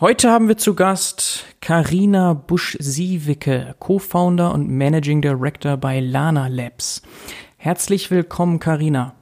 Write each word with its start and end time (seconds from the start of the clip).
Heute 0.00 0.30
haben 0.30 0.46
wir 0.46 0.56
zu 0.56 0.76
Gast 0.76 1.44
Karina 1.60 2.32
Busch-Siewicke, 2.32 3.74
Co-Founder 3.80 4.54
und 4.54 4.68
Managing 4.68 5.22
Director 5.22 5.76
bei 5.76 5.98
Lana 5.98 6.46
Labs. 6.46 7.02
Herzlich 7.56 8.08
willkommen, 8.08 8.60
Karina. 8.60 9.16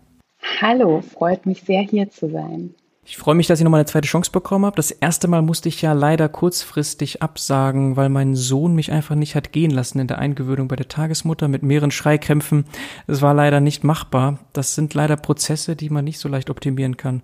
Hallo, 0.60 1.00
freut 1.00 1.46
mich 1.46 1.62
sehr 1.62 1.80
hier 1.80 2.10
zu 2.10 2.30
sein. 2.30 2.74
Ich 3.06 3.16
freue 3.16 3.34
mich, 3.36 3.46
dass 3.46 3.58
ich 3.58 3.64
nochmal 3.64 3.80
eine 3.80 3.86
zweite 3.86 4.06
Chance 4.06 4.30
bekommen 4.30 4.66
habe. 4.66 4.76
Das 4.76 4.90
erste 4.90 5.28
Mal 5.28 5.40
musste 5.40 5.70
ich 5.70 5.80
ja 5.80 5.94
leider 5.94 6.28
kurzfristig 6.28 7.22
absagen, 7.22 7.96
weil 7.96 8.10
mein 8.10 8.34
Sohn 8.34 8.74
mich 8.74 8.92
einfach 8.92 9.14
nicht 9.14 9.34
hat 9.34 9.52
gehen 9.52 9.70
lassen 9.70 9.98
in 9.98 10.08
der 10.08 10.18
Eingewöhnung 10.18 10.68
bei 10.68 10.76
der 10.76 10.88
Tagesmutter 10.88 11.48
mit 11.48 11.62
mehreren 11.62 11.90
Schreikrämpfen. 11.90 12.66
Es 13.06 13.22
war 13.22 13.32
leider 13.32 13.60
nicht 13.60 13.82
machbar. 13.82 14.40
Das 14.52 14.74
sind 14.74 14.92
leider 14.92 15.16
Prozesse, 15.16 15.74
die 15.74 15.88
man 15.88 16.04
nicht 16.04 16.18
so 16.18 16.28
leicht 16.28 16.50
optimieren 16.50 16.98
kann. 16.98 17.22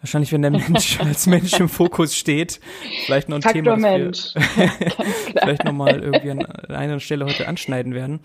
Wahrscheinlich, 0.00 0.32
wenn 0.32 0.42
der 0.42 0.52
Mensch 0.52 1.00
als 1.04 1.26
Mensch 1.26 1.58
im 1.58 1.68
Fokus 1.68 2.16
steht, 2.16 2.60
vielleicht 3.06 3.28
noch 3.28 3.36
ein 3.36 3.42
Faktor 3.42 3.62
Thema, 3.76 3.98
das 3.98 4.34
wir 4.34 4.70
vielleicht 5.40 5.64
nochmal 5.64 6.00
irgendwie 6.00 6.30
an 6.30 6.46
einer 6.46 7.00
Stelle 7.00 7.24
heute 7.24 7.48
anschneiden 7.48 7.94
werden. 7.94 8.20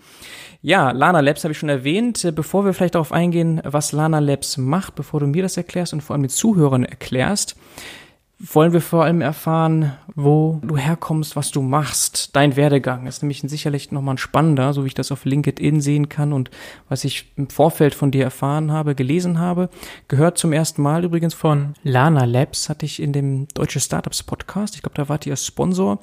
Ja, 0.62 0.92
Lana 0.92 1.20
Labs 1.20 1.44
habe 1.44 1.52
ich 1.52 1.58
schon 1.58 1.68
erwähnt. 1.68 2.30
Bevor 2.34 2.64
wir 2.64 2.74
vielleicht 2.74 2.94
darauf 2.94 3.12
eingehen, 3.12 3.60
was 3.64 3.92
Lana 3.92 4.20
Labs 4.20 4.56
macht, 4.56 4.94
bevor 4.94 5.20
du 5.20 5.26
mir 5.26 5.42
das 5.42 5.56
erklärst 5.56 5.92
und 5.92 6.00
vor 6.00 6.14
allem 6.14 6.22
den 6.22 6.30
Zuhörern 6.30 6.84
erklärst, 6.84 7.56
wollen 8.52 8.72
wir 8.72 8.80
vor 8.80 9.04
allem 9.04 9.20
erfahren, 9.20 9.92
wo 10.14 10.60
du 10.62 10.76
herkommst, 10.76 11.36
was 11.36 11.50
du 11.50 11.62
machst, 11.62 12.36
dein 12.36 12.56
Werdegang. 12.56 13.06
Ist 13.06 13.22
nämlich 13.22 13.40
sicherlich 13.40 13.90
nochmal 13.90 14.14
ein 14.14 14.18
spannender, 14.18 14.72
so 14.72 14.84
wie 14.84 14.88
ich 14.88 14.94
das 14.94 15.12
auf 15.12 15.24
LinkedIn 15.24 15.80
sehen 15.80 16.08
kann 16.08 16.32
und 16.32 16.50
was 16.88 17.04
ich 17.04 17.32
im 17.36 17.48
Vorfeld 17.48 17.94
von 17.94 18.10
dir 18.10 18.24
erfahren 18.24 18.72
habe, 18.72 18.94
gelesen 18.94 19.38
habe. 19.38 19.70
Gehört 20.08 20.36
zum 20.36 20.52
ersten 20.52 20.82
Mal 20.82 21.04
übrigens 21.04 21.34
von 21.34 21.74
Lana 21.82 22.24
Labs, 22.24 22.68
hatte 22.68 22.86
ich 22.86 23.00
in 23.00 23.12
dem 23.12 23.48
Deutsche 23.54 23.80
Startups 23.80 24.22
Podcast. 24.22 24.74
Ich 24.74 24.82
glaube, 24.82 24.96
da 24.96 25.08
wart 25.08 25.26
ihr 25.26 25.36
Sponsor. 25.36 26.00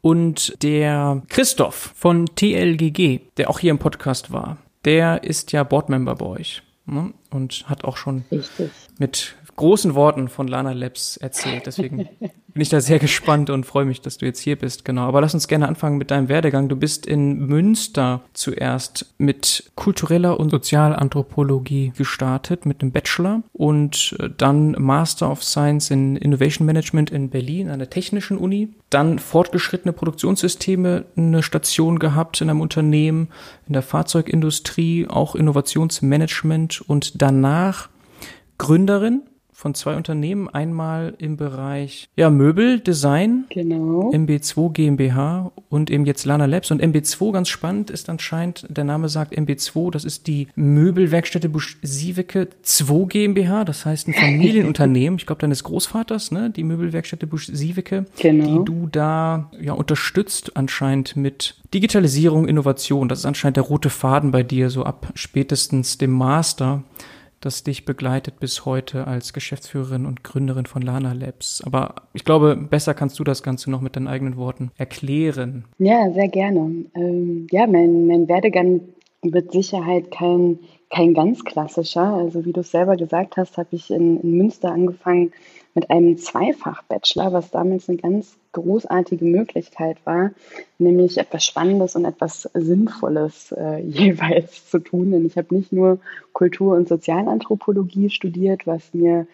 Und 0.00 0.62
der 0.62 1.22
Christoph 1.28 1.92
von 1.94 2.26
TLGG, 2.26 3.20
der 3.36 3.50
auch 3.50 3.58
hier 3.58 3.70
im 3.70 3.78
Podcast 3.78 4.32
war, 4.32 4.56
der 4.84 5.22
ist 5.24 5.52
ja 5.52 5.62
Boardmember 5.62 6.16
bei 6.16 6.26
euch 6.26 6.62
ne? 6.86 7.12
und 7.30 7.68
hat 7.68 7.84
auch 7.84 7.96
schon 7.96 8.24
Richtig. 8.30 8.70
mit 8.98 9.36
großen 9.56 9.94
Worten 9.94 10.28
von 10.28 10.48
Lana 10.48 10.72
Labs 10.72 11.16
erzählt. 11.16 11.66
Deswegen 11.66 12.08
bin 12.18 12.62
ich 12.62 12.68
da 12.68 12.80
sehr 12.80 12.98
gespannt 12.98 13.50
und 13.50 13.64
freue 13.64 13.84
mich, 13.84 14.00
dass 14.00 14.18
du 14.18 14.26
jetzt 14.26 14.40
hier 14.40 14.56
bist. 14.56 14.84
Genau. 14.84 15.02
Aber 15.02 15.20
lass 15.20 15.34
uns 15.34 15.48
gerne 15.48 15.68
anfangen 15.68 15.98
mit 15.98 16.10
deinem 16.10 16.28
Werdegang. 16.28 16.68
Du 16.68 16.76
bist 16.76 17.06
in 17.06 17.46
Münster 17.46 18.22
zuerst 18.32 19.14
mit 19.18 19.70
kultureller 19.74 20.38
und 20.38 20.50
Sozialanthropologie 20.50 21.92
gestartet, 21.96 22.66
mit 22.66 22.82
einem 22.82 22.92
Bachelor 22.92 23.42
und 23.52 24.16
äh, 24.18 24.28
dann 24.36 24.72
Master 24.72 25.30
of 25.30 25.42
Science 25.42 25.90
in 25.90 26.16
Innovation 26.16 26.66
Management 26.66 27.10
in 27.10 27.30
Berlin 27.30 27.68
an 27.70 27.78
der 27.78 27.90
Technischen 27.90 28.38
Uni. 28.38 28.68
Dann 28.90 29.18
fortgeschrittene 29.18 29.92
Produktionssysteme, 29.92 31.04
eine 31.16 31.42
Station 31.42 31.98
gehabt 31.98 32.40
in 32.40 32.50
einem 32.50 32.60
Unternehmen, 32.60 33.28
in 33.66 33.72
der 33.72 33.82
Fahrzeugindustrie, 33.82 35.06
auch 35.08 35.34
Innovationsmanagement 35.34 36.82
und 36.82 37.22
danach 37.22 37.88
Gründerin 38.58 39.22
von 39.62 39.74
zwei 39.74 39.94
Unternehmen. 39.96 40.48
Einmal 40.48 41.14
im 41.18 41.36
Bereich 41.36 42.08
ja, 42.16 42.30
Möbeldesign, 42.30 43.44
Genau. 43.48 44.10
MB2 44.12 44.72
GmbH 44.72 45.52
und 45.68 45.88
eben 45.88 46.04
jetzt 46.04 46.24
Lana 46.24 46.46
Labs. 46.46 46.72
Und 46.72 46.82
MB2, 46.82 47.32
ganz 47.32 47.48
spannend, 47.48 47.88
ist 47.88 48.08
anscheinend, 48.08 48.66
der 48.68 48.82
Name 48.82 49.08
sagt 49.08 49.38
MB2, 49.38 49.92
das 49.92 50.04
ist 50.04 50.26
die 50.26 50.48
Möbelwerkstätte 50.56 51.48
Busch 51.48 51.78
Siewecke 51.82 52.48
2 52.62 53.04
GmbH, 53.06 53.64
das 53.64 53.86
heißt 53.86 54.08
ein 54.08 54.14
Familienunternehmen, 54.14 55.18
ich 55.18 55.26
glaube 55.26 55.40
deines 55.40 55.62
Großvaters, 55.62 56.32
ne, 56.32 56.50
die 56.50 56.64
Möbelwerkstätte 56.64 57.28
Busch 57.28 57.46
Siewecke, 57.52 58.06
Genau. 58.20 58.58
die 58.58 58.64
du 58.64 58.88
da 58.90 59.48
ja 59.60 59.74
unterstützt 59.74 60.56
anscheinend 60.56 61.14
mit 61.16 61.54
Digitalisierung, 61.72 62.48
Innovation. 62.48 63.08
Das 63.08 63.20
ist 63.20 63.26
anscheinend 63.26 63.56
der 63.58 63.64
rote 63.64 63.90
Faden 63.90 64.32
bei 64.32 64.42
dir, 64.42 64.70
so 64.70 64.82
ab 64.82 65.12
spätestens 65.14 65.98
dem 65.98 66.10
Master 66.10 66.82
das 67.44 67.62
dich 67.62 67.84
begleitet 67.84 68.40
bis 68.40 68.64
heute 68.64 69.06
als 69.06 69.32
Geschäftsführerin 69.32 70.06
und 70.06 70.24
Gründerin 70.24 70.66
von 70.66 70.82
Lana 70.82 71.12
Labs. 71.12 71.62
Aber 71.64 71.94
ich 72.12 72.24
glaube, 72.24 72.56
besser 72.56 72.94
kannst 72.94 73.18
du 73.18 73.24
das 73.24 73.42
Ganze 73.42 73.70
noch 73.70 73.80
mit 73.80 73.96
deinen 73.96 74.08
eigenen 74.08 74.36
Worten 74.36 74.70
erklären. 74.76 75.64
Ja, 75.78 76.10
sehr 76.12 76.28
gerne. 76.28 76.86
Ähm, 76.94 77.46
ja, 77.50 77.66
mein, 77.66 78.06
mein 78.06 78.28
Werdegang 78.28 78.80
mit 79.22 79.52
Sicherheit 79.52 80.10
kein, 80.10 80.58
kein 80.90 81.14
ganz 81.14 81.44
klassischer. 81.44 82.14
Also 82.14 82.44
wie 82.44 82.52
du 82.52 82.60
es 82.60 82.70
selber 82.70 82.96
gesagt 82.96 83.36
hast, 83.36 83.56
habe 83.56 83.68
ich 83.72 83.90
in, 83.90 84.20
in 84.20 84.36
Münster 84.36 84.72
angefangen 84.72 85.32
mit 85.74 85.90
einem 85.90 86.18
Zweifach-Bachelor, 86.18 87.32
was 87.32 87.50
damals 87.50 87.88
eine 87.88 87.98
ganz 87.98 88.36
großartige 88.52 89.24
Möglichkeit 89.24 89.96
war, 90.04 90.32
nämlich 90.78 91.16
etwas 91.18 91.44
Spannendes 91.44 91.96
und 91.96 92.04
etwas 92.04 92.48
Sinnvolles 92.54 93.52
äh, 93.52 93.78
jeweils 93.86 94.68
zu 94.68 94.78
tun. 94.78 95.12
Denn 95.12 95.26
ich 95.26 95.36
habe 95.36 95.54
nicht 95.54 95.72
nur 95.72 95.98
Kultur- 96.32 96.76
und 96.76 96.88
Sozialanthropologie 96.88 98.10
studiert, 98.10 98.66
was 98.66 98.92
mir 98.92 99.26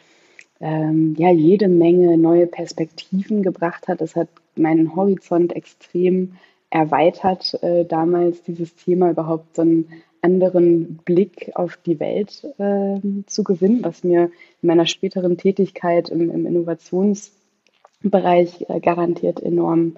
ähm, 0.61 1.15
ja 1.19 1.31
jede 1.31 1.69
Menge 1.69 2.17
neue 2.17 2.47
Perspektiven 2.47 3.43
gebracht 3.43 3.89
hat. 3.89 4.01
Es 4.01 4.17
hat 4.17 4.29
meinen 4.57 4.95
Horizont 4.95 5.55
extrem 5.55 6.35
erweitert, 6.71 7.63
äh, 7.63 7.85
damals 7.85 8.43
dieses 8.43 8.75
Thema 8.75 9.11
überhaupt 9.11 9.57
so 9.57 9.63
einen 9.63 9.89
anderen 10.23 11.01
Blick 11.05 11.53
auf 11.55 11.79
die 11.85 12.01
Welt 12.01 12.47
äh, 12.59 12.99
zu 13.27 13.45
gewinnen, 13.45 13.81
was 13.83 14.05
mir 14.05 14.31
in 14.63 14.67
meiner 14.67 14.87
späteren 14.87 15.37
Tätigkeit 15.37 16.09
im, 16.09 16.31
im 16.31 16.47
Innovationsbereich 16.47 18.65
äh, 18.69 18.81
garantiert 18.81 19.41
enorm 19.41 19.97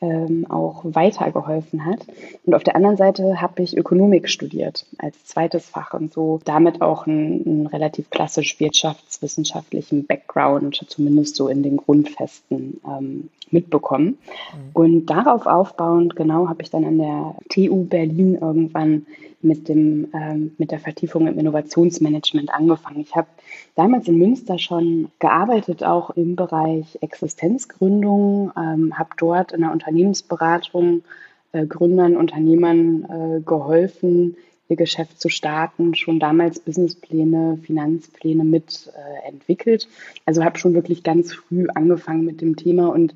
ähm, 0.00 0.46
auch 0.48 0.84
weitergeholfen 0.84 1.84
hat. 1.84 2.06
Und 2.44 2.54
auf 2.54 2.62
der 2.62 2.76
anderen 2.76 2.96
Seite 2.96 3.40
habe 3.40 3.62
ich 3.62 3.76
Ökonomik 3.76 4.28
studiert 4.28 4.86
als 4.98 5.24
zweites 5.24 5.66
Fach 5.66 5.92
und 5.92 6.12
so 6.12 6.40
damit 6.44 6.82
auch 6.82 7.06
einen, 7.06 7.44
einen 7.44 7.66
relativ 7.66 8.10
klassisch 8.10 8.60
wirtschaftswissenschaftlichen 8.60 10.06
Background, 10.06 10.84
zumindest 10.86 11.34
so 11.34 11.48
in 11.48 11.62
den 11.62 11.78
Grundfesten 11.78 12.80
ähm, 12.86 13.28
mitbekommen. 13.50 14.06
Mhm. 14.06 14.70
Und 14.72 15.06
darauf 15.06 15.46
aufbauend, 15.46 16.14
genau, 16.14 16.48
habe 16.48 16.62
ich 16.62 16.70
dann 16.70 16.84
an 16.84 16.98
der 16.98 17.34
TU 17.48 17.84
Berlin 17.84 18.38
irgendwann 18.40 19.06
mit, 19.40 19.68
dem, 19.68 20.08
ähm, 20.14 20.54
mit 20.58 20.70
der 20.70 20.80
Vertiefung 20.80 21.26
im 21.26 21.38
Innovationsmanagement 21.38 22.50
angefangen. 22.52 23.00
Ich 23.00 23.14
habe 23.14 23.28
damals 23.76 24.08
in 24.08 24.18
Münster 24.18 24.58
schon 24.58 25.10
gearbeitet, 25.18 25.84
auch 25.84 26.10
im 26.10 26.34
Bereich 26.36 26.98
Existenzgründung, 27.00 28.52
ähm, 28.56 28.98
habe 28.98 29.10
dort 29.16 29.52
in 29.52 29.60
der 29.60 29.72
Unternehmensberatung 29.72 31.02
äh, 31.52 31.66
Gründern, 31.66 32.16
Unternehmern 32.16 33.04
äh, 33.04 33.40
geholfen, 33.40 34.36
ihr 34.68 34.76
Geschäft 34.76 35.20
zu 35.20 35.28
starten, 35.28 35.94
schon 35.94 36.20
damals 36.20 36.60
Businesspläne, 36.60 37.58
Finanzpläne 37.62 38.44
mit 38.44 38.92
äh, 38.94 39.28
entwickelt. 39.28 39.88
Also 40.26 40.44
habe 40.44 40.58
schon 40.58 40.74
wirklich 40.74 41.02
ganz 41.02 41.32
früh 41.32 41.68
angefangen 41.74 42.24
mit 42.24 42.40
dem 42.40 42.56
Thema 42.56 42.88
und 42.88 43.14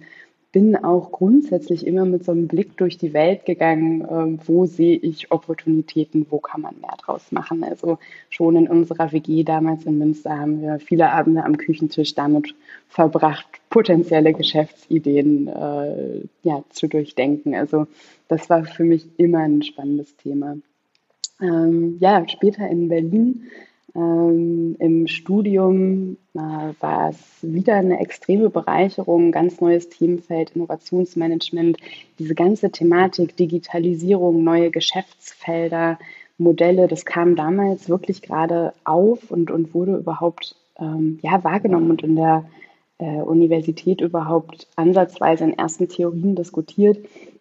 bin 0.52 0.76
auch 0.76 1.10
grundsätzlich 1.10 1.86
immer 1.86 2.04
mit 2.04 2.24
so 2.24 2.32
einem 2.32 2.46
Blick 2.46 2.76
durch 2.76 2.98
die 2.98 3.14
Welt 3.14 3.46
gegangen, 3.46 4.02
äh, 4.02 4.46
wo 4.46 4.66
sehe 4.66 4.96
ich 4.98 5.32
Opportunitäten, 5.32 6.26
wo 6.28 6.38
kann 6.38 6.60
man 6.60 6.78
mehr 6.78 6.94
draus 7.02 7.32
machen. 7.32 7.64
Also 7.64 7.98
schon 8.28 8.56
in 8.56 8.68
unserer 8.68 9.12
WG 9.12 9.44
damals 9.44 9.86
in 9.86 9.98
Münster 9.98 10.38
haben 10.38 10.60
wir 10.60 10.78
viele 10.78 11.10
Abende 11.10 11.44
am 11.44 11.56
Küchentisch 11.56 12.14
damit 12.14 12.54
verbracht, 12.88 13.46
potenzielle 13.70 14.34
Geschäftsideen 14.34 15.48
äh, 15.48 16.20
ja, 16.42 16.62
zu 16.68 16.86
durchdenken. 16.86 17.54
Also 17.54 17.86
das 18.28 18.50
war 18.50 18.64
für 18.64 18.84
mich 18.84 19.06
immer 19.16 19.38
ein 19.38 19.62
spannendes 19.62 20.14
Thema. 20.16 20.58
Ähm, 21.40 21.96
ja, 21.98 22.28
später 22.28 22.68
in 22.68 22.88
Berlin 22.88 23.44
ähm, 23.94 24.76
Im 24.78 25.06
Studium 25.06 26.16
äh, 26.34 26.38
war 26.38 27.10
es 27.10 27.18
wieder 27.42 27.74
eine 27.74 28.00
extreme 28.00 28.48
Bereicherung, 28.48 29.32
ganz 29.32 29.60
neues 29.60 29.90
Themenfeld, 29.90 30.52
Innovationsmanagement, 30.56 31.76
diese 32.18 32.34
ganze 32.34 32.70
Thematik, 32.70 33.36
Digitalisierung, 33.36 34.42
neue 34.44 34.70
Geschäftsfelder, 34.70 35.98
Modelle, 36.38 36.88
das 36.88 37.04
kam 37.04 37.36
damals 37.36 37.88
wirklich 37.88 38.22
gerade 38.22 38.72
auf 38.84 39.30
und, 39.30 39.50
und 39.50 39.74
wurde 39.74 39.96
überhaupt 39.96 40.56
ähm, 40.78 41.18
ja, 41.22 41.44
wahrgenommen 41.44 41.90
und 41.90 42.02
in 42.02 42.16
der 42.16 42.44
äh, 42.98 43.20
Universität 43.20 44.00
überhaupt 44.00 44.68
ansatzweise 44.76 45.44
in 45.44 45.58
ersten 45.58 45.88
Theorien 45.88 46.34
diskutiert. 46.34 46.98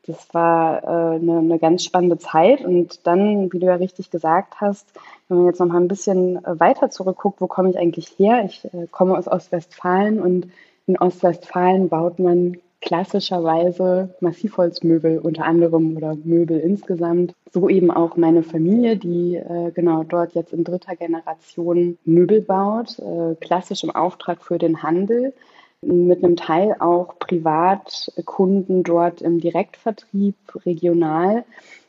Das 0.08 0.34
war 0.34 0.84
äh, 0.84 1.16
eine, 1.16 1.60
ganz 1.60 1.84
spannende 1.84 2.18
Zeit. 2.18 2.66
Und 2.66 3.06
dann, 3.06 3.52
wie 3.54 3.60
du 3.60 3.68
ja 3.68 3.76
richtig 3.76 4.10
gesagt 4.10 4.60
hast, 4.60 4.88
wenn 5.28 5.38
man 5.38 5.48
jetzt 5.48 5.60
noch 5.60 5.68
mal 5.68 5.80
ein 5.80 5.88
bisschen 5.88 6.40
weiter 6.44 6.90
zurückguckt, 6.90 7.40
wo 7.40 7.48
komme 7.48 7.70
ich 7.70 7.78
eigentlich 7.78 8.08
her? 8.18 8.44
Ich 8.46 8.66
äh, 8.66 8.88
komme 8.90 9.18
aus 9.18 9.28
Ostwestfalen 9.28 10.20
und 10.20 10.48
in 10.88 10.98
Ostwestfalen 10.98 11.90
baut 11.90 12.20
man 12.20 12.58
klassischerweise 12.82 14.16
Massivholzmöbel 14.20 15.20
unter 15.20 15.46
anderem 15.46 15.96
oder 15.96 16.16
Möbel 16.24 16.60
insgesamt. 16.60 17.34
So 17.54 17.70
eben 17.70 17.92
auch 17.92 18.18
meine 18.18 18.42
Familie, 18.42 18.98
die 18.98 19.36
äh, 19.36 19.72
genau 19.72 20.04
dort 20.04 20.34
jetzt 20.34 20.52
in 20.52 20.64
dritter 20.64 20.96
Generation 20.96 21.98
Möbel 22.06 22.42
baut, 22.42 22.98
äh, 23.00 23.36
klassisch 23.36 23.84
im 23.84 23.92
Auftrag 23.92 24.44
für 24.44 24.58
den 24.58 24.82
Handel 24.82 25.34
mit 25.82 26.24
einem 26.24 26.36
Teil 26.36 26.76
auch 26.80 27.18
Privatkunden 27.20 28.84
dort 28.84 29.22
im 29.22 29.40
Direktvertrieb 29.40 30.36
regional. 30.66 31.44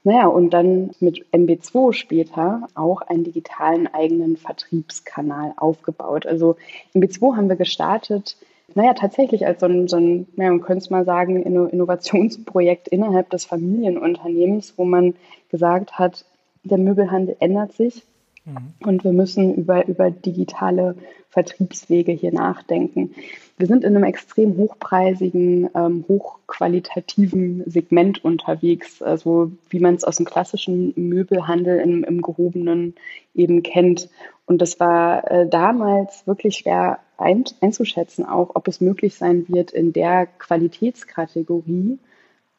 Naja, 0.05 0.27
und 0.27 0.51
dann 0.51 0.91
mit 1.01 1.27
MB2 1.33 1.93
später 1.93 2.69
auch 2.75 3.03
einen 3.03 3.25
digitalen 3.25 3.87
eigenen 3.87 4.37
Vertriebskanal 4.37 5.53
aufgebaut. 5.57 6.27
Also 6.27 6.57
MB2 6.95 7.37
haben 7.37 7.49
wir 7.49 7.57
gestartet 7.57 8.37
naja, 8.75 8.95
tatsächlich 8.95 9.47
als 9.47 9.61
so 9.61 9.67
ein, 9.67 9.89
so 9.89 9.97
ein 9.97 10.27
naja, 10.37 10.51
man 10.51 10.61
könnte 10.61 10.85
es 10.85 10.91
mal 10.91 11.05
sagen, 11.05 11.43
Innovationsprojekt 11.43 12.89
innerhalb 12.89 13.31
des 13.31 13.45
Familienunternehmens, 13.45 14.75
wo 14.77 14.85
man 14.85 15.15
gesagt 15.51 15.99
hat, 15.99 16.25
der 16.65 16.79
Möbelhandel 16.79 17.37
ändert 17.41 17.73
sich 17.73 18.05
mhm. 18.45 18.75
und 18.87 19.05
wir 19.05 19.13
müssen 19.13 19.55
über, 19.55 19.87
über 19.87 20.11
digitale 20.11 20.97
Vertriebswege 21.31 22.13
hier 22.13 22.33
nachdenken. 22.33 23.15
Wir 23.57 23.67
sind 23.67 23.85
in 23.85 23.97
einem 23.97 24.05
extrem 24.05 24.57
hochpreisigen, 24.57 25.71
ähm, 25.75 26.05
hochqualitativen 26.09 27.63
Segment 27.67 28.25
unterwegs, 28.25 29.01
also 29.01 29.53
wie 29.71 29.81
man 29.81 29.95
es 29.95 30.05
aus 30.05 30.17
dem 30.17 30.27
klassischen 30.27 30.93
Möbelhandel 30.97 31.79
im, 31.79 32.05
im 32.05 32.21
Gehobenen 32.21 32.95
eben 33.35 33.63
kennt. 33.63 34.11
Und 34.47 34.61
das 34.61 34.79
war 34.81 35.31
äh, 35.31 35.49
damals 35.49 36.27
wirklich 36.27 36.57
schwer 36.57 36.99
ein, 37.17 37.45
einzuschätzen, 37.61 38.27
auch 38.27 38.51
ob 38.55 38.69
es 38.69 38.81
möglich 38.81 39.15
sein 39.15 39.49
wird, 39.49 39.71
in 39.71 39.93
der 39.93 40.27
Qualitätskategorie 40.27 41.99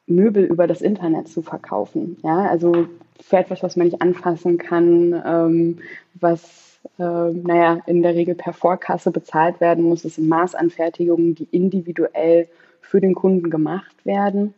Möbel 0.06 0.44
über 0.44 0.66
das 0.66 0.82
Internet 0.82 1.28
zu 1.28 1.42
verkaufen. 1.42 2.18
Ja, 2.22 2.48
also 2.48 2.86
für 3.20 3.38
etwas, 3.38 3.62
was 3.62 3.76
man 3.76 3.86
nicht 3.86 4.02
anfassen 4.02 4.58
kann, 4.58 5.22
ähm, 5.26 5.78
was 6.14 6.64
äh, 6.98 7.02
naja, 7.02 7.80
in 7.86 8.02
der 8.02 8.14
Regel 8.14 8.34
per 8.34 8.52
Vorkasse 8.52 9.10
bezahlt 9.10 9.60
werden 9.60 9.84
muss. 9.84 10.04
Es 10.04 10.16
sind 10.16 10.28
Maßanfertigungen, 10.28 11.34
die 11.34 11.48
individuell 11.50 12.48
für 12.80 13.00
den 13.00 13.14
Kunden 13.14 13.50
gemacht 13.50 14.04
werden. 14.04 14.54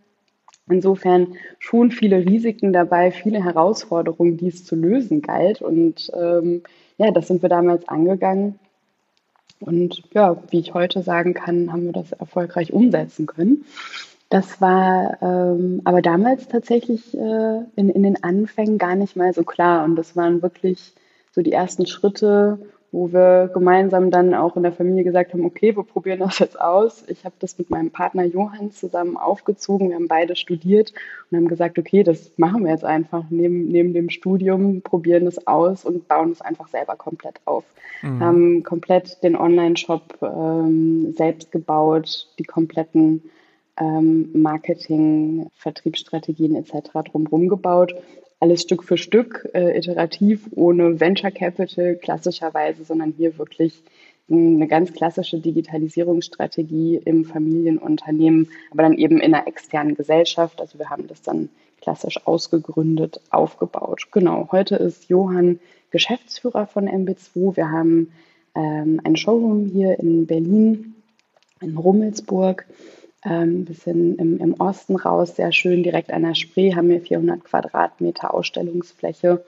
Insofern 0.68 1.34
schon 1.60 1.92
viele 1.92 2.26
Risiken 2.26 2.72
dabei, 2.72 3.12
viele 3.12 3.42
Herausforderungen, 3.42 4.36
die 4.36 4.48
es 4.48 4.64
zu 4.64 4.74
lösen 4.74 5.22
galt. 5.22 5.62
Und 5.62 6.10
ähm, 6.14 6.62
ja, 6.98 7.12
das 7.12 7.28
sind 7.28 7.42
wir 7.42 7.48
damals 7.48 7.86
angegangen. 7.88 8.58
Und 9.60 10.02
ja, 10.12 10.36
wie 10.50 10.58
ich 10.58 10.74
heute 10.74 11.02
sagen 11.02 11.32
kann, 11.32 11.72
haben 11.72 11.84
wir 11.84 11.92
das 11.92 12.12
erfolgreich 12.12 12.72
umsetzen 12.72 13.26
können. 13.26 13.64
Das 14.28 14.60
war 14.60 15.18
ähm, 15.22 15.82
aber 15.84 16.02
damals 16.02 16.48
tatsächlich 16.48 17.14
äh, 17.14 17.60
in, 17.76 17.90
in 17.90 18.02
den 18.02 18.24
Anfängen 18.24 18.78
gar 18.78 18.96
nicht 18.96 19.16
mal 19.16 19.32
so 19.32 19.44
klar. 19.44 19.84
Und 19.84 19.96
das 19.96 20.16
waren 20.16 20.42
wirklich 20.42 20.94
so 21.30 21.42
die 21.42 21.52
ersten 21.52 21.86
Schritte, 21.86 22.58
wo 22.90 23.12
wir 23.12 23.50
gemeinsam 23.52 24.10
dann 24.10 24.34
auch 24.34 24.56
in 24.56 24.62
der 24.62 24.72
Familie 24.72 25.04
gesagt 25.04 25.32
haben, 25.32 25.44
okay, 25.44 25.76
wir 25.76 25.82
probieren 25.84 26.20
das 26.20 26.38
jetzt 26.38 26.60
aus. 26.60 27.04
Ich 27.08 27.24
habe 27.24 27.34
das 27.38 27.58
mit 27.58 27.70
meinem 27.70 27.90
Partner 27.90 28.24
Johann 28.24 28.72
zusammen 28.72 29.16
aufgezogen. 29.16 29.90
Wir 29.90 29.96
haben 29.96 30.08
beide 30.08 30.34
studiert 30.34 30.92
und 31.30 31.36
haben 31.36 31.48
gesagt, 31.48 31.78
okay, 31.78 32.02
das 32.02 32.32
machen 32.36 32.64
wir 32.64 32.72
jetzt 32.72 32.84
einfach 32.84 33.24
neben, 33.30 33.68
neben 33.68 33.92
dem 33.92 34.10
Studium, 34.10 34.80
probieren 34.80 35.26
es 35.26 35.46
aus 35.46 35.84
und 35.84 36.08
bauen 36.08 36.32
es 36.32 36.40
einfach 36.40 36.68
selber 36.68 36.96
komplett 36.96 37.40
auf. 37.44 37.64
Mhm. 38.02 38.20
Haben 38.20 38.62
komplett 38.62 39.22
den 39.22 39.36
Online-Shop 39.36 40.18
ähm, 40.22 41.12
selbst 41.16 41.52
gebaut, 41.52 42.28
die 42.38 42.44
kompletten 42.44 43.22
ähm, 43.78 44.30
Marketing, 44.34 45.48
Vertriebsstrategien 45.54 46.54
etc. 46.54 46.90
drumherum 47.10 47.48
gebaut. 47.48 47.94
Alles 48.40 48.62
Stück 48.62 48.84
für 48.84 48.98
Stück, 48.98 49.48
äh, 49.54 49.76
iterativ, 49.76 50.48
ohne 50.54 51.00
Venture 51.00 51.30
Capital 51.30 51.96
klassischerweise, 51.96 52.84
sondern 52.84 53.14
hier 53.16 53.38
wirklich 53.38 53.82
eine 54.28 54.66
ganz 54.66 54.92
klassische 54.92 55.38
Digitalisierungsstrategie 55.38 56.96
im 57.04 57.24
Familienunternehmen, 57.24 58.48
aber 58.72 58.82
dann 58.82 58.94
eben 58.94 59.20
in 59.20 59.32
einer 59.32 59.46
externen 59.46 59.94
Gesellschaft. 59.94 60.60
Also 60.60 60.78
wir 60.78 60.90
haben 60.90 61.06
das 61.06 61.22
dann 61.22 61.48
klassisch 61.80 62.26
ausgegründet, 62.26 63.20
aufgebaut. 63.30 64.08
Genau, 64.10 64.48
heute 64.50 64.76
ist 64.76 65.08
Johann 65.08 65.60
Geschäftsführer 65.90 66.66
von 66.66 66.88
MB2. 66.88 67.56
Wir 67.56 67.70
haben 67.70 68.12
ähm, 68.56 69.00
ein 69.04 69.16
Showroom 69.16 69.66
hier 69.66 69.98
in 70.00 70.26
Berlin, 70.26 70.96
in 71.60 71.76
Rummelsburg 71.76 72.66
ähm, 73.24 73.64
bisschen 73.64 74.16
im, 74.16 74.38
im 74.38 74.54
Osten 74.60 74.96
raus, 74.96 75.36
sehr 75.36 75.52
schön 75.52 75.82
direkt 75.82 76.12
an 76.12 76.22
der 76.22 76.34
Spree, 76.34 76.74
haben 76.74 76.88
wir 76.88 77.00
400 77.00 77.44
Quadratmeter 77.44 78.34
Ausstellungsfläche 78.34 79.44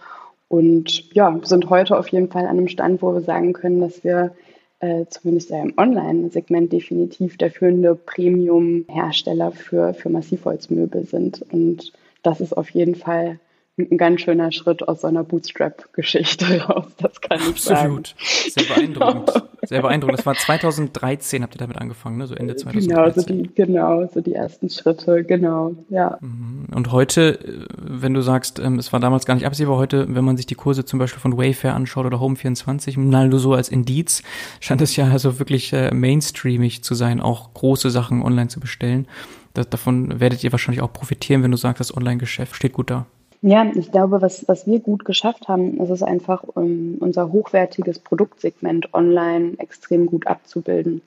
und 0.49 1.15
ja, 1.15 1.39
sind 1.43 1.69
heute 1.69 1.99
auf 1.99 2.09
jeden 2.09 2.31
Fall 2.31 2.45
an 2.45 2.59
einem 2.59 2.69
Stand, 2.69 3.03
wo 3.03 3.13
wir 3.13 3.21
sagen 3.21 3.53
können, 3.53 3.81
dass 3.81 4.03
wir 4.03 4.35
äh, 4.81 5.05
zumindest 5.11 5.51
im 5.51 5.75
Online-Segment 5.77 6.73
definitiv 6.73 7.37
der 7.37 7.51
führende 7.51 7.95
Premium-Hersteller 7.95 9.53
für, 9.53 9.93
für 9.93 10.09
Massivholzmöbel 10.09 11.05
sind. 11.05 11.45
Und 11.53 11.93
das 12.23 12.41
ist 12.41 12.57
auf 12.57 12.71
jeden 12.71 12.95
Fall 12.95 13.39
ein 13.79 13.97
ganz 13.97 14.23
schöner 14.23 14.51
Schritt 14.53 14.87
aus 14.87 15.03
so 15.03 15.07
einer 15.07 15.25
Bootstrap-Geschichte 15.25 16.63
raus, 16.69 16.87
das 16.99 17.21
kann 17.21 17.39
ich 17.39 17.49
Absolut. 17.49 18.09
sagen. 18.09 18.51
Sehr 18.51 18.75
beeindruckend. 18.75 19.43
Sehr 19.63 19.83
beeindruckend. 19.83 20.19
Das 20.19 20.27
war 20.27 20.35
2013, 20.35 21.43
habt 21.43 21.55
ihr 21.55 21.59
damit 21.59 21.79
angefangen, 21.79 22.19
ne? 22.19 22.27
so 22.27 22.35
Ende 22.35 22.57
2013. 22.57 22.89
Genau, 22.89 23.11
so 23.11 23.23
die, 23.23 23.55
genau, 23.55 24.09
so 24.13 24.21
die 24.21 24.35
ersten 24.35 24.69
Schritte, 24.71 25.25
genau, 25.25 25.75
ja. 25.91 26.19
Mhm. 26.21 26.67
Und 26.75 26.93
heute, 26.93 27.41
äh, 27.41 27.67
wenn 27.79 28.15
du 28.15 28.21
sagst, 28.21 28.59
ähm, 28.59 28.79
es 28.79 28.93
war 28.93 29.01
damals 29.01 29.27
gar 29.27 29.35
nicht 29.35 29.47
absehbar, 29.47 29.77
heute, 29.77 30.07
wenn 30.15 30.25
man 30.25 30.37
sich 30.37 30.47
die 30.47 30.55
Kurse 30.55 30.85
zum 30.85 30.99
Beispiel 30.99 31.21
von 31.21 31.37
Wayfair 31.39 31.75
anschaut 31.75 32.07
oder 32.07 32.19
Home24, 32.19 32.99
nur 32.99 33.39
so 33.39 33.55
als 33.55 33.69
Indiz, 33.69 34.23
scheint 34.61 34.81
es 34.81 34.97
ja 34.97 35.09
also 35.09 35.39
wirklich 35.39 35.73
äh, 35.73 35.93
mainstreamig 35.93 36.83
zu 36.83 36.95
sein, 36.95 37.21
auch 37.21 37.55
große 37.55 37.91
Sachen 37.91 38.23
online 38.23 38.49
zu 38.49 38.61
bestellen. 38.61 39.07
Das, 39.55 39.69
davon 39.69 40.21
werdet 40.21 40.45
ihr 40.45 40.53
wahrscheinlich 40.53 40.83
auch 40.83 40.93
profitieren, 40.93 41.43
wenn 41.43 41.51
du 41.51 41.57
sagst, 41.57 41.81
das 41.81 41.97
Online-Geschäft 41.97 42.55
steht 42.55 42.73
gut 42.73 42.91
da. 42.91 43.07
Ja, 43.41 43.71
ich 43.75 43.93
glaube, 43.93 44.21
was, 44.21 44.49
was 44.49 44.67
wir 44.67 44.81
gut 44.81 45.05
geschafft 45.05 45.47
haben, 45.47 45.79
ist 45.81 45.91
es 45.91 46.03
einfach, 46.03 46.43
um 46.43 46.97
unser 46.99 47.31
hochwertiges 47.31 48.01
Produktsegment 48.01 48.93
online 48.95 49.55
extrem 49.59 50.07
gut 50.07 50.27
abzubilden. 50.27 51.03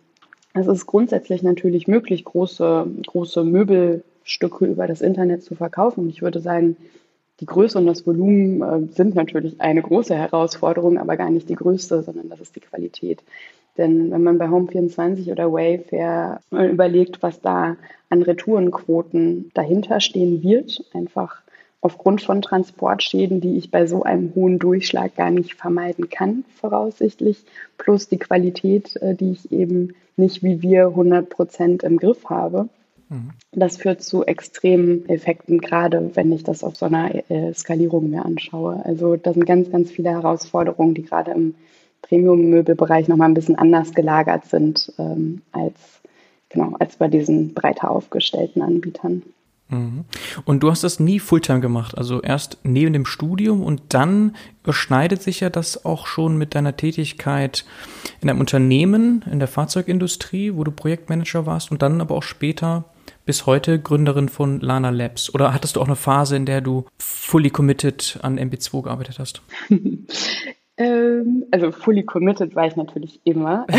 Es 0.54 0.68
ist 0.68 0.86
grundsätzlich 0.86 1.44
natürlich 1.44 1.88
möglich, 1.88 2.24
große, 2.24 2.88
große 3.06 3.44
Möbelstücke 3.44 4.66
über 4.66 4.88
das 4.88 5.02
Internet 5.02 5.44
zu 5.44 5.56
verkaufen. 5.56 6.10
Ich 6.10 6.22
würde 6.22 6.40
sagen, 6.40 6.78
die 7.42 7.46
Größe 7.46 7.78
und 7.78 7.88
das 7.88 8.06
Volumen 8.06 8.62
äh, 8.62 8.94
sind 8.94 9.16
natürlich 9.16 9.60
eine 9.60 9.82
große 9.82 10.16
Herausforderung, 10.16 11.00
aber 11.00 11.18
gar 11.18 11.30
nicht 11.30 11.50
die 11.50 11.56
größte, 11.56 12.04
sondern 12.04 12.30
das 12.30 12.40
ist 12.40 12.56
die 12.56 12.60
Qualität. 12.62 13.24
Denn 13.78 14.12
wenn 14.12 14.24
man 14.24 14.38
bei 14.38 14.48
Home24 14.48 15.32
oder 15.32 15.52
Wayfair 15.52 16.42
überlegt, 16.52 17.24
was 17.24 17.42
da 17.42 17.78
an 18.10 18.22
Retourenquoten 18.22 19.52
dahinter 19.54 20.02
stehen 20.02 20.44
wird, 20.44 20.84
einfach 20.94 21.42
aufgrund 21.82 22.22
von 22.22 22.42
Transportschäden, 22.42 23.42
die 23.42 23.58
ich 23.58 23.72
bei 23.72 23.88
so 23.88 24.04
einem 24.04 24.34
hohen 24.36 24.60
Durchschlag 24.60 25.16
gar 25.16 25.32
nicht 25.32 25.56
vermeiden 25.56 26.10
kann, 26.10 26.46
voraussichtlich, 26.56 27.44
plus 27.78 28.08
die 28.08 28.20
Qualität, 28.20 28.96
äh, 28.98 29.16
die 29.16 29.32
ich 29.32 29.52
eben 29.52 29.96
nicht 30.16 30.44
wie 30.44 30.62
wir 30.62 30.88
100 30.88 31.30
Prozent 31.30 31.84
im 31.84 31.98
Griff 31.98 32.30
habe. 32.30 32.70
Mhm. 33.10 33.32
Das 33.52 33.78
führt 33.78 34.04
zu 34.04 34.24
extremen 34.24 35.10
Effekten, 35.10 35.60
gerade 35.60 36.12
wenn 36.14 36.32
ich 36.32 36.44
das 36.44 36.64
auf 36.64 36.76
so 36.76 36.86
einer 36.86 37.30
äh, 37.30 37.54
Skalierung 37.54 38.10
mir 38.10 38.26
anschaue. 38.26 38.82
Also 38.86 39.16
da 39.16 39.34
sind 39.34 39.46
ganz, 39.46 39.72
ganz 39.72 39.92
viele 39.92 40.12
Herausforderungen, 40.12 40.94
die 40.94 41.04
gerade 41.04 41.32
im 41.32 41.56
Premium-Möbelbereich 42.04 43.08
nochmal 43.08 43.30
ein 43.30 43.34
bisschen 43.34 43.58
anders 43.58 43.94
gelagert 43.94 44.46
sind 44.46 44.94
ähm, 44.98 45.42
als, 45.52 46.02
genau, 46.50 46.76
als 46.80 46.96
bei 46.96 47.08
diesen 47.08 47.54
breiter 47.54 47.92
aufgestellten 47.92 48.62
Anbietern. 48.62 49.24
Mhm. 49.72 50.06
Und 50.46 50.62
du 50.62 50.70
hast 50.70 50.84
das 50.84 51.00
nie 51.00 51.20
Fulltime 51.20 51.62
gemacht, 51.62 51.98
also 51.98 52.22
erst 52.22 52.60
neben 52.64 52.94
dem 52.94 53.06
Studium 53.06 53.64
und 53.64 53.82
dann 53.90 54.36
überschneidet 54.64 55.24
sich 55.24 55.40
ja 55.40 55.50
das 55.50 55.86
auch 55.86 56.06
schon 56.06 56.38
mit 56.38 56.54
deiner 56.54 56.76
Tätigkeit 56.76 57.66
in 58.22 58.30
einem 58.30 58.42
Unternehmen, 58.42 59.24
in 59.32 59.40
der 59.40 59.48
Fahrzeugindustrie, 59.48 60.54
wo 60.54 60.64
du 60.64 60.72
Projektmanager 60.72 61.46
warst 61.46 61.72
und 61.72 61.82
dann 61.82 62.02
aber 62.02 62.16
auch 62.16 62.24
später 62.24 62.86
bis 63.26 63.46
heute 63.46 63.80
Gründerin 63.80 64.30
von 64.30 64.60
Lana 64.60 64.90
Labs. 64.90 65.34
Oder 65.34 65.54
hattest 65.54 65.76
du 65.76 65.82
auch 65.82 65.88
eine 65.88 65.96
Phase, 65.96 66.36
in 66.36 66.46
der 66.46 66.62
du 66.62 66.86
fully 66.98 67.50
committed 67.50 68.20
an 68.22 68.38
MB2 68.38 68.84
gearbeitet 68.84 69.20
hast? 69.20 69.42
Ähm, 70.78 71.46
also 71.52 71.72
fully 71.72 72.04
committed 72.04 72.56
war 72.56 72.66
ich 72.66 72.76
natürlich 72.76 73.20
immer. 73.24 73.68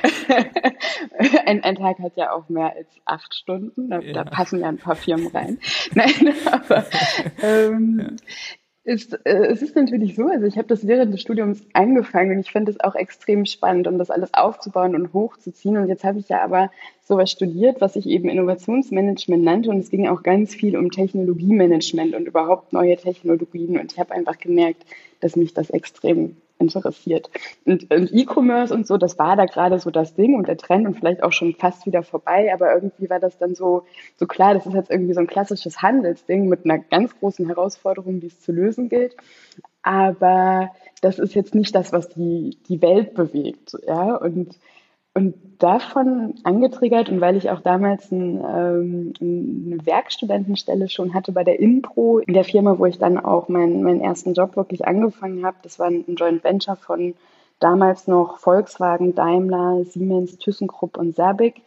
ein, 1.46 1.62
ein 1.64 1.74
Tag 1.76 1.98
hat 1.98 2.16
ja 2.16 2.32
auch 2.32 2.48
mehr 2.48 2.74
als 2.74 2.88
acht 3.04 3.34
Stunden, 3.34 3.90
da, 3.90 4.00
ja. 4.00 4.12
da 4.12 4.24
passen 4.24 4.60
ja 4.60 4.68
ein 4.68 4.78
paar 4.78 4.96
Firmen 4.96 5.28
rein. 5.28 5.58
Nein, 5.94 6.34
aber 6.46 6.84
ähm, 7.42 8.00
ja. 8.00 8.16
Ist, 8.82 9.12
äh, 9.26 9.46
es 9.46 9.60
ist 9.60 9.76
natürlich 9.76 10.16
so, 10.16 10.26
also 10.26 10.46
ich 10.46 10.56
habe 10.56 10.66
das 10.66 10.86
während 10.86 11.12
des 11.12 11.20
Studiums 11.20 11.62
angefangen 11.74 12.32
und 12.32 12.38
ich 12.40 12.50
finde 12.50 12.72
es 12.72 12.80
auch 12.80 12.94
extrem 12.94 13.44
spannend, 13.44 13.86
um 13.86 13.98
das 13.98 14.10
alles 14.10 14.32
aufzubauen 14.32 14.94
und 14.94 15.12
hochzuziehen. 15.12 15.76
Und 15.76 15.88
jetzt 15.88 16.02
habe 16.02 16.18
ich 16.18 16.30
ja 16.30 16.42
aber 16.42 16.70
sowas 17.02 17.30
studiert, 17.30 17.82
was 17.82 17.94
ich 17.94 18.06
eben 18.06 18.30
Innovationsmanagement 18.30 19.44
nannte 19.44 19.68
und 19.68 19.78
es 19.78 19.90
ging 19.90 20.08
auch 20.08 20.22
ganz 20.22 20.54
viel 20.54 20.78
um 20.78 20.90
Technologiemanagement 20.90 22.14
und 22.14 22.26
überhaupt 22.26 22.72
neue 22.72 22.96
Technologien. 22.96 23.78
Und 23.78 23.92
ich 23.92 23.98
habe 23.98 24.14
einfach 24.14 24.38
gemerkt, 24.38 24.82
dass 25.20 25.36
mich 25.36 25.52
das 25.52 25.68
extrem 25.68 26.36
interessiert. 26.60 27.30
Und, 27.64 27.92
und 27.92 28.12
E-Commerce 28.12 28.72
und 28.72 28.86
so, 28.86 28.96
das 28.96 29.18
war 29.18 29.36
da 29.36 29.46
gerade 29.46 29.78
so 29.78 29.90
das 29.90 30.14
Ding 30.14 30.34
und 30.34 30.48
der 30.48 30.56
Trend 30.56 30.86
und 30.86 30.94
vielleicht 30.94 31.22
auch 31.22 31.32
schon 31.32 31.54
fast 31.54 31.86
wieder 31.86 32.02
vorbei, 32.02 32.52
aber 32.52 32.74
irgendwie 32.74 33.08
war 33.10 33.20
das 33.20 33.38
dann 33.38 33.54
so, 33.54 33.84
so 34.16 34.26
klar, 34.26 34.54
das 34.54 34.66
ist 34.66 34.74
jetzt 34.74 34.90
irgendwie 34.90 35.14
so 35.14 35.20
ein 35.20 35.26
klassisches 35.26 35.82
Handelsding 35.82 36.48
mit 36.48 36.64
einer 36.64 36.78
ganz 36.78 37.18
großen 37.18 37.46
Herausforderung, 37.46 38.20
die 38.20 38.28
es 38.28 38.40
zu 38.40 38.52
lösen 38.52 38.88
gilt. 38.88 39.16
Aber 39.82 40.70
das 41.00 41.18
ist 41.18 41.34
jetzt 41.34 41.54
nicht 41.54 41.74
das, 41.74 41.92
was 41.92 42.08
die, 42.08 42.58
die 42.68 42.82
Welt 42.82 43.14
bewegt. 43.14 43.76
Ja, 43.86 44.16
und 44.16 44.58
und 45.14 45.34
davon 45.58 46.34
angetriggert 46.44 47.08
und 47.08 47.20
weil 47.20 47.36
ich 47.36 47.50
auch 47.50 47.60
damals 47.60 48.10
ein, 48.12 48.36
ähm, 48.36 49.12
eine 49.20 49.86
Werkstudentenstelle 49.86 50.88
schon 50.88 51.14
hatte 51.14 51.32
bei 51.32 51.44
der 51.44 51.58
Inpro, 51.58 52.18
in 52.18 52.32
der 52.32 52.44
Firma, 52.44 52.78
wo 52.78 52.86
ich 52.86 52.98
dann 52.98 53.18
auch 53.18 53.48
meinen, 53.48 53.82
meinen 53.82 54.00
ersten 54.00 54.34
Job 54.34 54.56
wirklich 54.56 54.86
angefangen 54.86 55.44
habe, 55.44 55.56
das 55.62 55.78
war 55.78 55.88
ein 55.88 56.04
Joint 56.16 56.44
Venture 56.44 56.76
von 56.76 57.14
damals 57.58 58.06
noch 58.06 58.38
Volkswagen, 58.38 59.14
Daimler, 59.14 59.84
Siemens, 59.84 60.38
ThyssenKrupp 60.38 60.96
und 60.96 61.14
Sabic. 61.14 61.60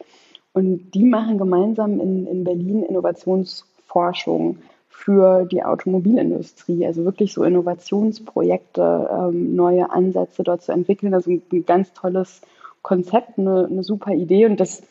Und 0.52 0.92
die 0.92 1.04
machen 1.04 1.38
gemeinsam 1.38 2.00
in, 2.00 2.26
in 2.26 2.44
Berlin 2.44 2.82
Innovationsforschung 2.82 4.58
für 4.88 5.44
die 5.44 5.64
Automobilindustrie, 5.64 6.86
also 6.86 7.04
wirklich 7.04 7.32
so 7.32 7.42
Innovationsprojekte, 7.42 9.10
ähm, 9.12 9.54
neue 9.56 9.90
Ansätze 9.90 10.44
dort 10.44 10.62
zu 10.62 10.72
entwickeln. 10.72 11.14
Also 11.14 11.30
ein, 11.30 11.42
ein 11.52 11.66
ganz 11.66 11.92
tolles 11.92 12.40
Konzept, 12.84 13.38
eine, 13.38 13.66
eine 13.68 13.82
super 13.82 14.12
Idee 14.12 14.46
und 14.46 14.60
das 14.60 14.82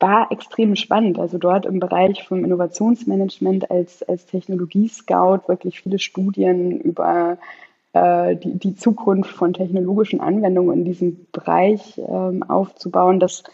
war 0.00 0.32
extrem 0.32 0.76
spannend. 0.76 1.18
Also 1.18 1.38
dort 1.38 1.64
im 1.64 1.78
Bereich 1.78 2.26
vom 2.26 2.44
Innovationsmanagement 2.44 3.70
als, 3.70 4.02
als 4.02 4.26
Technologie-Scout 4.26 5.46
wirklich 5.46 5.80
viele 5.80 5.98
Studien 5.98 6.80
über 6.80 7.38
äh, 7.92 8.34
die, 8.36 8.58
die 8.58 8.74
Zukunft 8.74 9.30
von 9.30 9.52
technologischen 9.52 10.20
Anwendungen 10.20 10.78
in 10.78 10.84
diesem 10.84 11.26
Bereich 11.32 11.98
ähm, 11.98 12.42
aufzubauen. 12.42 13.20
Das 13.20 13.44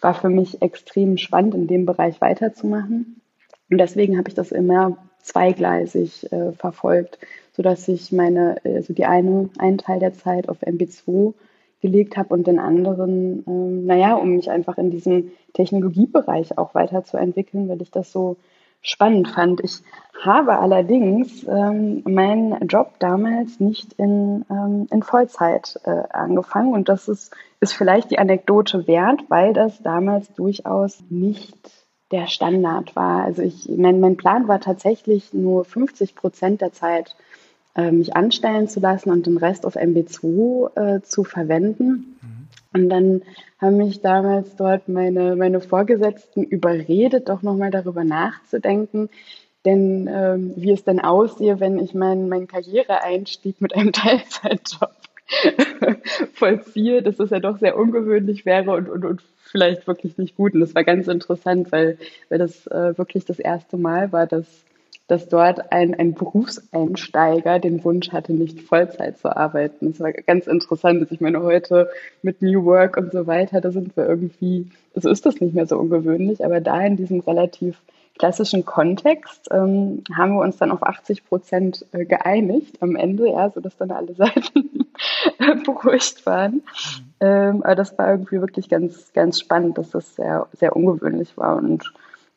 war 0.00 0.14
für 0.14 0.30
mich 0.30 0.62
extrem 0.62 1.18
spannend, 1.18 1.54
in 1.54 1.66
dem 1.66 1.86
Bereich 1.86 2.20
weiterzumachen. 2.20 3.20
Und 3.68 3.78
deswegen 3.78 4.16
habe 4.16 4.28
ich 4.28 4.34
das 4.34 4.52
immer 4.52 4.96
zweigleisig 5.20 6.32
äh, 6.32 6.52
verfolgt, 6.52 7.18
sodass 7.52 7.88
ich 7.88 8.12
meine, 8.12 8.56
also 8.64 8.94
die 8.94 9.04
eine, 9.04 9.50
einen 9.58 9.78
Teil 9.78 9.98
der 9.98 10.14
Zeit 10.14 10.48
auf 10.48 10.62
MB2 10.62 11.34
gelegt 11.80 12.16
habe 12.16 12.34
und 12.34 12.46
den 12.46 12.58
anderen, 12.58 13.44
ähm, 13.46 13.86
naja, 13.86 14.14
um 14.14 14.30
mich 14.30 14.50
einfach 14.50 14.78
in 14.78 14.90
diesem 14.90 15.32
Technologiebereich 15.52 16.58
auch 16.58 16.74
weiterzuentwickeln, 16.74 17.68
weil 17.68 17.82
ich 17.82 17.90
das 17.90 18.12
so 18.12 18.36
spannend 18.80 19.28
fand. 19.28 19.60
Ich 19.62 19.82
habe 20.22 20.58
allerdings 20.58 21.44
ähm, 21.44 22.02
meinen 22.04 22.66
Job 22.68 22.94
damals 22.98 23.60
nicht 23.60 23.92
in, 23.94 24.44
ähm, 24.48 24.86
in 24.90 25.02
Vollzeit 25.02 25.78
äh, 25.84 26.02
angefangen 26.10 26.72
und 26.72 26.88
das 26.88 27.08
ist, 27.08 27.34
ist 27.60 27.72
vielleicht 27.72 28.10
die 28.10 28.18
Anekdote 28.18 28.86
wert, 28.86 29.24
weil 29.28 29.52
das 29.52 29.82
damals 29.82 30.32
durchaus 30.34 31.02
nicht 31.10 31.56
der 32.12 32.28
Standard 32.28 32.94
war. 32.94 33.24
Also 33.24 33.42
ich, 33.42 33.68
mein, 33.68 34.00
mein 34.00 34.16
Plan 34.16 34.46
war 34.46 34.60
tatsächlich 34.60 35.34
nur 35.34 35.64
50 35.64 36.14
Prozent 36.14 36.60
der 36.60 36.72
Zeit 36.72 37.16
mich 37.90 38.16
anstellen 38.16 38.68
zu 38.68 38.80
lassen 38.80 39.10
und 39.10 39.26
den 39.26 39.36
Rest 39.36 39.66
auf 39.66 39.76
MB2 39.76 40.96
äh, 40.96 41.02
zu 41.02 41.24
verwenden. 41.24 42.16
Mhm. 42.20 42.36
Und 42.72 42.88
dann 42.88 43.22
haben 43.58 43.78
mich 43.78 44.02
damals 44.02 44.56
dort 44.56 44.88
meine, 44.88 45.36
meine 45.36 45.60
Vorgesetzten 45.60 46.42
überredet, 46.42 47.28
doch 47.28 47.42
nochmal 47.42 47.70
darüber 47.70 48.04
nachzudenken, 48.04 49.08
denn 49.64 50.08
ähm, 50.12 50.52
wie 50.56 50.72
es 50.72 50.84
denn 50.84 51.00
aussehe, 51.00 51.58
wenn 51.58 51.78
ich 51.78 51.94
meinen 51.94 52.28
mein 52.28 52.46
Karriereeinstieg 52.46 53.60
mit 53.60 53.74
einem 53.74 53.92
Teilzeitjob 53.92 54.90
vollziehe, 56.34 57.02
dass 57.02 57.16
das 57.16 57.30
ja 57.30 57.40
doch 57.40 57.58
sehr 57.58 57.76
ungewöhnlich 57.76 58.46
wäre 58.46 58.72
und, 58.72 58.88
und, 58.88 59.04
und 59.04 59.22
vielleicht 59.38 59.86
wirklich 59.86 60.18
nicht 60.18 60.36
gut. 60.36 60.54
Und 60.54 60.60
das 60.60 60.74
war 60.74 60.84
ganz 60.84 61.08
interessant, 61.08 61.72
weil, 61.72 61.98
weil 62.28 62.38
das 62.38 62.66
äh, 62.68 62.96
wirklich 62.96 63.24
das 63.24 63.38
erste 63.38 63.76
Mal 63.76 64.12
war, 64.12 64.26
dass 64.26 64.46
dass 65.08 65.28
dort 65.28 65.72
ein, 65.72 65.94
ein 65.94 66.14
Berufseinsteiger 66.14 67.58
den 67.58 67.84
Wunsch 67.84 68.10
hatte, 68.10 68.32
nicht 68.32 68.60
Vollzeit 68.60 69.18
zu 69.18 69.36
arbeiten. 69.36 69.92
Das 69.92 70.00
war 70.00 70.12
ganz 70.12 70.46
interessant. 70.46 71.00
dass 71.00 71.12
Ich 71.12 71.20
meine, 71.20 71.42
heute 71.42 71.88
mit 72.22 72.42
New 72.42 72.64
Work 72.64 72.96
und 72.96 73.12
so 73.12 73.26
weiter, 73.26 73.60
da 73.60 73.70
sind 73.70 73.96
wir 73.96 74.08
irgendwie, 74.08 74.70
so 74.94 75.08
ist 75.08 75.24
das 75.24 75.40
nicht 75.40 75.54
mehr 75.54 75.66
so 75.66 75.78
ungewöhnlich, 75.78 76.44
aber 76.44 76.60
da 76.60 76.80
in 76.80 76.96
diesem 76.96 77.20
relativ 77.20 77.80
klassischen 78.18 78.64
Kontext 78.64 79.48
ähm, 79.50 80.02
haben 80.14 80.34
wir 80.34 80.40
uns 80.40 80.56
dann 80.56 80.70
auf 80.70 80.82
80 80.82 81.26
Prozent 81.26 81.84
äh, 81.92 82.04
geeinigt 82.04 82.82
am 82.82 82.96
Ende, 82.96 83.28
ja, 83.28 83.50
sodass 83.50 83.76
dann 83.76 83.90
alle 83.90 84.14
Seiten 84.14 84.86
beruhigt 85.64 86.24
waren. 86.26 86.62
Ähm, 87.20 87.62
aber 87.62 87.74
das 87.74 87.96
war 87.98 88.10
irgendwie 88.10 88.40
wirklich 88.40 88.68
ganz, 88.68 89.12
ganz 89.12 89.38
spannend, 89.38 89.78
dass 89.78 89.90
das 89.90 90.16
sehr, 90.16 90.46
sehr 90.52 90.74
ungewöhnlich 90.74 91.36
war 91.36 91.56
und 91.56 91.92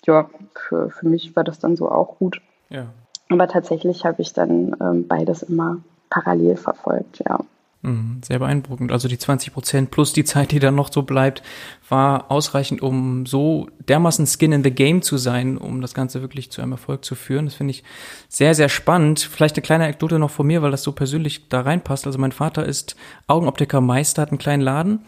ja, 0.05 0.29
für, 0.55 0.89
für 0.89 1.07
mich 1.07 1.35
war 1.35 1.43
das 1.43 1.59
dann 1.59 1.75
so 1.75 1.89
auch 1.89 2.17
gut. 2.17 2.41
Ja. 2.69 2.87
Aber 3.29 3.47
tatsächlich 3.47 4.05
habe 4.05 4.21
ich 4.21 4.33
dann 4.33 4.75
ähm, 4.81 5.07
beides 5.07 5.43
immer 5.43 5.77
parallel 6.09 6.57
verfolgt, 6.57 7.21
ja. 7.27 7.39
Mhm, 7.81 8.19
sehr 8.25 8.39
beeindruckend. 8.39 8.91
Also 8.91 9.07
die 9.07 9.17
20 9.17 9.53
Prozent 9.53 9.91
plus 9.91 10.11
die 10.11 10.25
Zeit, 10.25 10.51
die 10.51 10.59
dann 10.59 10.75
noch 10.75 10.91
so 10.91 11.03
bleibt, 11.03 11.41
war 11.87 12.29
ausreichend, 12.29 12.81
um 12.81 13.25
so 13.25 13.69
dermaßen 13.87 14.27
Skin 14.27 14.51
in 14.51 14.63
the 14.63 14.71
Game 14.71 15.01
zu 15.01 15.17
sein, 15.17 15.57
um 15.57 15.79
das 15.79 15.93
Ganze 15.93 16.21
wirklich 16.21 16.51
zu 16.51 16.61
einem 16.61 16.73
Erfolg 16.73 17.05
zu 17.05 17.15
führen. 17.15 17.45
Das 17.45 17.55
finde 17.55 17.71
ich 17.71 17.85
sehr, 18.27 18.53
sehr 18.53 18.67
spannend. 18.67 19.19
Vielleicht 19.19 19.55
eine 19.55 19.61
kleine 19.61 19.85
Anekdote 19.85 20.19
noch 20.19 20.31
von 20.31 20.47
mir, 20.47 20.61
weil 20.61 20.71
das 20.71 20.83
so 20.83 20.91
persönlich 20.91 21.47
da 21.47 21.61
reinpasst. 21.61 22.05
Also 22.05 22.19
mein 22.19 22.33
Vater 22.33 22.65
ist 22.65 22.97
Augenoptiker 23.27 23.79
Meister, 23.79 24.23
hat 24.23 24.29
einen 24.29 24.39
kleinen 24.39 24.61
Laden 24.61 25.05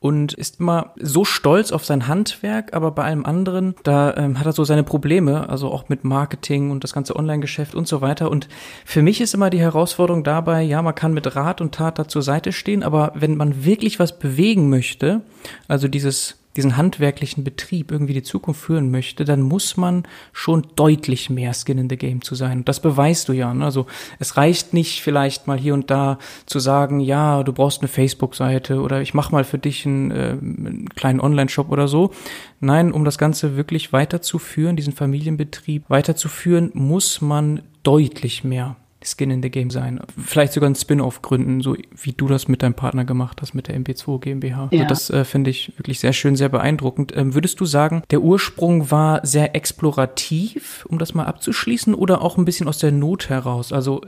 und 0.00 0.32
ist 0.32 0.60
immer 0.60 0.94
so 0.98 1.24
stolz 1.24 1.72
auf 1.72 1.84
sein 1.84 2.08
Handwerk, 2.08 2.72
aber 2.72 2.90
bei 2.90 3.04
allem 3.04 3.26
anderen, 3.26 3.74
da 3.82 4.16
ähm, 4.16 4.38
hat 4.38 4.46
er 4.46 4.52
so 4.52 4.64
seine 4.64 4.82
Probleme, 4.82 5.48
also 5.48 5.70
auch 5.70 5.88
mit 5.90 6.04
Marketing 6.04 6.70
und 6.70 6.82
das 6.82 6.94
ganze 6.94 7.16
Online-Geschäft 7.16 7.74
und 7.74 7.86
so 7.86 8.00
weiter. 8.00 8.30
Und 8.30 8.48
für 8.86 9.02
mich 9.02 9.20
ist 9.20 9.34
immer 9.34 9.50
die 9.50 9.60
Herausforderung 9.60 10.24
dabei, 10.24 10.62
ja, 10.62 10.80
man 10.80 10.94
kann 10.94 11.12
mit 11.12 11.36
Rat 11.36 11.60
und 11.60 11.74
Tat 11.74 11.98
da 11.98 12.08
zur 12.08 12.22
Seite 12.22 12.52
stehen, 12.52 12.82
aber 12.82 13.12
wenn 13.14 13.36
man 13.36 13.64
wirklich 13.64 13.98
was 13.98 14.18
bewegen 14.18 14.70
möchte, 14.70 15.20
also 15.68 15.86
dieses 15.86 16.39
diesen 16.56 16.76
handwerklichen 16.76 17.44
Betrieb 17.44 17.92
irgendwie 17.92 18.14
die 18.14 18.22
Zukunft 18.22 18.60
führen 18.60 18.90
möchte, 18.90 19.24
dann 19.24 19.40
muss 19.42 19.76
man 19.76 20.04
schon 20.32 20.66
deutlich 20.74 21.30
mehr 21.30 21.52
Skin 21.54 21.78
in 21.78 21.88
the 21.88 21.96
Game 21.96 22.22
zu 22.22 22.34
sein. 22.34 22.58
Und 22.58 22.68
das 22.68 22.80
beweist 22.80 23.28
du 23.28 23.32
ja. 23.32 23.54
Ne? 23.54 23.64
Also 23.64 23.86
es 24.18 24.36
reicht 24.36 24.74
nicht 24.74 25.00
vielleicht 25.00 25.46
mal 25.46 25.58
hier 25.58 25.74
und 25.74 25.90
da 25.90 26.18
zu 26.46 26.58
sagen, 26.58 27.00
ja, 27.00 27.42
du 27.42 27.52
brauchst 27.52 27.82
eine 27.82 27.88
Facebook-Seite 27.88 28.80
oder 28.80 29.00
ich 29.00 29.14
mache 29.14 29.32
mal 29.32 29.44
für 29.44 29.58
dich 29.58 29.86
einen, 29.86 30.10
äh, 30.10 30.36
einen 30.40 30.88
kleinen 30.88 31.20
Online-Shop 31.20 31.70
oder 31.70 31.86
so. 31.86 32.10
Nein, 32.58 32.92
um 32.92 33.04
das 33.04 33.16
Ganze 33.16 33.56
wirklich 33.56 33.92
weiterzuführen, 33.92 34.76
diesen 34.76 34.92
Familienbetrieb 34.92 35.84
weiterzuführen, 35.88 36.70
muss 36.74 37.20
man 37.20 37.62
deutlich 37.82 38.44
mehr 38.44 38.76
Skin 39.02 39.30
in 39.30 39.42
the 39.42 39.50
Game 39.50 39.70
sein. 39.70 40.00
Vielleicht 40.18 40.52
sogar 40.52 40.68
ein 40.68 40.74
Spin-off 40.74 41.22
gründen, 41.22 41.60
so 41.60 41.76
wie 41.96 42.12
du 42.12 42.28
das 42.28 42.48
mit 42.48 42.62
deinem 42.62 42.74
Partner 42.74 43.04
gemacht 43.04 43.40
hast, 43.40 43.54
mit 43.54 43.68
der 43.68 43.78
MB2 43.78 44.20
GmbH. 44.20 44.64
Also 44.64 44.76
ja. 44.76 44.82
Also 44.82 44.88
das 44.88 45.10
äh, 45.10 45.24
finde 45.24 45.50
ich 45.50 45.72
wirklich 45.78 46.00
sehr 46.00 46.12
schön, 46.12 46.36
sehr 46.36 46.48
beeindruckend. 46.48 47.16
Ähm, 47.16 47.34
würdest 47.34 47.60
du 47.60 47.64
sagen, 47.64 48.02
der 48.10 48.20
Ursprung 48.20 48.90
war 48.90 49.24
sehr 49.24 49.54
explorativ, 49.54 50.86
um 50.88 50.98
das 50.98 51.14
mal 51.14 51.24
abzuschließen, 51.24 51.94
oder 51.94 52.22
auch 52.22 52.36
ein 52.36 52.44
bisschen 52.44 52.68
aus 52.68 52.78
der 52.78 52.92
Not 52.92 53.28
heraus? 53.28 53.72
Also 53.72 54.02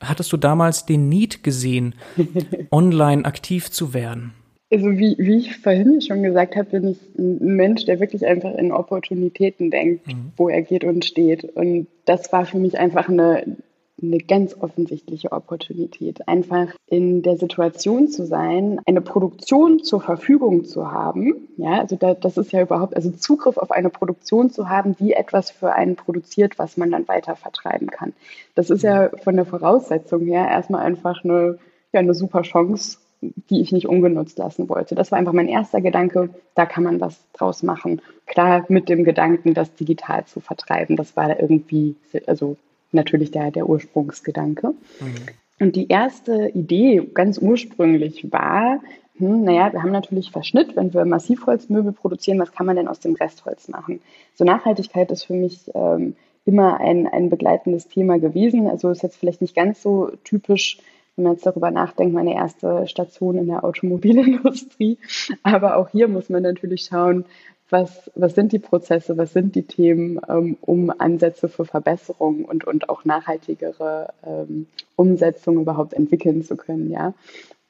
hattest 0.00 0.32
du 0.32 0.36
damals 0.36 0.86
den 0.86 1.08
Need 1.08 1.42
gesehen, 1.44 1.94
online 2.70 3.24
aktiv 3.24 3.70
zu 3.70 3.92
werden? 3.94 4.32
Also 4.70 4.98
wie, 4.98 5.16
wie 5.18 5.38
ich 5.38 5.56
vorhin 5.56 6.02
schon 6.02 6.22
gesagt 6.22 6.54
habe, 6.54 6.78
bin 6.78 6.88
ich 6.88 6.98
ein 7.18 7.56
Mensch, 7.56 7.86
der 7.86 8.00
wirklich 8.00 8.26
einfach 8.26 8.54
in 8.54 8.70
Opportunitäten 8.70 9.70
denkt, 9.70 10.06
mhm. 10.06 10.32
wo 10.36 10.50
er 10.50 10.60
geht 10.60 10.84
und 10.84 11.06
steht. 11.06 11.44
Und 11.44 11.86
das 12.04 12.30
war 12.32 12.44
für 12.44 12.58
mich 12.58 12.78
einfach 12.78 13.08
eine, 13.08 13.56
eine 14.00 14.18
ganz 14.18 14.56
offensichtliche 14.58 15.32
Opportunität, 15.32 16.28
einfach 16.28 16.68
in 16.86 17.22
der 17.22 17.36
Situation 17.36 18.08
zu 18.08 18.26
sein, 18.26 18.80
eine 18.86 19.00
Produktion 19.00 19.82
zur 19.82 20.00
Verfügung 20.00 20.64
zu 20.64 20.92
haben. 20.92 21.48
Ja, 21.56 21.80
also 21.80 21.96
da, 21.96 22.14
das 22.14 22.36
ist 22.36 22.52
ja 22.52 22.62
überhaupt, 22.62 22.94
also 22.94 23.10
Zugriff 23.10 23.56
auf 23.56 23.70
eine 23.70 23.90
Produktion 23.90 24.50
zu 24.50 24.68
haben, 24.68 24.96
die 24.96 25.12
etwas 25.12 25.50
für 25.50 25.72
einen 25.72 25.96
produziert, 25.96 26.58
was 26.58 26.76
man 26.76 26.90
dann 26.90 27.08
weiter 27.08 27.36
vertreiben 27.36 27.88
kann. 27.88 28.12
Das 28.54 28.70
ist 28.70 28.82
ja 28.82 29.10
von 29.22 29.36
der 29.36 29.46
Voraussetzung 29.46 30.24
her 30.26 30.48
erstmal 30.48 30.84
einfach 30.84 31.24
eine, 31.24 31.58
ja, 31.92 32.00
eine 32.00 32.14
super 32.14 32.42
Chance 32.42 32.98
die 33.20 33.60
ich 33.60 33.72
nicht 33.72 33.88
ungenutzt 33.88 34.38
lassen 34.38 34.68
wollte. 34.68 34.94
Das 34.94 35.10
war 35.10 35.18
einfach 35.18 35.32
mein 35.32 35.48
erster 35.48 35.80
Gedanke, 35.80 36.30
da 36.54 36.66
kann 36.66 36.84
man 36.84 37.00
was 37.00 37.18
draus 37.32 37.62
machen. 37.62 38.00
Klar 38.26 38.64
mit 38.68 38.88
dem 38.88 39.04
Gedanken, 39.04 39.54
das 39.54 39.74
digital 39.74 40.24
zu 40.26 40.40
vertreiben. 40.40 40.96
Das 40.96 41.16
war 41.16 41.40
irgendwie, 41.40 41.96
also 42.26 42.56
natürlich 42.92 43.30
der, 43.30 43.50
der 43.50 43.68
Ursprungsgedanke. 43.68 44.68
Mhm. 44.68 45.14
Und 45.60 45.76
die 45.76 45.88
erste 45.88 46.50
Idee 46.54 47.08
ganz 47.12 47.38
ursprünglich 47.38 48.32
war, 48.32 48.80
hm, 49.16 49.42
naja, 49.42 49.72
wir 49.72 49.82
haben 49.82 49.90
natürlich 49.90 50.30
Verschnitt, 50.30 50.76
wenn 50.76 50.94
wir 50.94 51.04
Massivholzmöbel 51.04 51.92
produzieren, 51.92 52.38
was 52.38 52.52
kann 52.52 52.66
man 52.66 52.76
denn 52.76 52.88
aus 52.88 53.00
dem 53.00 53.14
Restholz 53.14 53.68
machen? 53.68 54.00
So 54.34 54.44
Nachhaltigkeit 54.44 55.10
ist 55.10 55.24
für 55.24 55.34
mich 55.34 55.70
ähm, 55.74 56.14
immer 56.44 56.80
ein, 56.80 57.06
ein 57.06 57.28
begleitendes 57.28 57.88
Thema 57.88 58.18
gewesen. 58.18 58.68
Also 58.68 58.90
ist 58.90 59.02
jetzt 59.02 59.16
vielleicht 59.16 59.40
nicht 59.40 59.56
ganz 59.56 59.82
so 59.82 60.12
typisch 60.24 60.78
wenn 61.18 61.24
man 61.24 61.32
jetzt 61.32 61.46
darüber 61.46 61.72
nachdenkt, 61.72 62.14
meine 62.14 62.34
erste 62.34 62.86
Station 62.86 63.38
in 63.38 63.48
der 63.48 63.64
Automobilindustrie. 63.64 64.98
Aber 65.42 65.76
auch 65.76 65.88
hier 65.88 66.06
muss 66.06 66.28
man 66.28 66.44
natürlich 66.44 66.84
schauen, 66.84 67.24
was, 67.70 68.10
was 68.14 68.34
sind 68.34 68.52
die 68.52 68.58
Prozesse, 68.58 69.16
was 69.18 69.32
sind 69.32 69.54
die 69.54 69.64
Themen, 69.64 70.20
ähm, 70.28 70.56
um 70.60 70.92
Ansätze 70.96 71.48
für 71.48 71.64
Verbesserung 71.64 72.44
und, 72.44 72.64
und 72.64 72.88
auch 72.88 73.04
nachhaltigere 73.04 74.12
ähm, 74.26 74.66
Umsetzung 74.96 75.60
überhaupt 75.60 75.92
entwickeln 75.92 76.42
zu 76.42 76.56
können, 76.56 76.90
ja. 76.90 77.14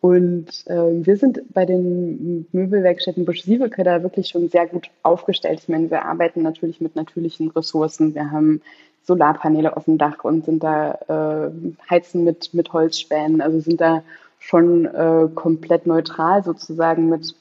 Und 0.01 0.47
äh, 0.67 1.05
wir 1.05 1.17
sind 1.17 1.43
bei 1.53 1.65
den 1.65 2.47
Möbelwerkstätten 2.53 3.25
Busch 3.25 3.43
Sieveke 3.43 3.83
da 3.83 4.05
wirklich 4.05 4.29
schon 4.29 4.49
sehr 4.49 4.69
gut 4.69 4.91
aufgestellt. 5.03 5.59
Ich 5.61 5.69
meine, 5.69 5.91
wir 5.91 6.05
arbeiten 6.05 6.43
natürlich 6.43 6.81
mit 6.81 6.95
natürlichen 6.95 7.51
Ressourcen. 7.51 8.15
Wir 8.15 8.31
haben 8.31 8.63
Solarpaneele 9.03 9.77
auf 9.77 9.87
dem 9.87 9.99
Dach 9.99 10.23
und 10.23 10.45
sind 10.45 10.63
da 10.63 11.49
äh, 11.49 11.51
heizen 11.91 12.23
mit, 12.23 12.55
mit 12.55 12.73
Holzspänen, 12.73 13.41
also 13.41 13.59
sind 13.59 13.81
da 13.81 14.03
schon 14.39 14.85
äh, 14.85 15.29
komplett 15.35 15.87
neutral 15.87 16.45
sozusagen 16.45 17.09
mit, 17.09 17.35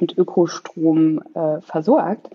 mit 0.00 0.16
Ökostrom 0.16 1.20
äh, 1.34 1.60
versorgt. 1.60 2.30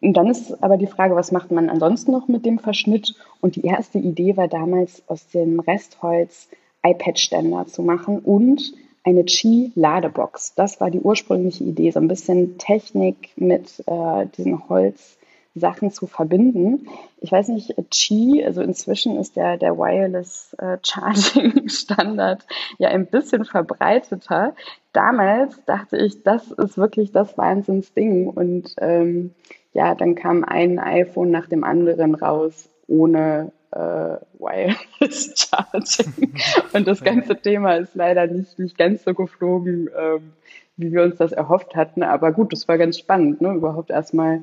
Und 0.00 0.16
dann 0.16 0.28
ist 0.28 0.62
aber 0.62 0.76
die 0.76 0.86
Frage, 0.86 1.14
was 1.14 1.30
macht 1.30 1.52
man 1.52 1.70
ansonsten 1.70 2.10
noch 2.10 2.26
mit 2.26 2.44
dem 2.44 2.58
Verschnitt? 2.58 3.14
Und 3.40 3.56
die 3.56 3.64
erste 3.64 3.98
Idee 3.98 4.36
war 4.36 4.48
damals 4.48 5.02
aus 5.06 5.28
dem 5.28 5.60
Restholz 5.60 6.48
iPad-Ständer 6.82 7.66
zu 7.66 7.82
machen 7.82 8.18
und 8.18 8.74
eine 9.04 9.24
Qi-Ladebox. 9.24 10.54
Das 10.54 10.80
war 10.80 10.90
die 10.90 11.00
ursprüngliche 11.00 11.64
Idee, 11.64 11.90
so 11.90 12.00
ein 12.00 12.08
bisschen 12.08 12.58
Technik 12.58 13.30
mit 13.36 13.82
äh, 13.86 14.26
diesen 14.36 14.68
Holz. 14.68 15.18
Sachen 15.54 15.90
zu 15.90 16.06
verbinden. 16.06 16.88
Ich 17.20 17.30
weiß 17.30 17.48
nicht, 17.48 17.74
Qi, 17.90 18.42
also 18.44 18.62
inzwischen 18.62 19.16
ist 19.18 19.36
der, 19.36 19.58
der 19.58 19.76
Wireless 19.76 20.54
äh, 20.58 20.78
Charging 20.82 21.68
Standard 21.68 22.46
ja 22.78 22.88
ein 22.88 23.06
bisschen 23.06 23.44
verbreiteter. 23.44 24.54
Damals 24.92 25.62
dachte 25.66 25.98
ich, 25.98 26.22
das 26.22 26.50
ist 26.52 26.78
wirklich 26.78 27.12
das 27.12 27.36
Wahnsinnsding. 27.36 28.28
Und 28.28 28.74
ähm, 28.78 29.34
ja, 29.74 29.94
dann 29.94 30.14
kam 30.14 30.44
ein 30.44 30.78
iPhone 30.78 31.30
nach 31.30 31.48
dem 31.48 31.64
anderen 31.64 32.14
raus, 32.14 32.68
ohne 32.88 33.52
äh, 33.72 34.16
Wireless 34.38 35.48
Charging. 35.50 36.34
Und 36.72 36.86
das 36.86 37.02
ganze 37.02 37.36
Thema 37.36 37.74
ist 37.74 37.94
leider 37.94 38.26
nicht, 38.26 38.58
nicht 38.58 38.78
ganz 38.78 39.04
so 39.04 39.12
geflogen, 39.12 39.90
ähm, 39.98 40.32
wie 40.78 40.92
wir 40.92 41.02
uns 41.02 41.16
das 41.16 41.32
erhofft 41.32 41.76
hatten. 41.76 42.02
Aber 42.02 42.32
gut, 42.32 42.52
das 42.52 42.68
war 42.68 42.78
ganz 42.78 42.98
spannend, 42.98 43.42
ne? 43.42 43.52
überhaupt 43.52 43.90
erstmal 43.90 44.40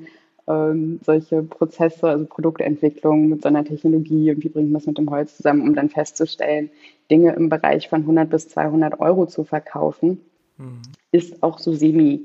ähm, 0.50 1.00
solche 1.06 1.44
Prozesse, 1.44 2.10
also 2.10 2.26
Produktentwicklung 2.26 3.30
mit 3.30 3.44
so 3.44 3.48
einer 3.48 3.64
Technologie 3.64 4.32
und 4.32 4.44
wie 4.44 4.50
bringt 4.50 4.72
man 4.72 4.80
das 4.80 4.88
mit 4.88 4.98
dem 4.98 5.10
Holz 5.10 5.38
zusammen, 5.38 5.62
um 5.62 5.76
dann 5.76 5.90
festzustellen, 5.90 6.70
Dinge 7.10 7.34
im 7.34 7.50
Bereich 7.50 7.88
von 7.88 8.02
100 8.02 8.30
bis 8.30 8.50
200 8.50 9.00
Euro 9.00 9.28
zu 9.28 9.44
verkaufen, 9.44 10.20
mhm. 10.58 10.82
ist 11.12 11.44
auch 11.44 11.60
so 11.60 11.74
semi 11.74 12.22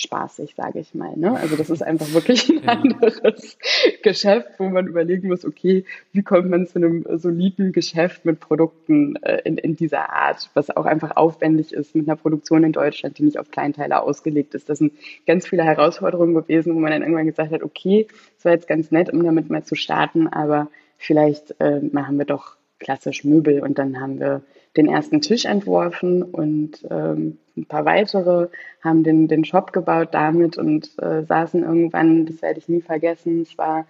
spaßig, 0.00 0.54
sage 0.56 0.80
ich 0.80 0.94
mal. 0.94 1.16
Ne? 1.16 1.32
Also 1.32 1.56
das 1.56 1.70
ist 1.70 1.82
einfach 1.82 2.12
wirklich 2.12 2.48
ein 2.50 2.58
ja. 2.64 2.72
anderes 2.72 3.58
Geschäft, 4.02 4.48
wo 4.58 4.68
man 4.68 4.86
überlegen 4.86 5.28
muss, 5.28 5.44
okay, 5.44 5.84
wie 6.12 6.22
kommt 6.22 6.50
man 6.50 6.66
zu 6.66 6.76
einem 6.76 7.04
soliden 7.18 7.72
Geschäft 7.72 8.24
mit 8.24 8.40
Produkten 8.40 9.16
äh, 9.22 9.40
in, 9.44 9.58
in 9.58 9.76
dieser 9.76 10.10
Art, 10.10 10.50
was 10.54 10.70
auch 10.70 10.86
einfach 10.86 11.16
aufwendig 11.16 11.72
ist 11.72 11.94
mit 11.94 12.08
einer 12.08 12.16
Produktion 12.16 12.64
in 12.64 12.72
Deutschland, 12.72 13.18
die 13.18 13.24
nicht 13.24 13.38
auf 13.38 13.50
Kleinteile 13.50 14.00
ausgelegt 14.02 14.54
ist. 14.54 14.68
Das 14.68 14.78
sind 14.78 14.92
ganz 15.26 15.46
viele 15.46 15.64
Herausforderungen 15.64 16.34
gewesen, 16.34 16.74
wo 16.74 16.78
man 16.78 16.90
dann 16.90 17.02
irgendwann 17.02 17.26
gesagt 17.26 17.52
hat, 17.52 17.62
okay, 17.62 18.06
es 18.38 18.44
war 18.44 18.52
jetzt 18.52 18.68
ganz 18.68 18.90
nett, 18.90 19.12
um 19.12 19.24
damit 19.24 19.50
mal 19.50 19.64
zu 19.64 19.74
starten, 19.74 20.28
aber 20.28 20.68
vielleicht 20.96 21.54
äh, 21.60 21.80
machen 21.80 22.18
wir 22.18 22.26
doch 22.26 22.57
klassisch 22.78 23.24
Möbel 23.24 23.60
und 23.60 23.78
dann 23.78 24.00
haben 24.00 24.20
wir 24.20 24.42
den 24.76 24.88
ersten 24.88 25.20
Tisch 25.20 25.44
entworfen 25.44 26.22
und 26.22 26.86
ähm, 26.90 27.38
ein 27.56 27.66
paar 27.66 27.84
weitere, 27.84 28.48
haben 28.82 29.02
den, 29.02 29.28
den 29.28 29.44
Shop 29.44 29.72
gebaut 29.72 30.10
damit 30.12 30.56
und 30.58 30.90
äh, 31.02 31.24
saßen 31.24 31.62
irgendwann, 31.62 32.26
das 32.26 32.42
werde 32.42 32.58
ich 32.58 32.68
nie 32.68 32.80
vergessen, 32.80 33.42
es 33.42 33.58
war 33.58 33.86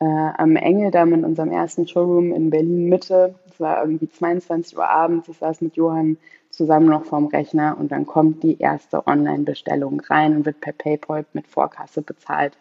äh, 0.00 0.04
am 0.04 0.56
Engeldamm 0.56 1.12
in 1.12 1.24
unserem 1.24 1.52
ersten 1.52 1.86
Showroom 1.86 2.32
in 2.32 2.50
Berlin 2.50 2.88
Mitte. 2.88 3.34
Es 3.50 3.60
war 3.60 3.82
irgendwie 3.82 4.08
22 4.08 4.76
Uhr 4.76 4.88
abends. 4.88 5.28
Ich 5.28 5.36
saß 5.36 5.60
mit 5.60 5.76
Johann 5.76 6.16
zusammen 6.50 6.86
noch 6.86 7.04
vorm 7.04 7.26
Rechner 7.26 7.76
und 7.78 7.92
dann 7.92 8.06
kommt 8.06 8.42
die 8.42 8.58
erste 8.58 9.06
Online-Bestellung 9.06 10.00
rein 10.00 10.36
und 10.36 10.46
wird 10.46 10.60
per 10.60 10.72
PayPal 10.72 11.26
mit 11.34 11.46
Vorkasse 11.46 12.02
bezahlt. 12.02 12.56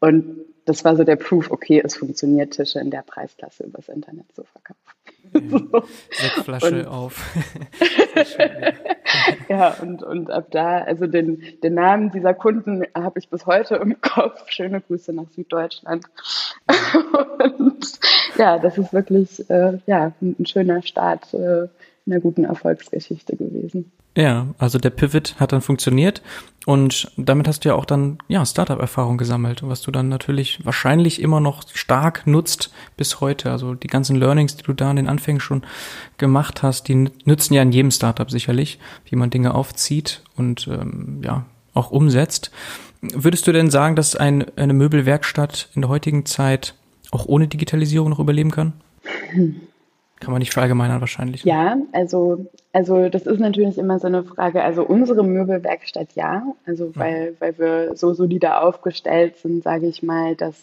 Und 0.00 0.44
das 0.64 0.84
war 0.84 0.96
so 0.96 1.04
der 1.04 1.16
Proof, 1.16 1.50
okay, 1.50 1.82
es 1.84 1.96
funktioniert, 1.96 2.52
Tische 2.52 2.80
in 2.80 2.90
der 2.90 3.02
Preisklasse 3.02 3.64
übers 3.64 3.88
Internet 3.88 4.26
zu 4.34 4.44
verkaufen. 4.44 4.80
Ja, 5.34 5.82
Sektflasche 6.10 6.90
auf. 6.90 7.34
ja, 9.48 9.74
und, 9.80 10.02
und 10.02 10.30
ab 10.30 10.46
da, 10.50 10.78
also 10.78 11.06
den, 11.06 11.42
den 11.62 11.74
Namen 11.74 12.10
dieser 12.12 12.34
Kunden 12.34 12.84
habe 12.94 13.18
ich 13.18 13.28
bis 13.28 13.46
heute 13.46 13.76
im 13.76 14.00
Kopf. 14.00 14.48
Schöne 14.48 14.80
Grüße 14.80 15.12
nach 15.12 15.28
Süddeutschland. 15.30 16.04
und 17.58 17.98
ja, 18.38 18.58
das 18.58 18.78
ist 18.78 18.92
wirklich 18.92 19.48
äh, 19.50 19.78
ja, 19.86 20.12
ein, 20.20 20.46
schöner 20.46 20.82
Start 20.82 21.34
äh, 21.34 21.68
einer 22.06 22.20
guten 22.20 22.44
Erfolgsgeschichte 22.44 23.36
gewesen. 23.36 23.90
Ja, 24.16 24.46
also 24.58 24.78
der 24.78 24.90
Pivot 24.90 25.34
hat 25.40 25.52
dann 25.52 25.60
funktioniert 25.60 26.22
und 26.66 27.10
damit 27.16 27.48
hast 27.48 27.64
du 27.64 27.70
ja 27.70 27.74
auch 27.74 27.84
dann 27.84 28.18
ja 28.28 28.46
Startup-Erfahrung 28.46 29.18
gesammelt, 29.18 29.62
was 29.64 29.82
du 29.82 29.90
dann 29.90 30.08
natürlich 30.08 30.64
wahrscheinlich 30.64 31.20
immer 31.20 31.40
noch 31.40 31.64
stark 31.74 32.24
nutzt 32.24 32.72
bis 32.96 33.20
heute. 33.20 33.50
Also 33.50 33.74
die 33.74 33.88
ganzen 33.88 34.16
Learnings, 34.16 34.56
die 34.56 34.62
du 34.62 34.72
da 34.72 34.90
in 34.90 34.96
den 34.96 35.08
Anfängen 35.08 35.40
schon 35.40 35.62
gemacht 36.16 36.62
hast, 36.62 36.86
die 36.86 37.10
nützen 37.24 37.54
ja 37.54 37.62
in 37.62 37.72
jedem 37.72 37.90
Startup 37.90 38.30
sicherlich, 38.30 38.78
wie 39.10 39.16
man 39.16 39.30
Dinge 39.30 39.52
aufzieht 39.52 40.22
und 40.36 40.68
ähm, 40.68 41.20
ja 41.24 41.44
auch 41.74 41.90
umsetzt. 41.90 42.52
Würdest 43.02 43.46
du 43.48 43.52
denn 43.52 43.68
sagen, 43.68 43.96
dass 43.96 44.14
ein, 44.14 44.46
eine 44.56 44.74
Möbelwerkstatt 44.74 45.68
in 45.74 45.82
der 45.82 45.90
heutigen 45.90 46.24
Zeit 46.24 46.74
auch 47.10 47.26
ohne 47.26 47.48
Digitalisierung 47.48 48.10
noch 48.10 48.20
überleben 48.20 48.52
kann? 48.52 48.74
Kann 50.24 50.32
man 50.32 50.40
nicht 50.40 50.52
verallgemeinern 50.52 51.00
wahrscheinlich. 51.00 51.44
Ne? 51.44 51.50
Ja, 51.50 51.76
also, 51.92 52.46
also 52.72 53.08
das 53.08 53.26
ist 53.26 53.40
natürlich 53.40 53.78
immer 53.78 53.98
so 53.98 54.06
eine 54.06 54.24
Frage. 54.24 54.62
Also 54.62 54.82
unsere 54.84 55.22
Möbelwerkstatt 55.22 56.14
ja, 56.14 56.42
also 56.66 56.96
weil, 56.96 57.26
ja. 57.26 57.40
weil 57.40 57.58
wir 57.58 57.96
so 57.96 58.14
solide 58.14 58.60
aufgestellt 58.60 59.36
sind, 59.36 59.62
sage 59.62 59.86
ich 59.86 60.02
mal, 60.02 60.34
dass, 60.34 60.56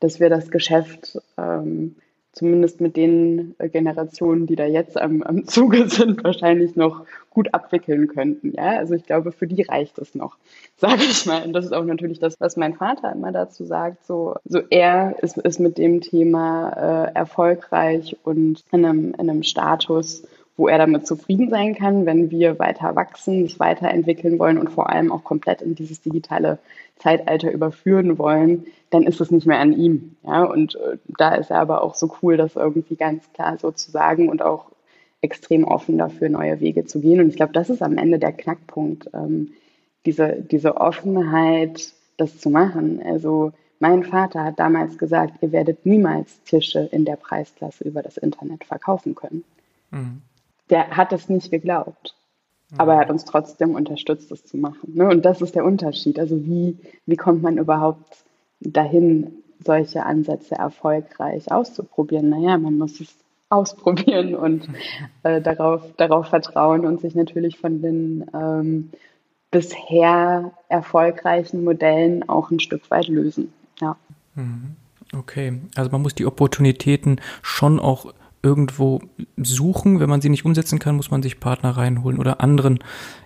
dass 0.00 0.20
wir 0.20 0.28
das 0.28 0.50
Geschäft 0.50 1.18
ähm, 1.38 1.96
zumindest 2.36 2.82
mit 2.82 2.96
den 2.96 3.54
äh, 3.58 3.70
Generationen, 3.70 4.46
die 4.46 4.56
da 4.56 4.66
jetzt 4.66 5.00
am, 5.00 5.22
am 5.22 5.46
Zuge 5.46 5.88
sind, 5.88 6.22
wahrscheinlich 6.22 6.76
noch 6.76 7.04
gut 7.30 7.52
abwickeln 7.54 8.08
könnten. 8.08 8.52
Ja, 8.54 8.76
also 8.78 8.94
ich 8.94 9.04
glaube, 9.04 9.32
für 9.32 9.46
die 9.46 9.62
reicht 9.62 9.98
es 9.98 10.14
noch, 10.14 10.36
sage 10.76 11.02
ich 11.02 11.24
mal. 11.24 11.44
Und 11.44 11.54
das 11.54 11.64
ist 11.64 11.72
auch 11.72 11.84
natürlich 11.84 12.18
das, 12.18 12.36
was 12.38 12.56
mein 12.56 12.74
Vater 12.74 13.10
immer 13.12 13.32
dazu 13.32 13.64
sagt. 13.64 14.06
So, 14.06 14.36
so 14.44 14.60
er 14.68 15.16
ist, 15.22 15.38
ist 15.38 15.60
mit 15.60 15.78
dem 15.78 16.02
Thema 16.02 17.06
äh, 17.08 17.14
erfolgreich 17.14 18.16
und 18.22 18.62
in 18.70 18.84
einem, 18.84 19.14
in 19.14 19.30
einem 19.30 19.42
Status, 19.42 20.24
wo 20.56 20.68
er 20.68 20.78
damit 20.78 21.06
zufrieden 21.06 21.50
sein 21.50 21.74
kann, 21.74 22.06
wenn 22.06 22.30
wir 22.30 22.58
weiter 22.58 22.96
wachsen, 22.96 23.42
sich 23.42 23.60
weiterentwickeln 23.60 24.38
wollen 24.38 24.58
und 24.58 24.70
vor 24.70 24.88
allem 24.88 25.12
auch 25.12 25.22
komplett 25.22 25.60
in 25.60 25.74
dieses 25.74 26.00
digitale 26.00 26.58
Zeitalter 26.98 27.52
überführen 27.52 28.16
wollen, 28.18 28.66
dann 28.90 29.02
ist 29.02 29.20
es 29.20 29.30
nicht 29.30 29.46
mehr 29.46 29.58
an 29.58 29.74
ihm. 29.74 30.16
Ja, 30.22 30.44
und 30.44 30.76
äh, 30.76 30.96
da 31.18 31.34
ist 31.34 31.50
er 31.50 31.58
aber 31.58 31.82
auch 31.82 31.94
so 31.94 32.10
cool, 32.22 32.38
das 32.38 32.56
irgendwie 32.56 32.96
ganz 32.96 33.30
klar 33.34 33.58
so 33.58 33.70
zu 33.70 33.90
sagen 33.90 34.30
und 34.30 34.40
auch 34.40 34.66
extrem 35.20 35.64
offen 35.64 35.98
dafür, 35.98 36.30
neue 36.30 36.60
Wege 36.60 36.86
zu 36.86 37.00
gehen. 37.00 37.20
Und 37.20 37.28
ich 37.28 37.36
glaube, 37.36 37.52
das 37.52 37.68
ist 37.68 37.82
am 37.82 37.98
Ende 37.98 38.18
der 38.18 38.32
Knackpunkt, 38.32 39.10
ähm, 39.12 39.52
diese, 40.06 40.36
diese 40.40 40.78
Offenheit, 40.78 41.92
das 42.16 42.38
zu 42.38 42.48
machen. 42.48 43.02
Also 43.04 43.52
mein 43.78 44.04
Vater 44.04 44.44
hat 44.44 44.58
damals 44.58 44.96
gesagt, 44.96 45.42
ihr 45.42 45.52
werdet 45.52 45.84
niemals 45.84 46.42
Tische 46.44 46.88
in 46.92 47.04
der 47.04 47.16
Preisklasse 47.16 47.84
über 47.84 48.02
das 48.02 48.16
Internet 48.16 48.64
verkaufen 48.64 49.14
können. 49.14 49.44
Mhm 49.90 50.22
der 50.70 50.96
hat 50.96 51.12
es 51.12 51.28
nicht 51.28 51.50
geglaubt. 51.50 52.14
Aber 52.78 52.94
er 52.94 53.00
hat 53.00 53.10
uns 53.10 53.24
trotzdem 53.24 53.74
unterstützt, 53.74 54.32
es 54.32 54.44
zu 54.44 54.56
machen. 54.56 54.94
Ne? 54.94 55.08
Und 55.08 55.24
das 55.24 55.40
ist 55.40 55.54
der 55.54 55.64
Unterschied. 55.64 56.18
Also 56.18 56.44
wie, 56.44 56.76
wie 57.06 57.16
kommt 57.16 57.42
man 57.42 57.58
überhaupt 57.58 58.24
dahin, 58.60 59.42
solche 59.64 60.04
Ansätze 60.04 60.56
erfolgreich 60.56 61.50
auszuprobieren? 61.50 62.28
Naja, 62.28 62.58
man 62.58 62.76
muss 62.76 63.00
es 63.00 63.14
ausprobieren 63.48 64.34
und 64.34 64.68
äh, 65.22 65.40
darauf, 65.40 65.82
darauf 65.96 66.26
vertrauen 66.26 66.84
und 66.84 67.00
sich 67.00 67.14
natürlich 67.14 67.58
von 67.58 67.80
den 67.80 68.26
ähm, 68.34 68.90
bisher 69.52 70.52
erfolgreichen 70.68 71.62
Modellen 71.62 72.28
auch 72.28 72.50
ein 72.50 72.58
Stück 72.58 72.90
weit 72.90 73.06
lösen. 73.06 73.52
Ja. 73.80 73.96
Mhm. 74.34 74.74
Okay, 75.14 75.60
also 75.76 75.90
man 75.92 76.02
muss 76.02 76.16
die 76.16 76.26
Opportunitäten 76.26 77.20
schon 77.40 77.78
auch 77.78 78.12
irgendwo 78.46 79.00
suchen. 79.36 79.98
Wenn 79.98 80.08
man 80.08 80.20
sie 80.20 80.28
nicht 80.28 80.44
umsetzen 80.44 80.78
kann, 80.78 80.96
muss 80.96 81.10
man 81.10 81.22
sich 81.22 81.40
Partner 81.40 81.70
reinholen 81.70 82.18
oder 82.18 82.40
anderen 82.40 82.78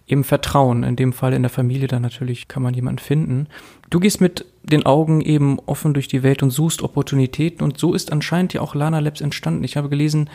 eben 0.07 0.25
vertrauen. 0.25 0.83
In 0.83 0.97
dem 0.97 1.13
Fall 1.13 1.35
in 1.35 1.43
der 1.43 1.51
Familie 1.51 1.87
dann 1.87 2.03
natürlich 2.03 2.49
kann 2.49 2.63
man 2.63 2.73
jemanden 2.73 2.99
finden. 2.99 3.47
Du 3.91 4.01
gehst 4.01 4.21
mit 4.21 4.47
den 4.63 4.87
Augen 4.87 5.21
eben 5.21 5.59
offen 5.67 5.93
durch 5.93 6.09
die 6.09 6.23
Welt 6.23 6.43
und 6.43 6.51
suchst 6.51 6.83
Opportunitäten 6.83 7.63
und 7.63 7.79
so 7.79 7.93
ist 7.93 8.11
anscheinend 8.11 8.55
ja 8.55 8.63
auch 8.63 8.75
Lana 8.75 8.99
Labs 8.99 9.21
entstanden. 9.21 9.63
Ich 9.63 9.77
habe 9.77 9.91
gelesen, 9.91 10.31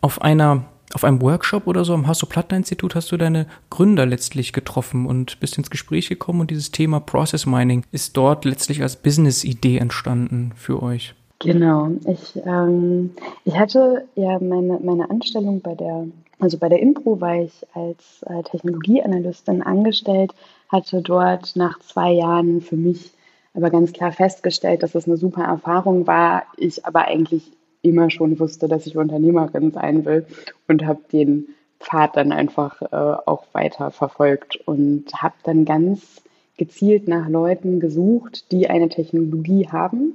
auf 0.00 0.22
einer 0.22 0.64
auf 0.94 1.04
einem 1.04 1.22
Workshop 1.22 1.66
oder 1.66 1.86
so 1.86 1.94
am 1.94 2.06
Hasso-Plattner-Institut 2.06 2.94
hast 2.94 3.10
du 3.12 3.16
deine 3.16 3.46
Gründer 3.70 4.04
letztlich 4.04 4.52
getroffen 4.52 5.06
und 5.06 5.40
bist 5.40 5.56
ins 5.56 5.70
Gespräch 5.70 6.10
gekommen 6.10 6.40
und 6.42 6.50
dieses 6.50 6.70
Thema 6.70 7.00
Process 7.00 7.46
Mining 7.46 7.84
ist 7.92 8.14
dort 8.16 8.44
letztlich 8.44 8.82
als 8.82 8.96
Business-Idee 8.96 9.78
entstanden 9.78 10.52
für 10.54 10.82
euch. 10.82 11.14
Genau. 11.42 11.90
Ich, 12.06 12.36
ähm, 12.44 13.10
ich 13.44 13.58
hatte 13.58 14.06
ja 14.14 14.38
meine, 14.38 14.78
meine 14.82 15.10
Anstellung 15.10 15.60
bei 15.60 15.74
der, 15.74 16.06
also 16.38 16.58
bei 16.58 16.68
der 16.68 16.80
Impro 16.80 17.20
war 17.20 17.36
ich 17.36 17.66
als 17.74 18.22
äh, 18.26 18.42
Technologieanalystin 18.42 19.62
angestellt, 19.62 20.32
hatte 20.68 21.02
dort 21.02 21.56
nach 21.56 21.78
zwei 21.80 22.12
Jahren 22.12 22.60
für 22.60 22.76
mich 22.76 23.12
aber 23.54 23.70
ganz 23.70 23.92
klar 23.92 24.12
festgestellt, 24.12 24.82
dass 24.82 24.94
es 24.94 25.06
eine 25.06 25.16
super 25.16 25.44
Erfahrung 25.44 26.06
war. 26.06 26.44
Ich 26.56 26.86
aber 26.86 27.06
eigentlich 27.06 27.52
immer 27.82 28.10
schon 28.10 28.38
wusste, 28.38 28.68
dass 28.68 28.86
ich 28.86 28.96
Unternehmerin 28.96 29.72
sein 29.72 30.04
will 30.04 30.26
und 30.68 30.86
habe 30.86 31.00
den 31.12 31.48
Pfad 31.80 32.16
dann 32.16 32.32
einfach 32.32 32.80
äh, 32.80 32.86
auch 33.26 33.44
weiter 33.52 33.90
verfolgt 33.90 34.56
und 34.66 35.12
habe 35.14 35.34
dann 35.42 35.64
ganz 35.64 36.22
gezielt 36.56 37.08
nach 37.08 37.28
Leuten 37.28 37.80
gesucht, 37.80 38.52
die 38.52 38.70
eine 38.70 38.88
Technologie 38.88 39.68
haben 39.70 40.14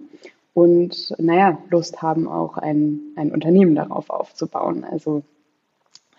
und 0.58 1.14
naja, 1.20 1.60
Lust 1.70 2.02
haben, 2.02 2.28
auch 2.28 2.58
ein, 2.58 3.00
ein 3.16 3.32
Unternehmen 3.32 3.76
darauf 3.76 4.10
aufzubauen. 4.10 4.84
Also 4.84 5.22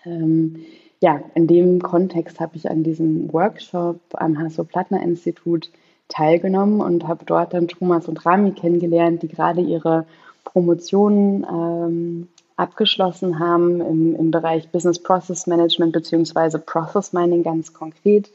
ähm, 0.05 0.63
ja, 1.01 1.19
in 1.35 1.45
dem 1.45 1.81
Kontext 1.81 2.39
habe 2.39 2.55
ich 2.55 2.71
an 2.71 2.81
diesem 2.81 3.33
Workshop 3.33 3.99
am 4.13 4.39
Hasso-Plattner-Institut 4.39 5.69
teilgenommen 6.07 6.79
und 6.79 7.05
habe 7.05 7.25
dort 7.25 7.53
dann 7.53 7.67
Thomas 7.67 8.07
und 8.07 8.25
Rami 8.25 8.53
kennengelernt, 8.53 9.23
die 9.23 9.27
gerade 9.27 9.59
ihre 9.59 10.05
Promotion 10.45 11.45
ähm, 11.45 12.29
abgeschlossen 12.55 13.39
haben 13.39 13.81
im, 13.81 14.15
im 14.15 14.31
Bereich 14.31 14.69
Business 14.69 14.99
Process 15.03 15.47
Management 15.47 15.91
bzw. 15.91 16.59
Process 16.59 17.11
Mining 17.11 17.43
ganz 17.43 17.73
konkret, 17.73 18.31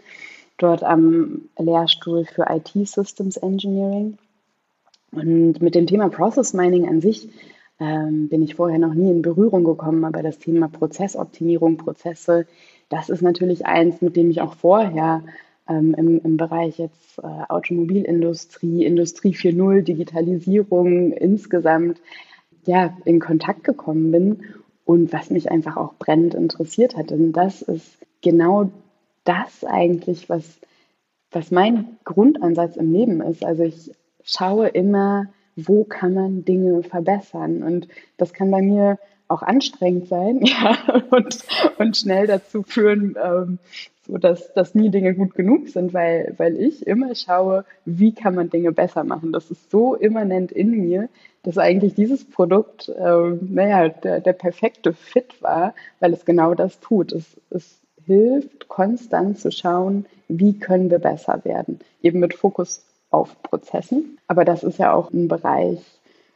dort 0.59 0.83
am 0.83 1.49
Lehrstuhl 1.59 2.27
für 2.27 2.45
IT 2.51 2.73
Systems 2.87 3.39
Engineering. 3.39 4.19
Und 5.15 5.61
mit 5.61 5.75
dem 5.75 5.87
Thema 5.87 6.09
Process 6.09 6.55
Mining 6.55 6.89
an 6.89 7.01
sich 7.01 7.29
ähm, 7.81 8.29
bin 8.29 8.43
ich 8.43 8.55
vorher 8.55 8.79
noch 8.79 8.95
nie 8.95 9.11
in 9.11 9.23
Berührung 9.23 9.65
gekommen, 9.65 10.05
aber 10.05 10.23
das 10.23 10.39
Thema 10.39 10.69
Prozessoptimierung, 10.69 11.77
Prozesse, 11.77 12.47
das 12.89 13.09
ist 13.09 13.23
natürlich 13.23 13.67
eins, 13.67 14.01
mit 14.01 14.17
dem 14.17 14.31
ich 14.31 14.41
auch 14.41 14.55
vorher 14.55 15.23
ähm, 15.69 15.95
im, 15.95 16.21
im 16.21 16.37
Bereich 16.37 16.79
jetzt 16.79 17.19
äh, 17.19 17.23
Automobilindustrie, 17.49 18.85
Industrie 18.85 19.35
4.0, 19.35 19.83
Digitalisierung 19.83 21.13
insgesamt 21.13 22.01
ja, 22.67 22.97
in 23.05 23.21
Kontakt 23.21 23.65
gekommen 23.65 24.11
bin 24.11 24.43
und 24.85 25.13
was 25.13 25.31
mich 25.31 25.51
einfach 25.51 25.77
auch 25.77 25.95
brennend 25.95 26.35
interessiert 26.35 26.97
hat. 26.97 27.13
Und 27.13 27.33
das 27.33 27.63
ist 27.63 27.99
genau 28.23 28.71
das 29.25 29.65
eigentlich, 29.65 30.29
was, 30.29 30.45
was 31.31 31.51
mein 31.51 31.97
Grundansatz 32.05 32.77
im 32.77 32.93
Leben 32.93 33.21
ist. 33.21 33.45
Also 33.45 33.65
ich 33.65 33.93
schaue 34.25 34.69
immer, 34.69 35.27
wo 35.57 35.85
kann 35.85 36.15
man 36.15 36.45
Dinge 36.45 36.83
verbessern. 36.83 37.63
Und 37.63 37.89
das 38.17 38.33
kann 38.33 38.51
bei 38.51 38.63
mir 38.63 38.99
auch 39.29 39.43
anstrengend 39.43 40.09
sein 40.09 40.41
ja, 40.43 40.77
und, 41.11 41.39
und 41.79 41.97
schnell 41.97 42.27
dazu 42.27 42.63
führen, 42.63 43.17
ähm, 43.23 43.59
so 44.07 44.19
dass, 44.19 44.53
dass 44.53 44.75
nie 44.75 44.91
Dinge 44.91 45.15
gut 45.15 45.35
genug 45.35 45.69
sind, 45.69 45.95
weil, 45.95 46.35
weil 46.37 46.59
ich 46.61 46.87
immer 46.87 47.15
schaue, 47.15 47.65
wie 47.87 48.13
kann 48.13 48.35
man 48.35 48.51
Dinge 48.51 48.73
besser 48.73 49.03
machen. 49.03 49.33
Das 49.33 49.51
ist 49.51 49.71
so 49.71 49.95
immanent 49.95 50.53
in 50.53 50.73
mir, 50.73 51.09
dass 51.43 51.57
eigentlich 51.57 51.95
dieses 51.95 52.25
Produkt, 52.25 52.93
ähm, 52.99 53.39
naja, 53.51 53.89
der, 53.89 54.21
der 54.21 54.33
perfekte 54.35 54.93
Fit 54.93 55.43
war, 55.43 55.75
weil 56.01 56.13
es 56.13 56.25
genau 56.25 56.55
das 56.55 56.81
tut. 56.81 57.13
Es, 57.13 57.25
es 57.51 57.81
hilft, 58.05 58.69
konstant 58.69 59.39
zu 59.39 59.51
schauen, 59.51 60.05
wie 60.29 60.59
können 60.59 60.91
wir 60.91 60.99
besser 60.99 61.43
werden. 61.45 61.81
Eben 62.03 62.21
mit 62.21 62.35
Fokus 62.35 62.85
auf 63.15 63.41
Prozessen. 63.43 64.19
Aber 64.29 64.45
das 64.45 64.63
ist 64.63 64.79
ja 64.79 64.93
auch 64.93 65.11
ein 65.13 65.29
Bereich, 65.29 65.79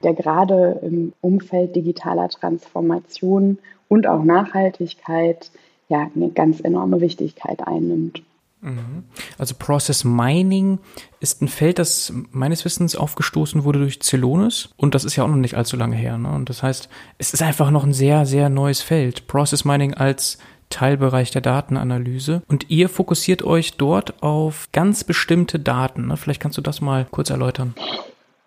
der 0.03 0.15
gerade 0.15 0.79
im 0.83 1.13
Umfeld 1.21 1.75
digitaler 1.75 2.29
Transformation 2.29 3.59
und 3.89 4.07
auch 4.07 4.23
Nachhaltigkeit 4.23 5.51
ja 5.89 6.11
eine 6.15 6.31
ganz 6.31 6.61
enorme 6.61 7.01
Wichtigkeit 7.01 7.67
einnimmt. 7.67 8.23
Mhm. 8.61 9.05
Also 9.39 9.55
Process 9.59 10.05
Mining 10.05 10.79
ist 11.21 11.43
ein 11.43 11.49
Feld, 11.49 11.79
das 11.79 12.13
meines 12.31 12.65
Wissens 12.65 12.97
aufgestoßen 12.97 13.65
wurde 13.65 13.79
durch 13.79 14.01
Celonis 14.01 14.71
und 14.77 14.95
das 14.95 15.05
ist 15.05 15.17
ja 15.17 15.25
auch 15.25 15.29
noch 15.29 15.37
nicht 15.37 15.55
allzu 15.55 15.77
lange 15.77 15.97
her. 15.97 16.19
Ne? 16.19 16.31
Und 16.31 16.49
das 16.49 16.63
heißt, 16.63 16.89
es 17.19 17.33
ist 17.33 17.43
einfach 17.43 17.71
noch 17.71 17.85
ein 17.85 17.93
sehr, 17.93 18.27
sehr 18.27 18.49
neues 18.49 18.83
Feld. 18.83 19.27
Process 19.27 19.65
Mining 19.65 19.95
als 19.95 20.39
Teilbereich 20.71 21.31
der 21.31 21.41
Datenanalyse. 21.41 22.43
Und 22.49 22.71
ihr 22.71 22.89
fokussiert 22.89 23.43
euch 23.43 23.77
dort 23.77 24.23
auf 24.23 24.69
ganz 24.73 25.05
bestimmte 25.05 25.59
Daten. 25.59 26.09
Ne? 26.09 26.17
Vielleicht 26.17 26.41
kannst 26.41 26.59
du 26.59 26.63
das 26.63 26.81
mal 26.81 27.07
kurz 27.11 27.31
erläutern. 27.31 27.75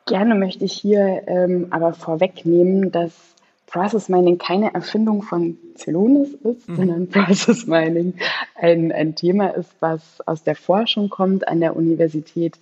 Gerne 0.07 0.35
möchte 0.35 0.65
ich 0.65 0.73
hier 0.73 1.23
ähm, 1.27 1.67
aber 1.69 1.93
vorwegnehmen, 1.93 2.91
dass 2.91 3.13
Process 3.67 4.09
Mining 4.09 4.37
keine 4.37 4.73
Erfindung 4.73 5.21
von 5.21 5.57
Celonis 5.77 6.33
ist, 6.33 6.67
mhm. 6.67 6.75
sondern 6.75 7.07
Process 7.09 7.67
Mining 7.67 8.15
ein, 8.55 8.91
ein 8.91 9.15
Thema 9.15 9.55
ist, 9.55 9.71
was 9.79 10.21
aus 10.27 10.43
der 10.43 10.55
Forschung 10.55 11.09
kommt 11.09 11.47
an 11.47 11.61
der 11.61 11.75
Universität 11.75 12.59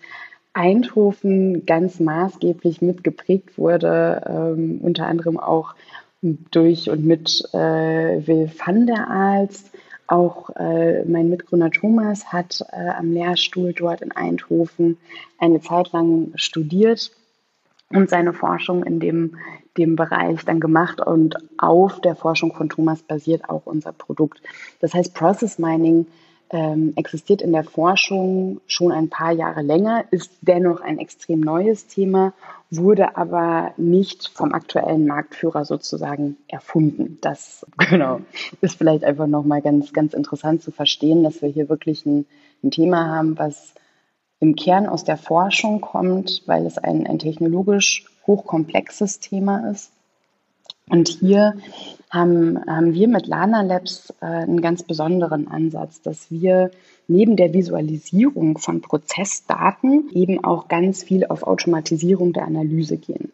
Eindhoven 0.53 1.65
ganz 1.65 1.99
maßgeblich 1.99 2.81
mitgeprägt 2.81 3.57
wurde, 3.57 4.23
ähm, 4.27 4.79
unter 4.81 5.07
anderem 5.07 5.39
auch 5.39 5.73
durch 6.21 6.89
und 6.89 7.05
mit 7.05 7.43
äh, 7.53 7.58
Will 8.27 8.51
van 8.63 8.88
der 8.88 9.10
Aals. 9.10 9.71
Auch 10.08 10.49
äh, 10.55 11.05
mein 11.05 11.29
Mitgründer 11.29 11.69
Thomas 11.69 12.34
hat 12.34 12.65
äh, 12.71 12.89
am 12.89 13.12
Lehrstuhl 13.12 13.73
dort 13.73 14.01
in 14.01 14.12
Eindhoven 14.12 14.97
eine 15.38 15.62
Zeit 15.62 15.91
lang 15.91 16.32
studiert 16.36 17.12
und 17.89 18.10
seine 18.10 18.34
Forschung 18.34 18.84
in 18.84 18.99
dem, 18.99 19.38
dem 19.77 19.95
Bereich 19.95 20.43
dann 20.45 20.60
gemacht. 20.60 20.99
Und 20.99 21.36
auf 21.58 22.01
der 22.01 22.15
Forschung 22.15 22.53
von 22.53 22.69
Thomas 22.69 23.03
basiert 23.03 23.49
auch 23.49 23.65
unser 23.65 23.91
Produkt. 23.91 24.41
Das 24.79 24.93
heißt, 24.93 25.13
Process 25.13 25.60
Mining 25.60 26.08
ähm, 26.49 26.93
existiert 26.95 27.41
in 27.41 27.51
der 27.51 27.63
Forschung 27.63 28.62
schon 28.65 28.91
ein 28.91 29.10
paar 29.10 29.32
Jahre 29.32 29.62
länger, 29.62 30.05
ist 30.12 30.32
dennoch 30.41 30.82
ein 30.82 30.97
extrem 30.97 31.39
neues 31.39 31.88
Thema, 31.88 32.34
wurde 32.71 33.17
aber 33.17 33.73
nicht 33.77 34.27
vom 34.27 34.53
aktuellen 34.53 35.08
Marktführer 35.08 35.65
sozusagen 35.65 36.38
erfunden. 36.47 37.17
Das 37.21 37.65
genau 37.89 38.21
ist 38.62 38.77
vielleicht 38.77 39.03
einfach 39.03 39.27
nochmal 39.27 39.62
ganz, 39.62 39.93
ganz 39.93 40.13
interessant 40.13 40.62
zu 40.62 40.71
verstehen, 40.71 41.23
dass 41.23 41.41
wir 41.41 41.49
hier 41.49 41.69
wirklich 41.69 42.05
ein, 42.05 42.25
ein 42.63 42.71
Thema 42.71 43.08
haben, 43.08 43.38
was 43.38 43.73
im 44.39 44.55
Kern 44.55 44.88
aus 44.88 45.03
der 45.03 45.17
Forschung 45.17 45.82
kommt, 45.82 46.43
weil 46.45 46.65
es 46.65 46.77
ein, 46.77 47.08
ein 47.08 47.19
technologisch 47.19 48.05
hochkomplexes 48.25 49.19
Thema 49.19 49.69
ist. 49.71 49.91
Und 50.89 51.08
hier 51.08 51.55
haben, 52.10 52.60
haben 52.65 52.93
wir 52.93 53.08
mit 53.08 53.27
Lana 53.27 53.62
Labs 53.62 54.13
äh, 54.21 54.25
einen 54.25 54.62
ganz 54.62 54.84
besonderen 54.84 55.47
Ansatz, 55.47 56.01
dass 56.01 56.32
wir 56.32 56.71
neben 57.09 57.35
der 57.35 57.53
Visualisierung 57.53 58.57
von 58.57 58.81
Prozessdaten 58.81 60.09
eben 60.13 60.43
auch 60.43 60.67
ganz 60.67 61.03
viel 61.03 61.25
auf 61.25 61.43
Automatisierung 61.43 62.33
der 62.33 62.45
Analyse 62.45 62.97
gehen. 62.97 63.31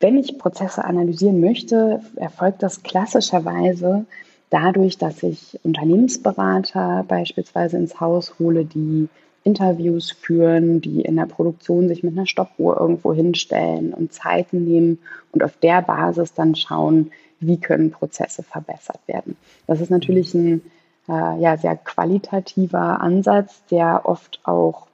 Wenn 0.00 0.18
ich 0.18 0.38
Prozesse 0.38 0.84
analysieren 0.84 1.40
möchte, 1.40 2.02
erfolgt 2.16 2.62
das 2.62 2.82
klassischerweise 2.82 4.06
dadurch, 4.50 4.98
dass 4.98 5.22
ich 5.22 5.58
Unternehmensberater 5.62 7.04
beispielsweise 7.06 7.76
ins 7.76 8.00
Haus 8.00 8.38
hole, 8.38 8.64
die 8.64 9.08
Interviews 9.44 10.10
führen, 10.10 10.80
die 10.80 11.02
in 11.02 11.16
der 11.16 11.26
Produktion 11.26 11.88
sich 11.88 12.02
mit 12.02 12.16
einer 12.16 12.26
Stoppuhr 12.26 12.78
irgendwo 12.78 13.14
hinstellen 13.14 13.94
und 13.94 14.12
Zeiten 14.12 14.64
nehmen 14.64 14.98
und 15.32 15.42
auf 15.42 15.56
der 15.62 15.80
Basis 15.82 16.34
dann 16.34 16.54
schauen, 16.54 17.12
wie 17.38 17.58
können 17.58 17.90
Prozesse 17.90 18.42
verbessert 18.42 19.00
werden. 19.06 19.36
Das 19.66 19.80
ist 19.80 19.90
natürlich 19.90 20.34
ein 20.34 20.62
äh, 21.10 21.40
ja, 21.40 21.56
sehr 21.56 21.76
qualitativer 21.76 23.00
Ansatz, 23.00 23.62
der 23.70 24.02
oft 24.04 24.40
auch 24.44 24.86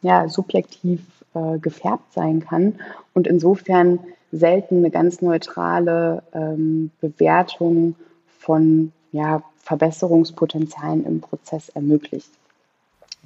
ja, 0.00 0.28
subjektiv 0.28 1.00
äh, 1.34 1.58
gefärbt 1.58 2.12
sein 2.12 2.40
kann. 2.40 2.76
Und 3.14 3.26
insofern 3.26 3.98
selten 4.32 4.78
eine 4.78 4.90
ganz 4.90 5.20
neutrale 5.22 6.22
ähm, 6.32 6.90
Bewertung 7.00 7.96
von 8.38 8.92
ja, 9.10 9.42
Verbesserungspotenzialen 9.58 11.04
im 11.04 11.20
Prozess 11.20 11.68
ermöglicht. 11.70 12.30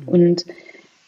Und 0.07 0.47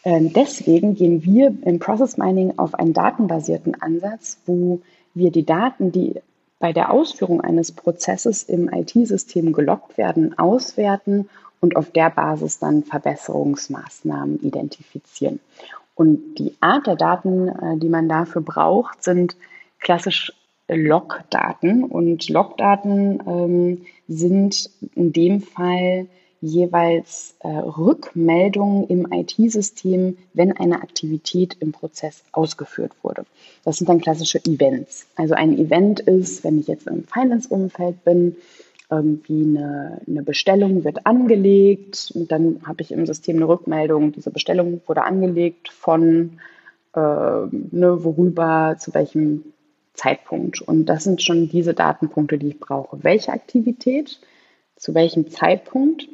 ähm, 0.04 0.32
deswegen 0.32 0.94
gehen 0.94 1.24
wir 1.24 1.52
im 1.62 1.78
Process 1.78 2.18
Mining 2.18 2.58
auf 2.58 2.74
einen 2.74 2.92
datenbasierten 2.92 3.80
Ansatz, 3.80 4.38
wo 4.46 4.80
wir 5.14 5.32
die 5.32 5.46
Daten, 5.46 5.90
die 5.92 6.20
bei 6.58 6.72
der 6.72 6.90
Ausführung 6.90 7.40
eines 7.40 7.72
Prozesses 7.72 8.42
im 8.42 8.72
IT-System 8.72 9.52
gelockt 9.52 9.98
werden, 9.98 10.38
auswerten 10.38 11.28
und 11.60 11.76
auf 11.76 11.90
der 11.90 12.10
Basis 12.10 12.58
dann 12.58 12.82
Verbesserungsmaßnahmen 12.82 14.40
identifizieren. 14.40 15.40
Und 15.94 16.36
die 16.36 16.54
Art 16.60 16.86
der 16.86 16.96
Daten, 16.96 17.48
äh, 17.48 17.78
die 17.78 17.88
man 17.88 18.08
dafür 18.08 18.42
braucht, 18.42 19.02
sind 19.02 19.36
klassisch 19.80 20.32
Logdaten. 20.68 21.84
Und 21.84 22.28
Logdaten 22.28 23.22
ähm, 23.26 23.86
sind 24.08 24.70
in 24.94 25.12
dem 25.12 25.40
Fall 25.40 26.06
jeweils 26.40 27.34
äh, 27.40 27.48
Rückmeldungen 27.48 28.86
im 28.88 29.10
IT-System, 29.10 30.18
wenn 30.34 30.52
eine 30.52 30.82
Aktivität 30.82 31.56
im 31.60 31.72
Prozess 31.72 32.22
ausgeführt 32.32 32.92
wurde. 33.02 33.24
Das 33.64 33.76
sind 33.76 33.88
dann 33.88 34.00
klassische 34.00 34.38
Events. 34.44 35.06
Also 35.16 35.34
ein 35.34 35.58
Event 35.58 36.00
ist, 36.00 36.44
wenn 36.44 36.58
ich 36.58 36.66
jetzt 36.66 36.86
im 36.86 37.04
Finance-Umfeld 37.04 38.04
bin, 38.04 38.36
irgendwie 38.90 39.42
eine, 39.42 40.00
eine 40.06 40.22
Bestellung 40.22 40.84
wird 40.84 41.06
angelegt 41.06 42.12
und 42.14 42.30
dann 42.30 42.60
habe 42.64 42.82
ich 42.82 42.92
im 42.92 43.04
System 43.06 43.36
eine 43.36 43.48
Rückmeldung, 43.48 44.12
diese 44.12 44.30
Bestellung 44.30 44.80
wurde 44.86 45.02
angelegt 45.02 45.70
von 45.70 46.38
äh, 46.94 47.00
ne, 47.00 48.04
worüber, 48.04 48.76
zu 48.78 48.94
welchem 48.94 49.52
Zeitpunkt. 49.94 50.60
Und 50.60 50.86
das 50.86 51.04
sind 51.04 51.22
schon 51.22 51.48
diese 51.48 51.74
Datenpunkte, 51.74 52.38
die 52.38 52.48
ich 52.48 52.60
brauche. 52.60 53.02
Welche 53.02 53.32
Aktivität, 53.32 54.20
zu 54.76 54.94
welchem 54.94 55.30
Zeitpunkt 55.30 56.08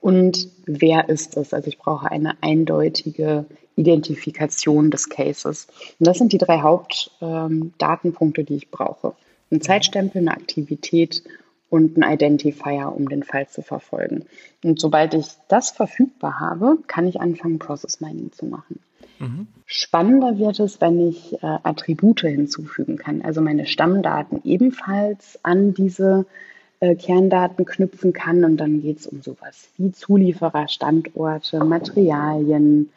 und 0.00 0.48
wer 0.66 1.08
ist 1.08 1.36
es? 1.36 1.52
Also 1.52 1.68
ich 1.68 1.78
brauche 1.78 2.10
eine 2.10 2.42
eindeutige 2.42 3.46
Identifikation 3.76 4.90
des 4.90 5.08
Cases. 5.08 5.66
Und 5.98 6.06
das 6.06 6.18
sind 6.18 6.32
die 6.32 6.38
drei 6.38 6.60
Hauptdatenpunkte, 6.60 8.42
ähm, 8.42 8.46
die 8.46 8.56
ich 8.56 8.70
brauche. 8.70 9.14
Ein 9.50 9.60
Zeitstempel, 9.60 10.20
eine 10.20 10.32
Aktivität 10.32 11.22
und 11.70 11.96
ein 11.96 12.12
Identifier, 12.12 12.92
um 12.94 13.08
den 13.08 13.22
Fall 13.22 13.48
zu 13.48 13.62
verfolgen. 13.62 14.26
Und 14.62 14.80
sobald 14.80 15.14
ich 15.14 15.26
das 15.48 15.70
verfügbar 15.70 16.40
habe, 16.40 16.78
kann 16.86 17.06
ich 17.06 17.20
anfangen, 17.20 17.58
Process 17.58 18.00
Mining 18.00 18.32
zu 18.32 18.46
machen. 18.46 18.80
Mhm. 19.18 19.46
Spannender 19.66 20.38
wird 20.38 20.60
es, 20.60 20.80
wenn 20.80 21.08
ich 21.08 21.34
äh, 21.34 21.58
Attribute 21.62 22.20
hinzufügen 22.20 22.96
kann, 22.96 23.22
also 23.22 23.40
meine 23.40 23.66
Stammdaten 23.66 24.40
ebenfalls 24.44 25.38
an 25.42 25.74
diese 25.74 26.26
äh, 26.26 26.50
Kerndaten 26.80 27.64
knüpfen 27.64 28.12
kann. 28.12 28.44
Und 28.44 28.56
dann 28.56 28.82
geht 28.82 29.00
es 29.00 29.06
um 29.06 29.20
sowas 29.22 29.68
wie 29.76 29.92
Zulieferer, 29.92 30.68
Standorte, 30.68 31.64
Materialien, 31.64 32.90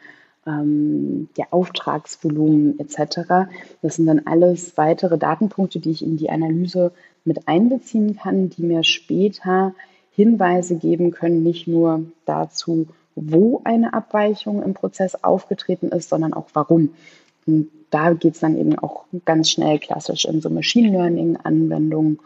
ähm, 0.46 1.28
der 1.36 1.52
Auftragsvolumen 1.52 2.78
etc. 2.78 3.48
Das 3.82 3.96
sind 3.96 4.06
dann 4.06 4.22
alles 4.26 4.76
weitere 4.76 5.18
Datenpunkte, 5.18 5.80
die 5.80 5.90
ich 5.90 6.04
in 6.04 6.16
die 6.16 6.30
Analyse 6.30 6.92
mit 7.24 7.48
einbeziehen 7.48 8.16
kann, 8.16 8.50
die 8.50 8.62
mir 8.62 8.84
später 8.84 9.74
Hinweise 10.14 10.76
geben 10.76 11.10
können, 11.10 11.42
nicht 11.42 11.66
nur 11.66 12.04
dazu, 12.24 12.86
wo 13.16 13.62
eine 13.64 13.94
Abweichung 13.94 14.62
im 14.62 14.74
Prozess 14.74 15.16
aufgetreten 15.22 15.88
ist, 15.88 16.08
sondern 16.08 16.34
auch 16.34 16.46
warum. 16.52 16.90
Und 17.46 17.68
da 17.90 18.12
geht 18.12 18.34
es 18.34 18.40
dann 18.40 18.58
eben 18.58 18.78
auch 18.78 19.04
ganz 19.24 19.50
schnell 19.50 19.78
klassisch 19.78 20.24
in 20.24 20.40
so 20.40 20.50
Machine 20.50 20.90
Learning-Anwendungen 20.90 22.18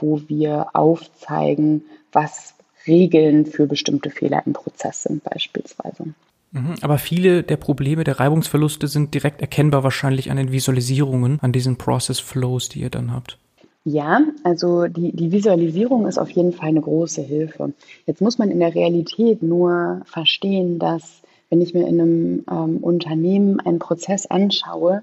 wo 0.00 0.22
wir 0.28 0.68
aufzeigen, 0.74 1.84
was 2.12 2.54
Regeln 2.86 3.46
für 3.46 3.66
bestimmte 3.66 4.10
Fehler 4.10 4.42
im 4.44 4.52
Prozess 4.52 5.04
sind 5.04 5.22
beispielsweise. 5.24 6.14
Mhm, 6.52 6.74
aber 6.82 6.98
viele 6.98 7.42
der 7.42 7.56
Probleme 7.56 8.04
der 8.04 8.20
Reibungsverluste 8.20 8.88
sind 8.88 9.14
direkt 9.14 9.40
erkennbar 9.40 9.84
wahrscheinlich 9.84 10.30
an 10.30 10.36
den 10.36 10.52
Visualisierungen, 10.52 11.38
an 11.40 11.52
diesen 11.52 11.76
Process 11.76 12.20
Flows, 12.20 12.68
die 12.68 12.80
ihr 12.80 12.90
dann 12.90 13.12
habt. 13.12 13.38
Ja, 13.84 14.20
also 14.44 14.86
die, 14.86 15.12
die 15.12 15.32
Visualisierung 15.32 16.06
ist 16.06 16.18
auf 16.18 16.30
jeden 16.30 16.52
Fall 16.52 16.68
eine 16.68 16.80
große 16.80 17.22
Hilfe. 17.22 17.72
Jetzt 18.06 18.20
muss 18.20 18.38
man 18.38 18.50
in 18.50 18.60
der 18.60 18.74
Realität 18.74 19.42
nur 19.42 20.02
verstehen, 20.04 20.78
dass 20.78 21.22
wenn 21.50 21.60
ich 21.60 21.74
mir 21.74 21.86
in 21.86 22.00
einem 22.00 22.44
ähm, 22.50 22.76
Unternehmen 22.78 23.60
einen 23.60 23.78
Prozess 23.78 24.26
anschaue, 24.26 25.02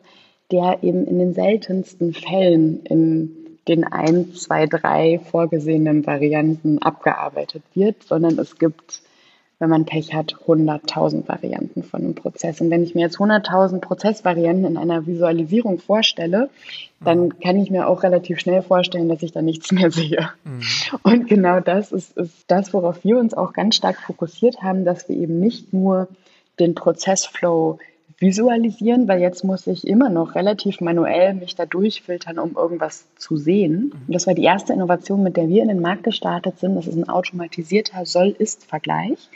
der 0.51 0.79
eben 0.81 1.05
in 1.05 1.19
den 1.19 1.33
seltensten 1.33 2.13
Fällen 2.13 2.83
im 2.85 3.31
den 3.67 3.83
ein, 3.83 4.33
zwei, 4.33 4.65
drei 4.65 5.19
vorgesehenen 5.19 6.05
Varianten 6.05 6.79
abgearbeitet 6.79 7.63
wird, 7.73 8.03
sondern 8.03 8.39
es 8.39 8.57
gibt, 8.57 9.01
wenn 9.59 9.69
man 9.69 9.85
Pech 9.85 10.13
hat, 10.13 10.35
100.000 10.47 11.27
Varianten 11.27 11.83
von 11.83 12.01
einem 12.01 12.15
Prozess. 12.15 12.61
Und 12.61 12.71
wenn 12.71 12.83
ich 12.83 12.95
mir 12.95 13.01
jetzt 13.01 13.17
100.000 13.17 13.79
Prozessvarianten 13.79 14.65
in 14.65 14.77
einer 14.77 15.05
Visualisierung 15.05 15.79
vorstelle, 15.79 16.49
dann 17.01 17.25
mhm. 17.25 17.39
kann 17.39 17.57
ich 17.57 17.69
mir 17.69 17.87
auch 17.87 18.03
relativ 18.03 18.39
schnell 18.39 18.61
vorstellen, 18.61 19.09
dass 19.09 19.23
ich 19.23 19.31
da 19.31 19.41
nichts 19.41 19.71
mehr 19.71 19.91
sehe. 19.91 20.29
Mhm. 20.43 20.61
Und 21.03 21.27
genau 21.27 21.59
das 21.59 21.91
ist, 21.91 22.17
ist 22.17 22.45
das, 22.47 22.73
worauf 22.73 23.03
wir 23.03 23.17
uns 23.17 23.33
auch 23.33 23.53
ganz 23.53 23.75
stark 23.75 23.97
fokussiert 23.97 24.61
haben, 24.61 24.85
dass 24.85 25.07
wir 25.09 25.15
eben 25.15 25.39
nicht 25.39 25.73
nur 25.73 26.07
den 26.59 26.75
Prozessflow 26.75 27.79
visualisieren, 28.19 29.07
weil 29.07 29.21
jetzt 29.21 29.43
muss 29.43 29.65
ich 29.67 29.87
immer 29.87 30.09
noch 30.09 30.35
relativ 30.35 30.81
manuell 30.81 31.33
mich 31.33 31.55
da 31.55 31.65
durchfiltern, 31.65 32.37
um 32.37 32.55
irgendwas 32.55 33.07
zu 33.17 33.37
sehen. 33.37 33.93
Und 34.07 34.13
das 34.13 34.27
war 34.27 34.33
die 34.33 34.43
erste 34.43 34.73
Innovation, 34.73 35.23
mit 35.23 35.37
der 35.37 35.47
wir 35.47 35.61
in 35.61 35.69
den 35.69 35.81
Markt 35.81 36.03
gestartet 36.03 36.59
sind. 36.59 36.75
Das 36.75 36.87
ist 36.87 36.95
ein 36.95 37.07
automatisierter 37.07 38.05
Soll-Ist-Vergleich, 38.05 39.29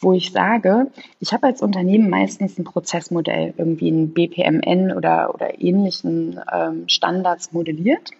wo 0.00 0.14
ich 0.14 0.32
sage, 0.32 0.86
ich 1.20 1.32
habe 1.32 1.46
als 1.46 1.60
Unternehmen 1.60 2.08
meistens 2.08 2.58
ein 2.58 2.64
Prozessmodell, 2.64 3.52
irgendwie 3.58 3.90
ein 3.90 4.14
BPMN 4.14 4.92
oder, 4.92 5.34
oder 5.34 5.60
ähnlichen 5.60 6.40
ähm, 6.50 6.88
Standards 6.88 7.52
modelliert. 7.52 8.10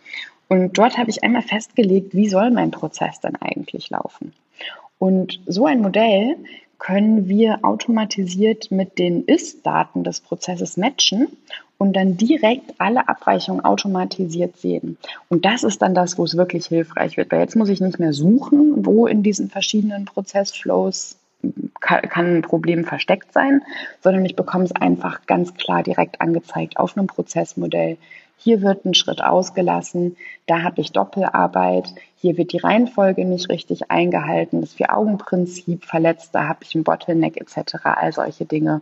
Und 0.48 0.76
dort 0.76 0.98
habe 0.98 1.08
ich 1.08 1.24
einmal 1.24 1.42
festgelegt, 1.42 2.14
wie 2.14 2.28
soll 2.28 2.50
mein 2.50 2.72
Prozess 2.72 3.20
dann 3.20 3.36
eigentlich 3.36 3.88
laufen. 3.88 4.34
Und 4.98 5.40
so 5.46 5.64
ein 5.64 5.80
Modell 5.80 6.36
können 6.80 7.28
wir 7.28 7.60
automatisiert 7.62 8.72
mit 8.72 8.98
den 8.98 9.24
Ist-Daten 9.24 10.02
des 10.02 10.20
Prozesses 10.20 10.76
matchen 10.76 11.28
und 11.78 11.94
dann 11.94 12.16
direkt 12.16 12.74
alle 12.78 13.08
Abweichungen 13.08 13.64
automatisiert 13.64 14.56
sehen. 14.56 14.98
Und 15.28 15.44
das 15.44 15.62
ist 15.62 15.80
dann 15.82 15.94
das, 15.94 16.18
wo 16.18 16.24
es 16.24 16.36
wirklich 16.36 16.66
hilfreich 16.66 17.16
wird, 17.16 17.30
weil 17.30 17.40
jetzt 17.40 17.54
muss 17.54 17.68
ich 17.68 17.80
nicht 17.80 18.00
mehr 18.00 18.12
suchen, 18.12 18.84
wo 18.84 19.06
in 19.06 19.22
diesen 19.22 19.48
verschiedenen 19.48 20.06
Prozessflows 20.06 21.16
kann 21.80 22.36
ein 22.36 22.42
Problem 22.42 22.84
versteckt 22.84 23.32
sein, 23.32 23.62
sondern 24.02 24.24
ich 24.24 24.36
bekomme 24.36 24.64
es 24.64 24.72
einfach 24.72 25.26
ganz 25.26 25.54
klar 25.54 25.82
direkt 25.82 26.20
angezeigt 26.20 26.76
auf 26.76 26.96
einem 26.96 27.06
Prozessmodell, 27.06 27.96
hier 28.42 28.62
wird 28.62 28.84
ein 28.84 28.94
Schritt 28.94 29.22
ausgelassen, 29.22 30.16
da 30.46 30.62
habe 30.62 30.80
ich 30.80 30.92
Doppelarbeit, 30.92 31.94
hier 32.16 32.38
wird 32.38 32.52
die 32.52 32.58
Reihenfolge 32.58 33.24
nicht 33.24 33.50
richtig 33.50 33.90
eingehalten, 33.90 34.62
das 34.62 34.74
Vier-Augen-Prinzip 34.74 35.84
verletzt, 35.84 36.30
da 36.32 36.48
habe 36.48 36.60
ich 36.62 36.74
ein 36.74 36.84
Bottleneck 36.84 37.36
etc. 37.36 37.76
All 37.84 38.12
solche 38.12 38.46
Dinge 38.46 38.80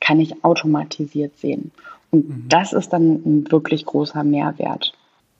kann 0.00 0.20
ich 0.20 0.44
automatisiert 0.44 1.38
sehen. 1.38 1.72
Und 2.10 2.28
mhm. 2.28 2.44
das 2.48 2.72
ist 2.72 2.92
dann 2.92 3.14
ein 3.24 3.50
wirklich 3.50 3.84
großer 3.84 4.22
Mehrwert. 4.22 4.92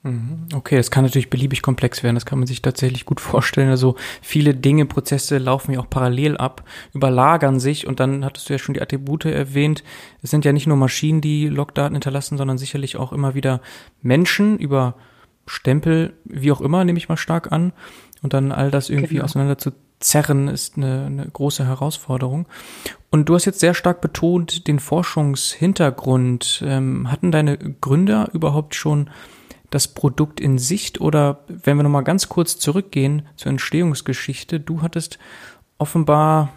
Mhm. 0.03 0.47
Okay, 0.55 0.77
das 0.77 0.89
kann 0.89 1.03
natürlich 1.03 1.29
beliebig 1.29 1.61
komplex 1.61 2.01
werden. 2.01 2.15
Das 2.15 2.25
kann 2.25 2.39
man 2.39 2.47
sich 2.47 2.61
tatsächlich 2.61 3.05
gut 3.05 3.19
vorstellen. 3.21 3.69
Also 3.69 3.95
viele 4.21 4.55
Dinge, 4.55 4.85
Prozesse 4.85 5.37
laufen 5.37 5.73
ja 5.73 5.79
auch 5.79 5.89
parallel 5.89 6.37
ab, 6.37 6.63
überlagern 6.93 7.59
sich 7.59 7.85
und 7.85 7.99
dann 7.99 8.25
hattest 8.25 8.49
du 8.49 8.53
ja 8.53 8.59
schon 8.59 8.73
die 8.73 8.81
Attribute 8.81 9.25
erwähnt. 9.25 9.83
Es 10.23 10.31
sind 10.31 10.43
ja 10.43 10.53
nicht 10.53 10.67
nur 10.67 10.77
Maschinen, 10.77 11.21
die 11.21 11.47
Logdaten 11.47 11.93
hinterlassen, 11.93 12.37
sondern 12.37 12.57
sicherlich 12.57 12.97
auch 12.97 13.13
immer 13.13 13.35
wieder 13.35 13.61
Menschen 14.01 14.57
über 14.57 14.95
Stempel, 15.45 16.13
wie 16.23 16.51
auch 16.51 16.61
immer, 16.61 16.83
nehme 16.83 16.97
ich 16.97 17.09
mal 17.09 17.17
stark 17.17 17.51
an. 17.51 17.73
Und 18.23 18.33
dann 18.33 18.51
all 18.51 18.71
das 18.71 18.89
irgendwie 18.89 19.15
genau. 19.15 19.25
auseinander 19.25 19.57
zu 19.57 19.71
zerren, 19.99 20.47
ist 20.47 20.77
eine, 20.77 21.05
eine 21.05 21.27
große 21.27 21.65
Herausforderung. 21.65 22.47
Und 23.11 23.29
du 23.29 23.35
hast 23.35 23.45
jetzt 23.45 23.59
sehr 23.59 23.73
stark 23.73 24.01
betont 24.01 24.67
den 24.67 24.79
Forschungshintergrund. 24.79 26.63
Ähm, 26.65 27.11
hatten 27.11 27.31
deine 27.31 27.57
Gründer 27.57 28.29
überhaupt 28.33 28.75
schon 28.75 29.09
das 29.71 29.87
Produkt 29.87 30.39
in 30.39 30.59
Sicht 30.59 31.01
oder 31.01 31.39
wenn 31.47 31.77
wir 31.77 31.83
nochmal 31.83 32.03
ganz 32.03 32.29
kurz 32.29 32.59
zurückgehen 32.59 33.23
zur 33.35 33.49
Entstehungsgeschichte, 33.49 34.59
du 34.59 34.83
hattest 34.83 35.17
offenbar 35.79 36.49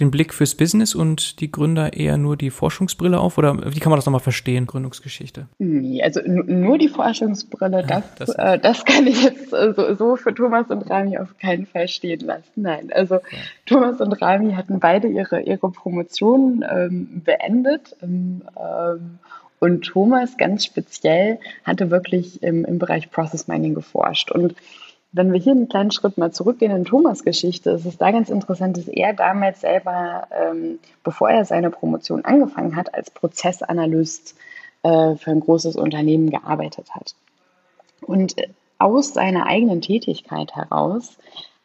den 0.00 0.10
Blick 0.10 0.34
fürs 0.34 0.54
Business 0.54 0.94
und 0.94 1.40
die 1.40 1.50
Gründer 1.50 1.94
eher 1.94 2.18
nur 2.18 2.36
die 2.36 2.50
Forschungsbrille 2.50 3.18
auf? 3.18 3.38
Oder 3.38 3.74
wie 3.74 3.80
kann 3.80 3.90
man 3.90 3.96
das 3.96 4.04
nochmal 4.04 4.20
verstehen, 4.20 4.66
Gründungsgeschichte? 4.66 5.46
Nee, 5.58 6.02
also 6.02 6.20
nur 6.24 6.76
die 6.76 6.88
Forschungsbrille, 6.88 7.84
das, 7.86 8.04
das, 8.18 8.28
äh, 8.30 8.58
das 8.58 8.84
kann 8.84 9.06
ich 9.06 9.22
jetzt 9.22 9.52
äh, 9.52 9.72
so, 9.74 9.94
so, 9.94 10.16
für 10.16 10.34
Thomas 10.34 10.68
und 10.68 10.82
Rami 10.90 11.16
auf 11.18 11.38
keinen 11.38 11.66
Fall 11.66 11.88
stehen 11.88 12.20
lassen. 12.20 12.50
Nein, 12.56 12.90
also 12.92 13.14
ja. 13.14 13.38
Thomas 13.64 14.00
und 14.00 14.12
Rami 14.20 14.52
hatten 14.52 14.80
beide 14.80 15.08
ihre, 15.08 15.40
ihre 15.40 15.70
Promotion 15.70 16.64
ähm, 16.68 17.22
beendet. 17.24 17.96
Ähm, 18.02 18.42
ähm, 18.56 19.18
Und 19.58 19.82
Thomas 19.82 20.36
ganz 20.36 20.64
speziell 20.64 21.38
hatte 21.64 21.90
wirklich 21.90 22.42
im, 22.42 22.64
im 22.64 22.78
Bereich 22.78 23.10
Process 23.10 23.48
Mining 23.48 23.74
geforscht. 23.74 24.30
Und 24.30 24.54
wenn 25.12 25.32
wir 25.32 25.40
hier 25.40 25.52
einen 25.52 25.68
kleinen 25.68 25.92
Schritt 25.92 26.18
mal 26.18 26.32
zurückgehen 26.32 26.76
in 26.76 26.84
Thomas 26.84 27.24
Geschichte, 27.24 27.70
ist 27.70 27.86
es 27.86 27.96
da 27.96 28.10
ganz 28.10 28.28
interessant, 28.28 28.76
dass 28.76 28.88
er 28.88 29.14
damals 29.14 29.62
selber, 29.62 30.28
ähm, 30.30 30.78
bevor 31.02 31.30
er 31.30 31.44
seine 31.44 31.70
Promotion 31.70 32.24
angefangen 32.24 32.76
hat, 32.76 32.92
als 32.92 33.10
Prozessanalyst 33.10 34.36
äh, 34.82 35.14
für 35.16 35.30
ein 35.30 35.40
großes 35.40 35.76
Unternehmen 35.76 36.30
gearbeitet 36.30 36.94
hat. 36.94 37.14
Und 38.02 38.36
aus 38.78 39.14
seiner 39.14 39.46
eigenen 39.46 39.80
Tätigkeit 39.80 40.54
heraus 40.54 41.16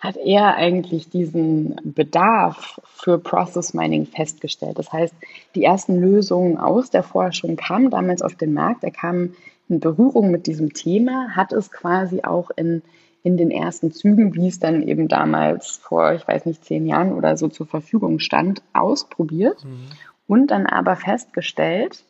hat 0.02 0.18
er 0.18 0.56
eigentlich 0.56 1.10
diesen 1.10 1.76
Bedarf 1.84 2.82
für 2.96 3.20
Process 3.20 3.76
Mining 3.76 4.08
festgestellt. 4.08 4.80
Das 4.80 4.92
heißt, 4.92 5.14
die 5.54 5.64
ersten 5.64 6.02
Lösungen 6.02 6.58
aus 6.58 6.90
der 6.90 7.04
Forschung 7.04 7.56
kamen 7.56 7.92
damals 7.92 8.24
auf 8.24 8.36
den 8.36 8.54
Markt. 8.54 8.84
Er 8.84 8.92
kam 8.92 9.36
in 9.70 9.80
Berührung 9.80 10.32
mit 10.32 10.48
diesem 10.48 10.74
Thema, 10.74 11.36
hat 11.36 11.54
es 11.54 11.72
quasi 11.72 12.24
auch 12.24 12.50
in, 12.56 12.82
in 13.22 13.38
den 13.38 13.52
ersten 13.52 13.92
Zügen, 13.92 14.34
wie 14.34 14.48
es 14.48 14.60
dann 14.60 14.82
eben 14.82 15.08
damals 15.08 15.78
vor, 15.78 16.14
ich 16.14 16.28
weiß 16.28 16.48
nicht, 16.48 16.66
zehn 16.66 16.88
Jahren 16.88 17.14
oder 17.14 17.38
so 17.38 17.48
zur 17.48 17.68
Verfügung 17.68 18.18
stand, 18.18 18.64
ausprobiert 18.74 19.64
mhm. 19.64 19.86
und 20.28 20.48
dann 20.48 20.66
aber 20.66 20.96
festgestellt, 20.96 22.04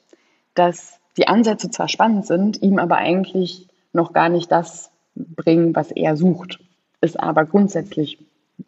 dass 0.55 0.97
die 1.17 1.27
Ansätze 1.27 1.69
zwar 1.69 1.89
spannend 1.89 2.25
sind, 2.25 2.61
ihm 2.61 2.79
aber 2.79 2.95
eigentlich 2.95 3.67
noch 3.91 4.13
gar 4.13 4.29
nicht 4.29 4.49
das 4.49 4.91
bringen, 5.13 5.75
was 5.75 5.91
er 5.91 6.15
sucht. 6.15 6.59
Es 7.01 7.15
aber 7.15 7.45
grundsätzlich 7.45 8.19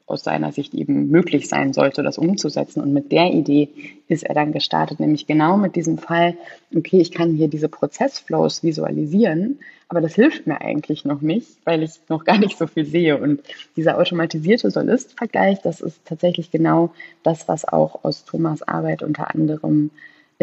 aus 0.05 0.23
seiner 0.23 0.51
Sicht 0.51 0.73
eben 0.73 1.09
möglich 1.09 1.47
sein 1.47 1.73
sollte, 1.73 2.03
das 2.03 2.17
umzusetzen. 2.17 2.81
Und 2.81 2.93
mit 2.93 3.11
der 3.11 3.31
Idee 3.31 3.69
ist 4.07 4.23
er 4.23 4.35
dann 4.35 4.51
gestartet, 4.51 4.99
nämlich 4.99 5.27
genau 5.27 5.57
mit 5.57 5.75
diesem 5.75 5.97
Fall, 5.97 6.35
okay, 6.75 6.99
ich 6.99 7.11
kann 7.11 7.35
hier 7.35 7.47
diese 7.47 7.69
Prozessflows 7.69 8.63
visualisieren, 8.63 9.59
aber 9.87 10.01
das 10.01 10.15
hilft 10.15 10.47
mir 10.47 10.61
eigentlich 10.61 11.05
noch 11.05 11.21
nicht, 11.21 11.47
weil 11.65 11.83
ich 11.83 11.91
noch 12.09 12.25
gar 12.25 12.37
nicht 12.37 12.57
so 12.57 12.67
viel 12.67 12.85
sehe. 12.85 13.17
Und 13.17 13.41
dieser 13.75 13.97
automatisierte 13.97 14.71
Solist-Vergleich, 14.71 15.61
das 15.61 15.81
ist 15.81 15.99
tatsächlich 16.05 16.51
genau 16.51 16.93
das, 17.21 17.47
was 17.47 17.65
auch 17.65 18.03
aus 18.03 18.25
Thomas 18.25 18.63
Arbeit 18.63 19.03
unter 19.03 19.33
anderem 19.33 19.91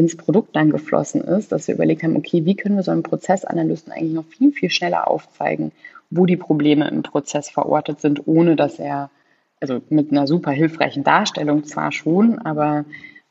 ins 0.01 0.17
Produkt 0.17 0.57
dann 0.57 0.71
geflossen 0.71 1.21
ist, 1.21 1.53
dass 1.53 1.69
wir 1.69 1.75
überlegt 1.75 2.03
haben, 2.03 2.17
okay, 2.17 2.45
wie 2.47 2.57
können 2.57 2.77
wir 2.77 2.83
so 2.83 2.91
einen 2.91 3.03
Prozessanalysten 3.03 3.93
eigentlich 3.93 4.15
noch 4.15 4.25
viel, 4.25 4.51
viel 4.51 4.71
schneller 4.71 5.09
aufzeigen, 5.09 5.73
wo 6.09 6.25
die 6.25 6.39
Probleme 6.39 6.89
im 6.89 7.03
Prozess 7.03 7.51
verortet 7.51 8.01
sind, 8.01 8.27
ohne 8.27 8.57
dass 8.57 8.79
er, 8.79 9.11
also 9.61 9.83
mit 9.91 10.11
einer 10.11 10.27
super 10.27 10.53
hilfreichen 10.53 11.05
Darstellung 11.05 11.65
zwar 11.65 11.93
schon, 11.93 12.39
aber 12.39 12.87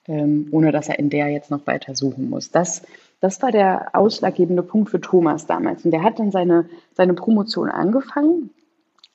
ähm, 0.08 0.48
ohne 0.52 0.72
dass 0.72 0.90
er 0.90 1.00
in 1.00 1.10
der 1.10 1.30
jetzt 1.30 1.50
noch 1.50 1.66
weiter 1.66 1.96
suchen 1.96 2.30
muss. 2.30 2.52
Das, 2.52 2.84
das 3.20 3.42
war 3.42 3.52
der 3.52 3.90
ausschlaggebende 3.94 4.62
Punkt 4.62 4.92
für 4.92 5.02
Thomas 5.02 5.48
damals. 5.48 5.84
Und 5.84 5.92
der 5.92 6.04
hat 6.04 6.20
dann 6.20 6.32
seine, 6.32 6.70
seine 6.94 7.16
Promotion 7.16 7.70
angefangen, 7.70 8.52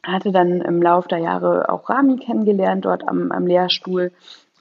hatte 0.03 0.33
dann 0.33 0.61
im 0.61 0.83
Laufe 0.83 1.09
der 1.09 1.19
Jahre 1.19 1.69
auch 1.69 1.89
Rami 1.89 2.17
kennengelernt 2.17 2.85
dort 2.85 3.07
am, 3.07 3.31
am 3.31 3.47
Lehrstuhl 3.47 4.11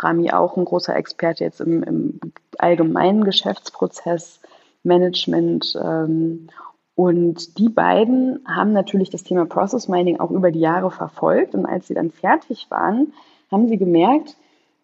Rami 0.04 0.32
auch 0.32 0.58
ein 0.58 0.66
großer 0.66 0.96
Experte 0.96 1.44
jetzt 1.44 1.62
im, 1.62 1.84
im 1.84 2.20
allgemeinen 2.58 3.24
Geschäftsprozess, 3.24 4.42
Management. 4.84 5.78
Ähm, 5.82 6.48
und 6.96 7.58
die 7.58 7.70
beiden 7.70 8.40
haben 8.48 8.74
natürlich 8.74 9.10
das 9.10 9.24
Thema 9.24 9.46
Process 9.46 9.88
Mining 9.88 10.20
auch 10.20 10.32
über 10.32 10.52
die 10.52 10.60
Jahre 10.60 10.92
verfolgt. 10.92 11.56
Und 11.56 11.66
als 11.66 11.88
sie 11.88 11.94
dann 11.94 12.12
fertig 12.12 12.68
waren, 12.70 13.14
haben 13.52 13.68
sie 13.68 13.78
gemerkt, 13.78 14.36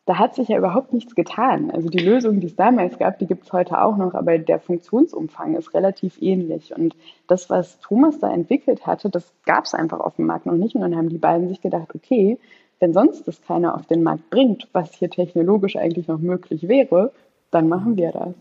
da 0.10 0.17
hat 0.17 0.34
sich 0.34 0.47
ja 0.47 0.58
überhaupt 0.58 0.91
nichts 0.91 1.13
getan. 1.13 1.69
Also 1.69 1.88
die 1.88 1.99
Lösung, 1.99 2.39
die 2.39 2.47
es 2.47 2.55
damals 2.55 2.97
gab, 2.97 3.19
die 3.19 3.27
gibt 3.27 3.43
es 3.43 3.53
heute 3.53 3.79
auch 3.79 3.95
noch, 3.95 4.15
aber 4.15 4.39
der 4.39 4.60
Funktionsumfang 4.60 5.55
ist 5.55 5.75
relativ 5.75 6.19
ähnlich. 6.19 6.75
Und 6.75 6.95
das, 7.27 7.51
was 7.51 7.79
Thomas 7.79 8.19
da 8.19 8.34
entwickelt 8.34 8.88
hatte, 8.88 9.12
das 9.12 9.32
gab 9.45 9.65
es 9.65 9.75
einfach 9.75 9.99
auf 9.99 10.15
dem 10.15 10.25
Markt 10.25 10.47
noch 10.47 10.55
nicht. 10.55 10.73
Und 10.73 10.82
dann 10.82 10.95
haben 10.95 11.10
die 11.10 11.19
beiden 11.19 11.47
sich 11.47 11.62
gedacht, 11.62 11.89
okay, 11.93 12.39
wenn 12.80 12.94
sonst 12.94 13.28
das 13.28 13.42
keiner 13.42 13.76
auf 13.76 13.86
den 13.86 14.04
Markt 14.04 14.30
bringt, 14.30 14.68
was 14.74 14.94
hier 14.94 15.10
technologisch 15.10 15.76
eigentlich 15.76 16.08
noch 16.08 16.20
möglich 16.20 16.68
wäre, 16.68 17.12
dann 17.52 17.68
machen 17.68 17.98
wir 17.98 18.12
das. 18.12 18.34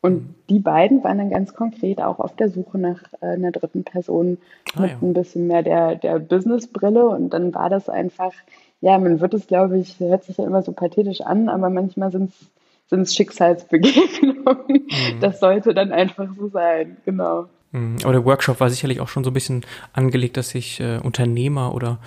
Und 0.00 0.14
mhm. 0.14 0.34
die 0.48 0.60
beiden 0.60 1.02
waren 1.02 1.18
dann 1.18 1.30
ganz 1.30 1.54
konkret 1.54 2.00
auch 2.00 2.18
auf 2.18 2.36
der 2.36 2.50
Suche 2.50 2.78
nach 2.78 3.02
äh, 3.20 3.26
einer 3.26 3.50
dritten 3.50 3.84
Person 3.84 4.38
ah, 4.74 4.82
mit 4.82 4.90
ja. 4.90 4.96
ein 5.02 5.12
bisschen 5.12 5.46
mehr 5.46 5.62
der, 5.62 5.96
der 5.96 6.18
Businessbrille. 6.18 7.08
Und 7.08 7.30
dann 7.30 7.54
war 7.54 7.68
das 7.68 7.88
einfach, 7.88 8.32
ja, 8.80 8.98
man 8.98 9.20
wird 9.20 9.34
es, 9.34 9.46
glaube 9.46 9.78
ich, 9.78 9.98
hört 9.98 10.24
sich 10.24 10.36
ja 10.36 10.46
immer 10.46 10.62
so 10.62 10.72
pathetisch 10.72 11.20
an, 11.22 11.48
aber 11.48 11.70
manchmal 11.70 12.12
sind 12.12 12.30
es 12.30 12.50
sind 12.88 13.02
es 13.02 13.14
Schicksalsbegegnungen. 13.14 14.46
Mhm. 14.68 15.20
Das 15.20 15.40
sollte 15.40 15.74
dann 15.74 15.92
einfach 15.92 16.28
so 16.38 16.48
sein, 16.48 16.96
genau. 17.04 17.46
Mhm. 17.72 17.96
Aber 18.02 18.12
der 18.12 18.24
Workshop 18.24 18.60
war 18.60 18.70
sicherlich 18.70 19.00
auch 19.00 19.08
schon 19.08 19.24
so 19.24 19.30
ein 19.30 19.34
bisschen 19.34 19.64
angelegt, 19.92 20.36
dass 20.36 20.50
sich 20.50 20.80
äh, 20.80 20.98
Unternehmer 20.98 21.74
oder 21.74 21.98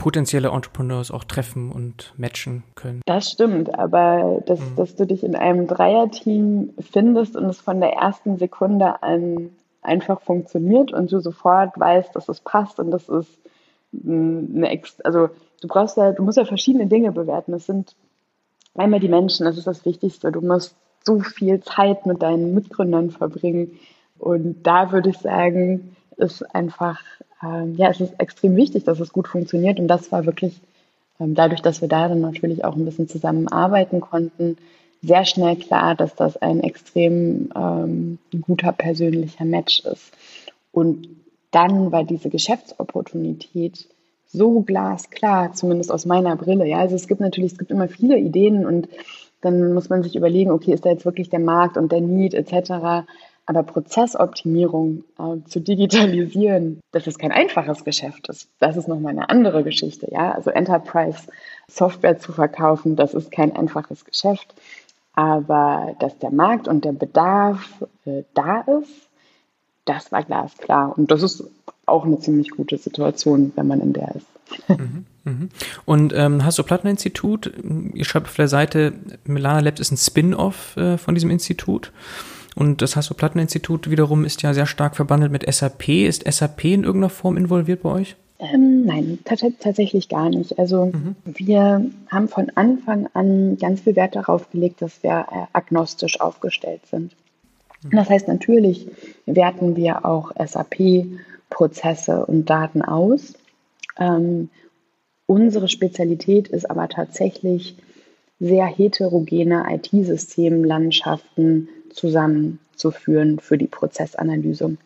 potenzielle 0.00 0.48
Entrepreneurs 0.48 1.10
auch 1.10 1.24
treffen 1.24 1.70
und 1.70 2.14
matchen 2.16 2.62
können. 2.74 3.02
Das 3.04 3.30
stimmt, 3.30 3.78
aber 3.78 4.40
dass, 4.46 4.58
mhm. 4.58 4.76
dass 4.76 4.96
du 4.96 5.04
dich 5.04 5.22
in 5.22 5.36
einem 5.36 5.66
Dreierteam 5.66 6.70
findest 6.80 7.36
und 7.36 7.44
es 7.44 7.60
von 7.60 7.80
der 7.80 7.92
ersten 7.92 8.38
Sekunde 8.38 9.02
an 9.02 9.50
einfach 9.82 10.22
funktioniert 10.22 10.90
und 10.94 11.12
du 11.12 11.20
sofort 11.20 11.78
weißt, 11.78 12.16
dass 12.16 12.30
es 12.30 12.40
passt 12.40 12.80
und 12.80 12.90
das 12.90 13.10
ist 13.10 13.28
eine 13.92 14.70
Ex 14.70 15.02
also 15.02 15.28
du 15.60 15.68
brauchst 15.68 15.98
ja, 15.98 16.12
du 16.12 16.22
musst 16.22 16.38
ja 16.38 16.46
verschiedene 16.46 16.86
Dinge 16.86 17.12
bewerten. 17.12 17.52
Es 17.52 17.66
sind 17.66 17.94
einmal 18.74 19.00
die 19.00 19.08
Menschen, 19.08 19.44
das 19.44 19.58
ist 19.58 19.66
das 19.66 19.84
Wichtigste. 19.84 20.32
Du 20.32 20.40
musst 20.40 20.76
so 21.04 21.20
viel 21.20 21.60
Zeit 21.60 22.06
mit 22.06 22.22
deinen 22.22 22.54
Mitgründern 22.54 23.10
verbringen. 23.10 23.78
Und 24.18 24.62
da 24.62 24.92
würde 24.92 25.10
ich 25.10 25.18
sagen, 25.18 25.94
ist 26.16 26.42
einfach 26.54 27.00
ähm, 27.42 27.74
ja, 27.76 27.90
es 27.90 28.00
ist 28.00 28.14
extrem 28.18 28.56
wichtig, 28.56 28.84
dass 28.84 29.00
es 29.00 29.12
gut 29.12 29.28
funktioniert. 29.28 29.78
Und 29.78 29.88
das 29.88 30.12
war 30.12 30.26
wirklich 30.26 30.60
ähm, 31.18 31.34
dadurch, 31.34 31.62
dass 31.62 31.80
wir 31.80 31.88
da 31.88 32.08
dann 32.08 32.20
natürlich 32.20 32.64
auch 32.64 32.76
ein 32.76 32.84
bisschen 32.84 33.08
zusammenarbeiten 33.08 34.00
konnten, 34.00 34.56
sehr 35.02 35.24
schnell 35.24 35.56
klar, 35.56 35.94
dass 35.94 36.14
das 36.14 36.36
ein 36.36 36.60
extrem 36.60 37.50
ähm, 37.54 38.18
guter 38.42 38.72
persönlicher 38.72 39.44
Match 39.44 39.80
ist. 39.80 40.12
Und 40.72 41.08
dann 41.50 41.90
war 41.90 42.04
diese 42.04 42.28
Geschäftsopportunität 42.28 43.86
so 44.26 44.60
glasklar, 44.60 45.52
zumindest 45.54 45.90
aus 45.90 46.06
meiner 46.06 46.36
Brille. 46.36 46.66
Ja, 46.66 46.78
also 46.78 46.94
es 46.94 47.08
gibt 47.08 47.20
natürlich, 47.20 47.52
es 47.52 47.58
gibt 47.58 47.70
immer 47.70 47.88
viele 47.88 48.18
Ideen 48.18 48.66
und 48.66 48.88
dann 49.40 49.72
muss 49.72 49.88
man 49.88 50.02
sich 50.02 50.16
überlegen, 50.16 50.50
okay, 50.50 50.72
ist 50.72 50.84
da 50.84 50.90
jetzt 50.90 51.06
wirklich 51.06 51.30
der 51.30 51.40
Markt 51.40 51.76
und 51.76 51.90
der 51.90 52.00
Need 52.00 52.34
etc. 52.34 53.06
Aber 53.50 53.64
Prozessoptimierung 53.64 55.02
äh, 55.18 55.44
zu 55.48 55.58
digitalisieren, 55.58 56.78
das 56.92 57.08
ist 57.08 57.18
kein 57.18 57.32
einfaches 57.32 57.84
Geschäft. 57.84 58.28
Das, 58.28 58.46
das 58.60 58.76
ist 58.76 58.86
nochmal 58.86 59.10
eine 59.10 59.28
andere 59.28 59.64
Geschichte. 59.64 60.06
Ja? 60.12 60.30
Also 60.30 60.50
Enterprise-Software 60.50 62.20
zu 62.20 62.30
verkaufen, 62.30 62.94
das 62.94 63.12
ist 63.12 63.32
kein 63.32 63.56
einfaches 63.56 64.04
Geschäft. 64.04 64.54
Aber 65.14 65.96
dass 65.98 66.16
der 66.20 66.30
Markt 66.30 66.68
und 66.68 66.84
der 66.84 66.92
Bedarf 66.92 67.84
äh, 68.04 68.22
da 68.34 68.60
ist, 68.60 69.08
das 69.84 70.12
war 70.12 70.22
glasklar. 70.22 70.96
Und 70.96 71.10
das 71.10 71.24
ist 71.24 71.42
auch 71.86 72.04
eine 72.04 72.20
ziemlich 72.20 72.50
gute 72.50 72.78
Situation, 72.78 73.50
wenn 73.56 73.66
man 73.66 73.80
in 73.80 73.92
der 73.94 74.14
ist. 74.14 74.68
Mhm, 74.68 75.06
mhm. 75.24 75.48
Und 75.84 76.12
ähm, 76.14 76.44
hast 76.44 76.56
du 76.56 76.62
Platten-Institut? 76.62 77.52
Ihr 77.94 78.04
schreibt 78.04 78.28
auf 78.28 78.36
der 78.36 78.46
Seite, 78.46 78.92
Milana 79.24 79.58
Labs 79.58 79.80
ist 79.80 79.90
ein 79.90 79.96
Spin-off 79.96 80.76
äh, 80.76 80.98
von 80.98 81.16
diesem 81.16 81.30
Institut. 81.30 81.90
Und 82.60 82.82
das 82.82 82.94
Hasso-Platten-Institut 82.94 83.90
wiederum 83.90 84.26
ist 84.26 84.42
ja 84.42 84.52
sehr 84.52 84.66
stark 84.66 84.94
verbandelt 84.94 85.32
mit 85.32 85.50
SAP. 85.50 85.88
Ist 85.88 86.30
SAP 86.30 86.66
in 86.66 86.84
irgendeiner 86.84 87.08
Form 87.08 87.38
involviert 87.38 87.82
bei 87.82 87.88
euch? 87.88 88.16
Ähm, 88.38 88.84
nein, 88.84 89.18
tatsächlich 89.24 90.10
gar 90.10 90.28
nicht. 90.28 90.58
Also 90.58 90.92
mhm. 90.92 91.16
wir 91.24 91.90
haben 92.10 92.28
von 92.28 92.52
Anfang 92.56 93.08
an 93.14 93.56
ganz 93.56 93.80
viel 93.80 93.96
Wert 93.96 94.14
darauf 94.14 94.50
gelegt, 94.50 94.82
dass 94.82 95.02
wir 95.02 95.26
äh, 95.32 95.46
agnostisch 95.54 96.20
aufgestellt 96.20 96.82
sind. 96.90 97.16
Mhm. 97.82 97.96
Das 97.96 98.10
heißt, 98.10 98.28
natürlich 98.28 98.88
werten 99.24 99.74
wir 99.74 100.04
auch 100.04 100.32
SAP-Prozesse 100.32 102.26
und 102.26 102.50
Daten 102.50 102.82
aus. 102.82 103.32
Ähm, 103.98 104.50
unsere 105.24 105.70
Spezialität 105.70 106.48
ist 106.48 106.70
aber 106.70 106.90
tatsächlich 106.90 107.78
sehr 108.38 108.66
heterogene 108.66 109.64
IT-Systemlandschaften 109.70 111.70
zusammenzuführen 111.90 113.38
für 113.38 113.58
die 113.58 113.66
Prozessanalyse. 113.66 114.76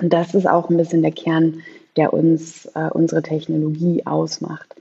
Und 0.00 0.12
das 0.12 0.34
ist 0.34 0.46
auch 0.48 0.70
ein 0.70 0.76
bisschen 0.76 1.02
der 1.02 1.12
Kern, 1.12 1.62
der 1.96 2.12
uns 2.12 2.66
äh, 2.74 2.88
unsere 2.90 3.22
Technologie 3.22 4.04
ausmacht. 4.04 4.74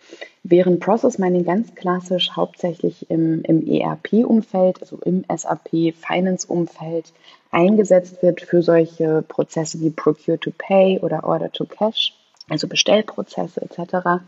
Während 0.44 0.80
Process 0.80 1.20
Mining 1.20 1.46
ganz 1.46 1.74
klassisch 1.76 2.32
hauptsächlich 2.36 3.10
im, 3.10 3.44
im 3.44 3.66
ERP-Umfeld, 3.66 4.82
also 4.82 4.98
im 5.06 5.24
SAP-Finance-Umfeld 5.34 7.14
eingesetzt 7.52 8.22
wird 8.22 8.42
für 8.42 8.62
solche 8.62 9.24
Prozesse 9.28 9.80
wie 9.80 9.90
Procure 9.90 10.40
to 10.40 10.52
Pay 10.58 11.00
oder 11.00 11.24
Order 11.24 11.52
to 11.52 11.66
Cash, 11.66 12.14
also 12.50 12.68
Bestellprozesse 12.68 13.62
etc., 13.62 14.24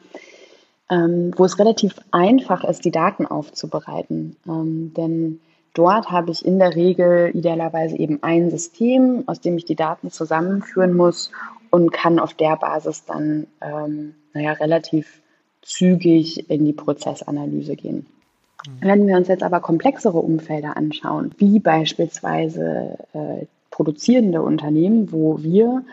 ähm, 0.90 1.34
wo 1.36 1.46
es 1.46 1.58
relativ 1.58 1.96
einfach 2.12 2.64
ist, 2.64 2.86
die 2.86 2.92
Daten 2.92 3.26
aufzubereiten. 3.26 4.38
Ähm, 4.48 4.94
denn 4.96 5.42
dort 5.76 6.10
habe 6.10 6.32
ich 6.32 6.46
in 6.46 6.58
der 6.58 6.76
Regel 6.76 7.32
idealerweise 7.34 7.98
eben 7.98 8.24
ein 8.24 8.50
System, 8.50 9.24
aus 9.28 9.40
dem 9.42 9.58
ich 9.58 9.66
die 9.66 9.76
Daten 9.76 10.10
zusammenführen 10.10 10.96
muss 10.96 11.32
und 11.70 11.92
kann 11.92 12.18
auf 12.20 12.34
der 12.34 12.56
Basis 12.56 13.06
dann 13.06 13.46
ähm, 13.62 14.16
naja, 14.34 14.54
relativ 14.54 15.22
zügig 15.62 16.50
in 16.50 16.66
die 16.66 16.74
Prozessanalyse 16.74 17.76
gehen. 17.76 18.08
Mhm. 18.66 18.72
Wenn 18.82 19.08
wir 19.08 19.18
uns 19.18 19.28
jetzt 19.28 19.44
aber 19.44 19.60
komplexere 19.60 20.20
Umfelder 20.20 20.78
anschauen, 20.78 21.32
wie 21.38 21.60
beispielsweise 21.60 22.98
äh, 23.14 23.46
produzierende 23.72 24.42
Unternehmen, 24.42 25.12
wo 25.12 25.42
wir 25.44 25.84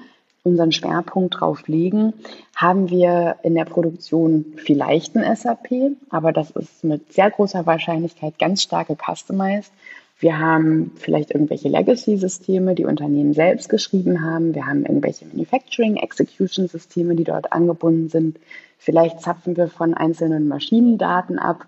unseren 0.45 0.73
Schwerpunkt 0.73 1.41
drauf 1.41 1.69
legen, 1.69 2.15
haben 2.57 2.91
wir 2.91 3.37
in 3.43 3.55
der 3.55 3.65
Produktion 3.65 4.55
vielleicht 4.57 5.17
ein 5.17 5.37
SAP, 5.37 5.97
aber 6.11 6.33
das 6.33 6.51
ist 6.51 6.85
mit 6.85 7.13
sehr 7.13 7.31
großer 7.31 7.65
Wahrscheinlichkeit 7.67 8.39
ganz 8.39 8.63
stark 8.63 8.89
gecustomized. 8.89 9.73
Wir 10.19 10.39
haben 10.39 10.93
vielleicht 10.97 11.33
irgendwelche 11.33 11.69
Legacy-Systeme, 11.69 12.77
die 12.77 12.85
Unternehmen 12.85 13.35
selbst 13.35 13.69
geschrieben 13.69 14.25
haben. 14.25 14.55
Wir 14.55 14.67
haben 14.67 14.85
irgendwelche 14.85 15.27
Manufacturing-Execution-Systeme, 15.27 17.17
die 17.17 17.25
dort 17.25 17.53
angebunden 17.53 18.09
sind. 18.09 18.39
Vielleicht 18.79 19.21
zapfen 19.21 19.57
wir 19.57 19.67
von 19.67 19.95
einzelnen 19.95 20.47
Maschinendaten 20.47 21.41
ab. 21.41 21.67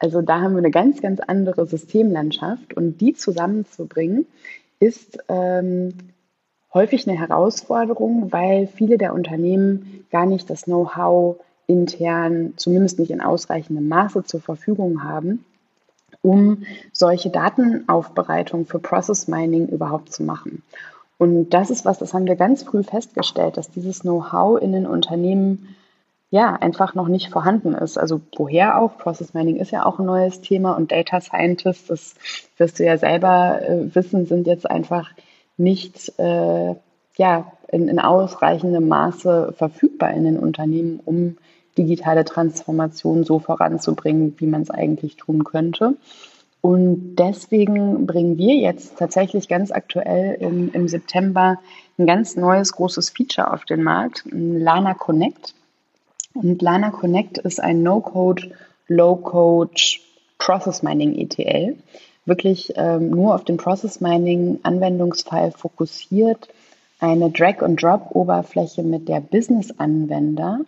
Also 0.00 0.20
da 0.20 0.40
haben 0.40 0.54
wir 0.54 0.58
eine 0.58 0.72
ganz, 0.72 1.00
ganz 1.00 1.20
andere 1.20 1.64
Systemlandschaft 1.66 2.74
und 2.74 3.00
die 3.00 3.14
zusammenzubringen 3.14 4.26
ist 4.80 5.18
ähm, 5.28 5.94
häufig 6.74 7.08
eine 7.08 7.18
Herausforderung, 7.18 8.32
weil 8.32 8.66
viele 8.66 8.98
der 8.98 9.14
Unternehmen 9.14 10.04
gar 10.10 10.26
nicht 10.26 10.48
das 10.50 10.62
Know-how 10.62 11.36
intern, 11.66 12.54
zumindest 12.56 12.98
nicht 12.98 13.10
in 13.10 13.20
ausreichendem 13.20 13.88
Maße 13.88 14.24
zur 14.24 14.40
Verfügung 14.40 15.04
haben, 15.04 15.44
um 16.22 16.64
solche 16.92 17.30
Datenaufbereitung 17.30 18.66
für 18.66 18.78
Process 18.78 19.28
Mining 19.28 19.68
überhaupt 19.68 20.12
zu 20.12 20.22
machen. 20.22 20.62
Und 21.18 21.50
das 21.50 21.70
ist 21.70 21.84
was, 21.84 21.98
das 21.98 22.14
haben 22.14 22.26
wir 22.26 22.36
ganz 22.36 22.64
früh 22.64 22.82
festgestellt, 22.82 23.56
dass 23.56 23.70
dieses 23.70 24.00
Know-how 24.00 24.60
in 24.60 24.72
den 24.72 24.86
Unternehmen 24.86 25.76
ja 26.30 26.54
einfach 26.54 26.94
noch 26.94 27.08
nicht 27.08 27.30
vorhanden 27.30 27.74
ist. 27.74 27.98
Also 27.98 28.20
woher 28.36 28.80
auch? 28.80 28.96
Process 28.98 29.34
Mining 29.34 29.56
ist 29.56 29.70
ja 29.70 29.84
auch 29.84 29.98
ein 29.98 30.06
neues 30.06 30.40
Thema 30.40 30.72
und 30.72 30.90
Data 30.90 31.20
Scientists, 31.20 31.86
das 31.86 32.14
wirst 32.56 32.78
du 32.80 32.84
ja 32.84 32.96
selber 32.96 33.60
äh, 33.62 33.94
wissen, 33.94 34.26
sind 34.26 34.46
jetzt 34.46 34.68
einfach 34.68 35.10
nicht 35.56 36.18
äh, 36.18 36.74
ja, 37.16 37.52
in, 37.68 37.88
in 37.88 37.98
ausreichendem 37.98 38.88
Maße 38.88 39.54
verfügbar 39.56 40.12
in 40.12 40.24
den 40.24 40.38
Unternehmen, 40.38 41.00
um 41.04 41.36
digitale 41.78 42.24
Transformation 42.24 43.24
so 43.24 43.38
voranzubringen, 43.38 44.34
wie 44.38 44.46
man 44.46 44.62
es 44.62 44.70
eigentlich 44.70 45.16
tun 45.16 45.44
könnte. 45.44 45.96
Und 46.60 47.16
deswegen 47.16 48.06
bringen 48.06 48.38
wir 48.38 48.54
jetzt 48.54 48.98
tatsächlich 48.98 49.48
ganz 49.48 49.72
aktuell 49.72 50.36
im, 50.40 50.70
im 50.72 50.86
September 50.86 51.58
ein 51.98 52.06
ganz 52.06 52.36
neues 52.36 52.72
großes 52.72 53.10
Feature 53.10 53.52
auf 53.52 53.64
den 53.64 53.82
Markt, 53.82 54.22
Lana 54.30 54.94
Connect. 54.94 55.54
Und 56.34 56.62
Lana 56.62 56.90
Connect 56.90 57.38
ist 57.38 57.60
ein 57.60 57.82
No-Code, 57.82 58.52
Low-Code 58.86 59.80
Process 60.38 60.82
Mining 60.82 61.14
ETL 61.16 61.76
wirklich 62.24 62.72
ähm, 62.76 63.10
nur 63.10 63.34
auf 63.34 63.44
den 63.44 63.56
Process 63.56 64.00
Mining 64.00 64.60
Anwendungsfall 64.62 65.50
fokussiert, 65.52 66.48
eine 67.00 67.30
Drag-and-Drop-Oberfläche, 67.30 68.82
mit 68.82 69.08
der 69.08 69.20
Business-Anwender 69.20 70.60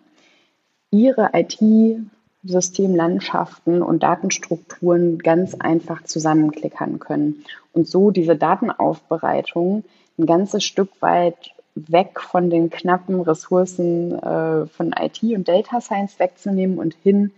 ihre 0.90 1.30
IT-Systemlandschaften 1.32 3.82
und 3.82 4.02
Datenstrukturen 4.02 5.18
ganz 5.18 5.54
einfach 5.54 6.04
zusammenklickern 6.04 6.98
können 6.98 7.44
und 7.72 7.88
so 7.88 8.10
diese 8.10 8.36
Datenaufbereitung 8.36 9.84
ein 10.18 10.26
ganzes 10.26 10.64
Stück 10.64 10.90
weit 11.00 11.54
weg 11.74 12.20
von 12.20 12.50
den 12.50 12.70
knappen 12.70 13.20
Ressourcen 13.20 14.12
äh, 14.12 14.66
von 14.66 14.94
IT 14.98 15.22
und 15.22 15.48
Data 15.48 15.80
Science 15.80 16.18
wegzunehmen 16.18 16.78
und 16.78 16.94
hin 17.02 17.32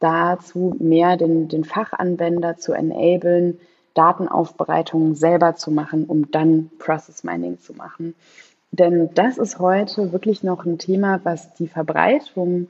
dazu, 0.00 0.74
mehr 0.78 1.16
den, 1.16 1.48
den 1.48 1.64
Fachanwender 1.64 2.56
zu 2.56 2.72
enablen, 2.72 3.58
Datenaufbereitung 3.94 5.14
selber 5.14 5.54
zu 5.54 5.70
machen, 5.70 6.04
um 6.04 6.30
dann 6.30 6.70
Process 6.78 7.24
Mining 7.24 7.58
zu 7.60 7.72
machen. 7.72 8.14
Denn 8.70 9.10
das 9.14 9.38
ist 9.38 9.58
heute 9.58 10.12
wirklich 10.12 10.42
noch 10.42 10.66
ein 10.66 10.78
Thema, 10.78 11.20
was 11.24 11.54
die 11.54 11.68
Verbreitung 11.68 12.68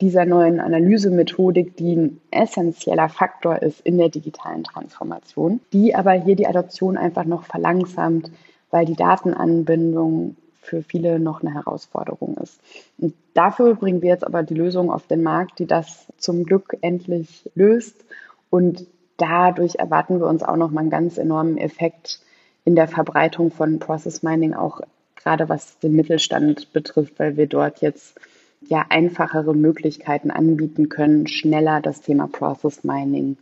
dieser 0.00 0.26
neuen 0.26 0.60
Analysemethodik, 0.60 1.76
die 1.76 1.96
ein 1.96 2.20
essentieller 2.30 3.08
Faktor 3.08 3.62
ist 3.62 3.80
in 3.80 3.96
der 3.96 4.10
digitalen 4.10 4.64
Transformation, 4.64 5.60
die 5.72 5.94
aber 5.94 6.12
hier 6.12 6.36
die 6.36 6.46
Adoption 6.46 6.98
einfach 6.98 7.24
noch 7.24 7.44
verlangsamt, 7.44 8.30
weil 8.70 8.84
die 8.84 8.96
Datenanbindung 8.96 10.36
für 10.60 10.82
viele 10.82 11.18
noch 11.18 11.40
eine 11.40 11.54
Herausforderung 11.54 12.36
ist. 12.36 12.60
Und 12.98 13.14
dafür 13.34 13.74
bringen 13.74 14.02
wir 14.02 14.10
jetzt 14.10 14.26
aber 14.26 14.42
die 14.42 14.54
Lösung 14.54 14.90
auf 14.90 15.06
den 15.06 15.22
Markt, 15.22 15.60
die 15.60 15.66
das 15.66 16.05
zum 16.18 16.44
Glück 16.44 16.76
endlich 16.80 17.50
löst. 17.54 18.04
Und 18.50 18.86
dadurch 19.16 19.76
erwarten 19.76 20.20
wir 20.20 20.26
uns 20.26 20.42
auch 20.42 20.56
noch 20.56 20.70
mal 20.70 20.80
einen 20.80 20.90
ganz 20.90 21.18
enormen 21.18 21.58
Effekt 21.58 22.20
in 22.64 22.74
der 22.74 22.88
Verbreitung 22.88 23.50
von 23.50 23.78
Process 23.78 24.22
Mining, 24.22 24.54
auch 24.54 24.80
gerade 25.16 25.48
was 25.48 25.78
den 25.78 25.94
Mittelstand 25.94 26.72
betrifft, 26.72 27.18
weil 27.18 27.36
wir 27.36 27.46
dort 27.46 27.80
jetzt 27.80 28.18
ja 28.68 28.84
einfachere 28.88 29.54
Möglichkeiten 29.54 30.30
anbieten 30.30 30.88
können, 30.88 31.26
schneller 31.26 31.80
das 31.80 32.00
Thema 32.00 32.26
Process 32.26 32.84
Mining 32.84 33.36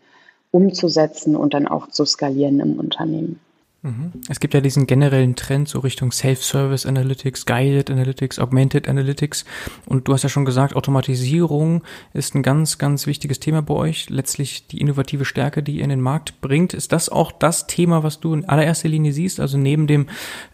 umzusetzen 0.50 1.36
und 1.36 1.54
dann 1.54 1.66
auch 1.66 1.88
zu 1.88 2.04
skalieren 2.04 2.60
im 2.60 2.78
Unternehmen. 2.78 3.40
Mhm. 3.84 4.12
Es 4.30 4.40
gibt 4.40 4.54
ja 4.54 4.62
diesen 4.62 4.86
generellen 4.86 5.36
Trend 5.36 5.68
so 5.68 5.78
Richtung 5.80 6.10
Self-Service 6.10 6.86
Analytics, 6.86 7.44
Guided 7.44 7.90
Analytics, 7.90 8.38
Augmented 8.38 8.88
Analytics. 8.88 9.44
Und 9.84 10.08
du 10.08 10.14
hast 10.14 10.22
ja 10.22 10.30
schon 10.30 10.46
gesagt, 10.46 10.74
Automatisierung 10.74 11.82
ist 12.14 12.34
ein 12.34 12.42
ganz, 12.42 12.78
ganz 12.78 13.06
wichtiges 13.06 13.40
Thema 13.40 13.60
bei 13.60 13.74
euch. 13.74 14.08
Letztlich 14.08 14.66
die 14.68 14.80
innovative 14.80 15.26
Stärke, 15.26 15.62
die 15.62 15.76
ihr 15.76 15.84
in 15.84 15.90
den 15.90 16.00
Markt 16.00 16.40
bringt. 16.40 16.72
Ist 16.72 16.92
das 16.92 17.10
auch 17.10 17.30
das 17.30 17.66
Thema, 17.66 18.02
was 18.02 18.20
du 18.20 18.32
in 18.32 18.48
allererster 18.48 18.88
Linie 18.88 19.12
siehst? 19.12 19.38
Also 19.38 19.58
neben 19.58 19.86
dem 19.86 20.06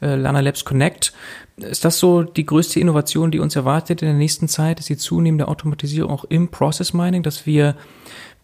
äh, 0.02 0.16
Lana 0.16 0.40
Labs 0.40 0.64
Connect. 0.64 1.12
Ist 1.56 1.84
das 1.84 2.00
so 2.00 2.24
die 2.24 2.46
größte 2.46 2.80
Innovation, 2.80 3.30
die 3.30 3.38
uns 3.38 3.54
erwartet 3.54 4.02
in 4.02 4.08
der 4.08 4.16
nächsten 4.16 4.48
Zeit? 4.48 4.80
Ist 4.80 4.88
die 4.88 4.96
zunehmende 4.96 5.46
Automatisierung 5.46 6.10
auch 6.10 6.24
im 6.24 6.48
Process 6.48 6.94
Mining, 6.94 7.22
dass 7.22 7.46
wir 7.46 7.76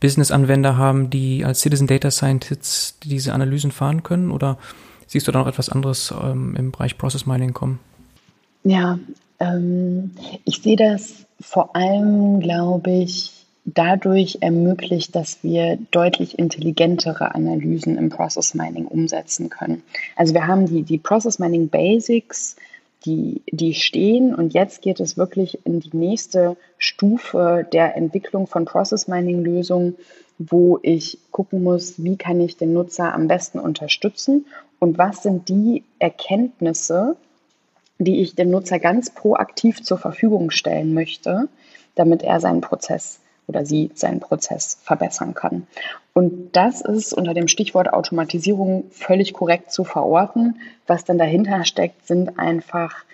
Business-Anwender 0.01 0.77
haben, 0.77 1.11
die 1.11 1.45
als 1.45 1.61
Citizen 1.61 1.87
Data 1.87 2.11
Scientists 2.11 2.99
diese 3.03 3.33
Analysen 3.33 3.71
fahren 3.71 4.03
können? 4.03 4.31
Oder 4.31 4.59
siehst 5.07 5.27
du 5.27 5.33
da 5.33 5.41
noch 5.41 5.47
etwas 5.47 5.69
anderes 5.69 6.13
ähm, 6.23 6.55
im 6.57 6.73
Bereich 6.73 6.99
Process 6.99 7.27
Mining 7.27 7.55
kommen? 7.55 7.79
Ja, 8.65 8.99
ähm, 9.41 10.13
ich 10.45 10.63
sehe 10.63 10.77
das 10.77 11.27
vor 11.41 11.77
allem, 11.77 12.41
glaube 12.41 12.91
ich, 12.91 13.33
dadurch 13.67 14.39
ermöglicht, 14.41 15.15
dass 15.17 15.43
wir 15.43 15.79
deutlich 15.91 16.39
intelligentere 16.39 17.35
Analysen 17.35 17.99
im 17.99 18.11
Process 18.11 18.55
Mining 18.55 18.87
umsetzen 18.87 19.51
können. 19.51 19.83
Also 20.15 20.35
wir 20.35 20.47
haben 20.47 20.67
die, 20.67 20.83
die 20.83 20.99
Process 20.99 21.39
Mining 21.39 21.69
Basics, 21.69 22.57
die, 23.07 23.43
die 23.51 23.75
stehen. 23.75 24.35
Und 24.35 24.53
jetzt 24.53 24.83
geht 24.83 25.01
es 25.01 25.17
wirklich 25.17 25.65
in 25.65 25.81
die 25.81 25.97
nächste 25.97 26.57
Stufe 26.77 27.67
der 27.73 27.97
Entwicklung 27.97 28.47
von 28.47 28.65
Process 28.65 29.09
Mining 29.09 29.45
Lösungen, 29.45 29.97
wo 30.39 30.79
ich 30.83 31.19
gucken 31.31 31.63
muss, 31.63 32.03
wie 32.03 32.17
kann 32.17 32.41
ich 32.41 32.57
den 32.57 32.75
Nutzer 32.75 33.15
am 33.15 33.29
besten 33.29 33.59
unterstützen 33.59 34.47
und 34.79 34.99
was 34.99 35.23
sind 35.23 35.49
die 35.49 35.85
Erkenntnisse, 35.99 37.17
die 37.99 38.21
ich 38.21 38.35
dem 38.35 38.51
Nutzer 38.51 38.79
ganz 38.79 39.09
proaktiv 39.09 39.83
zur 39.83 39.97
Verfügung 39.97 40.51
stellen 40.51 40.93
möchte, 40.93 41.49
damit 41.95 42.23
er 42.23 42.41
seinen 42.41 42.61
Prozess 42.61 43.21
oder 43.47 43.65
sie 43.65 43.91
seinen 43.95 44.21
Prozess 44.21 44.79
verbessern 44.83 45.33
kann. 45.33 45.67
Und 46.17 46.57
das 46.57 46.81
ist 46.81 47.13
unter 47.13 47.35
dem 47.35 47.47
Stichwort 47.47 47.93
Automatisierung 47.93 48.85
völlig 48.91 49.35
korrekt 49.35 49.71
zu 49.71 49.85
verorten. 49.85 50.59
Was 50.87 51.05
dann 51.05 51.19
dahinter 51.19 51.67
steckt, 51.67 52.07
sind 52.07 52.39
einfach 52.39 53.05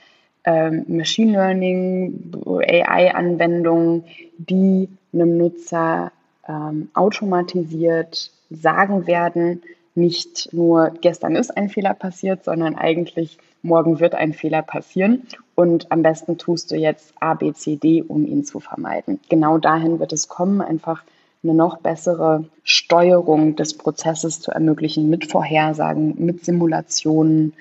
ähm, 0.44 0.84
Machine 0.86 1.32
Learning, 1.32 2.32
AI-Anwendungen, 2.46 4.04
die 4.38 4.88
einem 5.12 5.36
Nutzer 5.36 6.12
ähm, 6.46 6.90
automatisiert 6.94 8.30
sagen 8.50 9.08
werden, 9.08 9.62
nicht 9.96 10.50
nur 10.52 10.92
gestern 11.00 11.34
ist 11.34 11.56
ein 11.56 11.70
Fehler 11.70 11.94
passiert, 11.94 12.44
sondern 12.44 12.76
eigentlich 12.76 13.36
morgen 13.62 13.98
wird 13.98 14.14
ein 14.14 14.32
Fehler 14.32 14.62
passieren 14.62 15.26
und 15.56 15.90
am 15.90 16.04
besten 16.04 16.38
tust 16.38 16.70
du 16.70 16.76
jetzt 16.76 17.14
A, 17.18 17.34
B, 17.34 17.52
C, 17.52 17.74
D, 17.74 18.04
um 18.06 18.24
ihn 18.24 18.44
zu 18.44 18.60
vermeiden. 18.60 19.18
Genau 19.28 19.58
dahin 19.58 19.98
wird 19.98 20.12
es 20.12 20.28
kommen, 20.28 20.60
einfach 20.60 21.02
eine 21.42 21.54
noch 21.54 21.78
bessere 21.78 22.44
Steuerung 22.62 23.56
des 23.56 23.74
Prozesses 23.76 24.40
zu 24.40 24.52
ermöglichen 24.52 25.10
mit 25.10 25.30
Vorhersagen, 25.30 26.14
mit 26.24 26.44
Simulationen, 26.44 27.54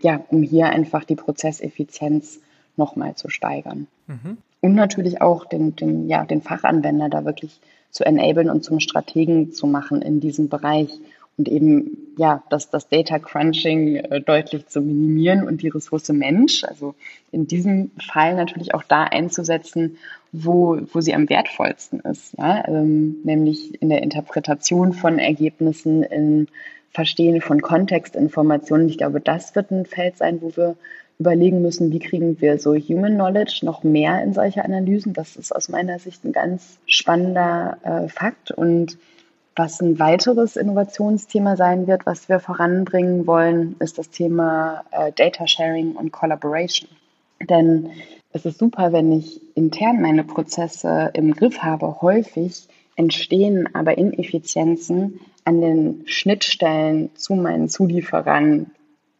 ja, 0.00 0.20
um 0.28 0.42
hier 0.42 0.66
einfach 0.66 1.04
die 1.04 1.16
Prozesseffizienz 1.16 2.40
nochmal 2.76 3.14
zu 3.14 3.30
steigern. 3.30 3.86
Mhm. 4.06 4.38
Und 4.60 4.74
natürlich 4.74 5.22
auch 5.22 5.44
den, 5.46 5.74
den, 5.76 6.08
ja, 6.08 6.24
den 6.24 6.42
Fachanwender 6.42 7.08
da 7.08 7.24
wirklich 7.24 7.60
zu 7.90 8.04
enablen 8.04 8.50
und 8.50 8.64
zum 8.64 8.80
Strategen 8.80 9.52
zu 9.52 9.66
machen 9.66 10.02
in 10.02 10.20
diesem 10.20 10.48
Bereich, 10.48 10.90
und 11.38 11.48
eben 11.48 12.14
ja, 12.18 12.42
das, 12.50 12.70
das 12.70 12.88
Data 12.88 13.18
Crunching 13.18 13.96
äh, 13.96 14.20
deutlich 14.20 14.66
zu 14.66 14.80
minimieren 14.80 15.46
und 15.46 15.62
die 15.62 15.68
Ressource 15.68 16.08
Mensch, 16.10 16.64
also 16.64 16.94
in 17.30 17.46
diesem 17.46 17.90
Fall 17.98 18.34
natürlich 18.34 18.74
auch 18.74 18.82
da 18.82 19.04
einzusetzen, 19.04 19.96
wo, 20.32 20.78
wo 20.92 21.00
sie 21.00 21.14
am 21.14 21.28
wertvollsten 21.28 22.00
ist, 22.00 22.34
ja, 22.38 22.66
ähm, 22.68 23.16
nämlich 23.24 23.80
in 23.82 23.88
der 23.88 24.02
Interpretation 24.02 24.92
von 24.92 25.18
Ergebnissen, 25.18 26.02
im 26.02 26.48
Verstehen 26.90 27.40
von 27.40 27.62
Kontextinformationen. 27.62 28.88
Ich 28.88 28.98
glaube, 28.98 29.20
das 29.20 29.54
wird 29.54 29.70
ein 29.70 29.86
Feld 29.86 30.18
sein, 30.18 30.42
wo 30.42 30.54
wir 30.56 30.76
überlegen 31.18 31.62
müssen, 31.62 31.90
wie 31.90 32.00
kriegen 32.00 32.40
wir 32.40 32.58
so 32.58 32.74
Human 32.74 33.14
Knowledge 33.14 33.60
noch 33.62 33.82
mehr 33.82 34.22
in 34.22 34.34
solche 34.34 34.64
Analysen. 34.64 35.14
Das 35.14 35.36
ist 35.36 35.54
aus 35.54 35.68
meiner 35.68 35.98
Sicht 35.98 36.24
ein 36.24 36.32
ganz 36.32 36.78
spannender 36.86 37.78
äh, 37.82 38.08
Fakt 38.08 38.50
und 38.50 38.98
was 39.56 39.80
ein 39.80 39.98
weiteres 39.98 40.56
Innovationsthema 40.56 41.56
sein 41.56 41.86
wird, 41.86 42.06
was 42.06 42.28
wir 42.28 42.40
voranbringen 42.40 43.26
wollen, 43.26 43.76
ist 43.78 43.98
das 43.98 44.10
Thema 44.10 44.84
äh, 44.90 45.12
Data 45.12 45.46
Sharing 45.46 45.92
und 45.92 46.12
Collaboration. 46.12 46.88
Denn 47.40 47.90
es 48.32 48.46
ist 48.46 48.58
super, 48.58 48.92
wenn 48.92 49.12
ich 49.12 49.40
intern 49.54 50.00
meine 50.00 50.24
Prozesse 50.24 51.10
im 51.14 51.32
Griff 51.32 51.58
habe. 51.58 52.00
Häufig 52.00 52.66
entstehen 52.96 53.68
aber 53.74 53.98
Ineffizienzen 53.98 55.20
an 55.44 55.60
den 55.60 56.02
Schnittstellen 56.06 57.10
zu 57.14 57.34
meinen 57.34 57.68
Zulieferern 57.68 58.70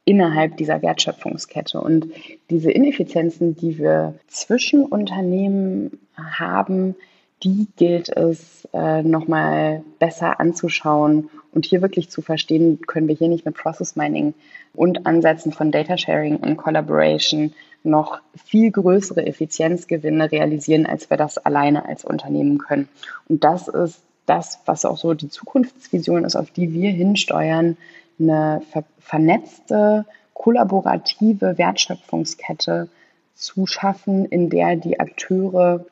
innerhalb 0.04 0.56
dieser 0.56 0.82
Wertschöpfungskette. 0.82 1.80
Und 1.80 2.08
diese 2.50 2.70
Ineffizienzen, 2.70 3.54
die 3.54 3.78
wir 3.78 4.14
zwischen 4.28 4.84
Unternehmen 4.84 5.98
haben, 6.16 6.96
die 7.42 7.66
gilt 7.76 8.08
es 8.08 8.68
äh, 8.72 9.02
nochmal 9.02 9.82
besser 9.98 10.40
anzuschauen 10.40 11.28
und 11.52 11.66
hier 11.66 11.82
wirklich 11.82 12.08
zu 12.08 12.22
verstehen, 12.22 12.80
können 12.86 13.08
wir 13.08 13.14
hier 13.14 13.28
nicht 13.28 13.44
mit 13.44 13.56
Process 13.56 13.96
Mining 13.96 14.34
und 14.74 15.06
Ansätzen 15.06 15.52
von 15.52 15.70
Data 15.70 15.98
Sharing 15.98 16.36
und 16.36 16.56
Collaboration 16.56 17.52
noch 17.84 18.20
viel 18.44 18.70
größere 18.70 19.26
Effizienzgewinne 19.26 20.30
realisieren, 20.30 20.86
als 20.86 21.10
wir 21.10 21.16
das 21.16 21.38
alleine 21.38 21.84
als 21.86 22.04
Unternehmen 22.04 22.58
können. 22.58 22.88
Und 23.28 23.44
das 23.44 23.68
ist 23.68 24.02
das, 24.26 24.60
was 24.66 24.84
auch 24.84 24.96
so 24.96 25.14
die 25.14 25.28
Zukunftsvision 25.28 26.24
ist, 26.24 26.36
auf 26.36 26.50
die 26.50 26.72
wir 26.72 26.90
hinsteuern, 26.90 27.76
eine 28.20 28.62
ver 28.70 28.84
vernetzte, 29.00 30.06
kollaborative 30.32 31.58
Wertschöpfungskette 31.58 32.88
zu 33.34 33.66
schaffen, 33.66 34.26
in 34.26 34.48
der 34.48 34.76
die 34.76 35.00
Akteure 35.00 35.84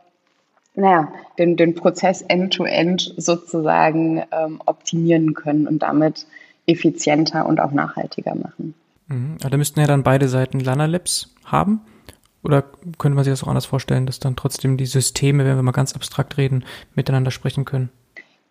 naja, 0.81 1.12
den, 1.39 1.57
den 1.57 1.74
Prozess 1.74 2.22
end-to-end 2.22 3.03
-end 3.03 3.20
sozusagen 3.20 4.22
ähm, 4.33 4.61
optimieren 4.66 5.35
können 5.35 5.66
und 5.66 5.81
damit 5.81 6.26
effizienter 6.66 7.47
und 7.47 7.61
auch 7.61 7.72
nachhaltiger 7.72 8.35
machen. 8.35 8.74
Mhm. 9.09 9.39
da 9.39 9.57
müssten 9.57 9.81
ja 9.81 9.87
dann 9.87 10.05
beide 10.05 10.28
Seiten 10.28 10.61
Lana 10.61 10.87
Labs 10.87 11.35
haben. 11.45 11.81
Oder 12.43 12.64
könnte 12.97 13.16
man 13.16 13.24
sich 13.24 13.33
das 13.33 13.43
auch 13.43 13.49
anders 13.49 13.66
vorstellen, 13.66 14.07
dass 14.07 14.18
dann 14.18 14.37
trotzdem 14.37 14.76
die 14.76 14.87
Systeme, 14.87 15.45
wenn 15.45 15.57
wir 15.57 15.62
mal 15.62 15.72
ganz 15.72 15.95
abstrakt 15.95 16.39
reden, 16.39 16.64
miteinander 16.95 17.31
sprechen 17.31 17.66
können? 17.66 17.91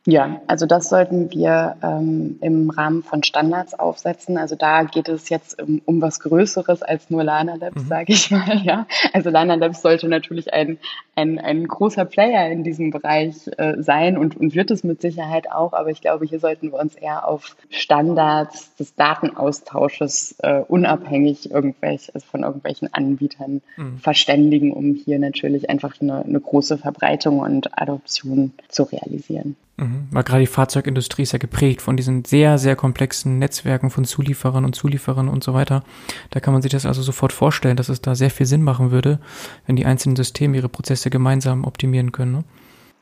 Ja, 0.10 0.41
also 0.47 0.66
das 0.66 0.89
sollten 0.89 1.32
wir 1.32 1.76
ähm, 1.84 2.39
im 2.41 2.72
Rahmen 2.72 3.03
von 3.03 3.22
Standards 3.24 3.78
aufsetzen. 3.78 4.38
Also 4.38 4.55
da 4.55 4.84
geht 4.84 5.07
es 5.07 5.30
jetzt 5.30 5.62
um, 5.62 5.82
um 5.86 6.01
was 6.01 6.20
Größeres 6.20 6.82
als 6.82 7.10
nur 7.12 7.24
Lana 7.24 7.55
Labs, 7.55 7.84
mhm. 7.84 7.88
sage 7.88 8.14
ich 8.14 8.32
mal. 8.32 8.60
Ja, 8.64 8.88
also 9.14 9.30
Lana 9.30 9.55
Labs 9.55 9.82
sollte 9.82 10.07
natürlich 10.07 10.51
ein, 10.51 10.80
ein, 11.16 11.38
ein 11.38 11.68
großer 11.68 12.05
Player 12.05 12.49
in 12.49 12.64
diesem 12.64 12.89
Bereich 12.89 13.36
äh, 13.57 13.82
sein 13.82 14.18
und, 14.18 14.36
und 14.36 14.55
wird 14.55 14.72
es 14.72 14.84
mit 14.84 14.99
Sicherheit 15.01 15.51
auch. 15.51 15.74
Aber 15.74 15.89
ich 15.89 16.01
glaube, 16.01 16.26
hier 16.26 16.39
sollten 16.39 16.72
wir 16.72 16.80
uns 16.80 16.95
eher 16.95 17.28
auf 17.28 17.55
Standards 17.70 18.76
des 18.76 18.95
Datenaustausches 18.95 20.36
äh, 20.39 20.62
unabhängig 20.68 21.51
irgendwelch, 21.51 22.14
also 22.16 22.26
von 22.26 22.41
irgendwelchen 22.41 22.91
Anbietern 22.93 23.62
mhm. 23.78 23.99
verständigen, 23.99 24.74
um 24.74 24.95
hier 24.95 25.20
natürlich 25.20 25.70
einfach 25.70 26.01
eine, 26.01 26.26
eine 26.26 26.39
große 26.39 26.80
Verbreitung 26.80 27.39
und 27.39 27.80
Adoption 27.80 28.53
zu 28.70 28.84
realisieren. 28.84 29.55
Mhm. 29.80 30.08
Weil 30.12 30.24
gerade 30.24 30.42
die 30.42 30.48
Fahrzeugindustrie 30.48 31.24
ist 31.24 31.32
ja 31.32 31.40
geprägt 31.40 31.82
von 31.82 31.96
diesen 31.96 32.26
sehr, 32.26 32.58
sehr 32.58 32.76
komplexen 32.76 33.40
Netzwerken 33.40 33.90
von 33.90 34.04
Zulieferern 34.04 34.66
und 34.66 34.76
Zulieferern 34.76 35.30
und 35.30 35.42
so 35.44 35.54
weiter. 35.54 35.84
Da 36.32 36.42
kann 36.42 36.54
man 36.54 36.62
sich 36.62 36.72
das 36.72 36.86
also 36.86 37.02
sofort 37.02 37.32
vorstellen, 37.32 37.78
dass 37.78 37.88
es 37.88 38.02
da 38.02 38.14
sehr 38.14 38.30
viel 38.30 38.46
Sinn 38.46 38.62
machen 38.62 38.92
würde, 38.92 39.20
wenn 39.66 39.78
die 39.78 39.86
einzelnen 39.86 40.18
Systeme 40.18 40.58
ihre 40.58 40.68
Prozesse 40.68 41.10
gemeinsam 41.10 41.64
optimieren 41.64 42.12
können. 42.12 42.32
Ne? 42.34 42.44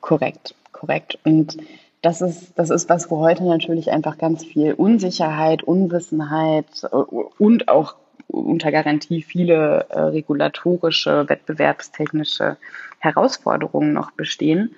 Korrekt, 0.01 0.53
korrekt. 0.71 1.17
Und 1.23 1.57
das 2.03 2.21
ist, 2.21 2.53
das 2.55 2.69
ist 2.69 2.89
was, 2.89 3.09
wo 3.09 3.19
heute 3.19 3.43
natürlich 3.43 3.91
einfach 3.91 4.19
ganz 4.19 4.45
viel 4.45 4.73
Unsicherheit, 4.73 5.63
Unwissenheit 5.63 6.83
äh, 6.83 6.95
und 6.95 7.69
auch 7.69 7.95
unter 8.27 8.71
Garantie 8.71 9.23
viele 9.23 9.87
äh, 9.89 9.99
regulatorische, 9.99 11.27
wettbewerbstechnische 11.27 12.57
Herausforderungen 12.99 13.93
noch 13.93 14.11
bestehen. 14.11 14.75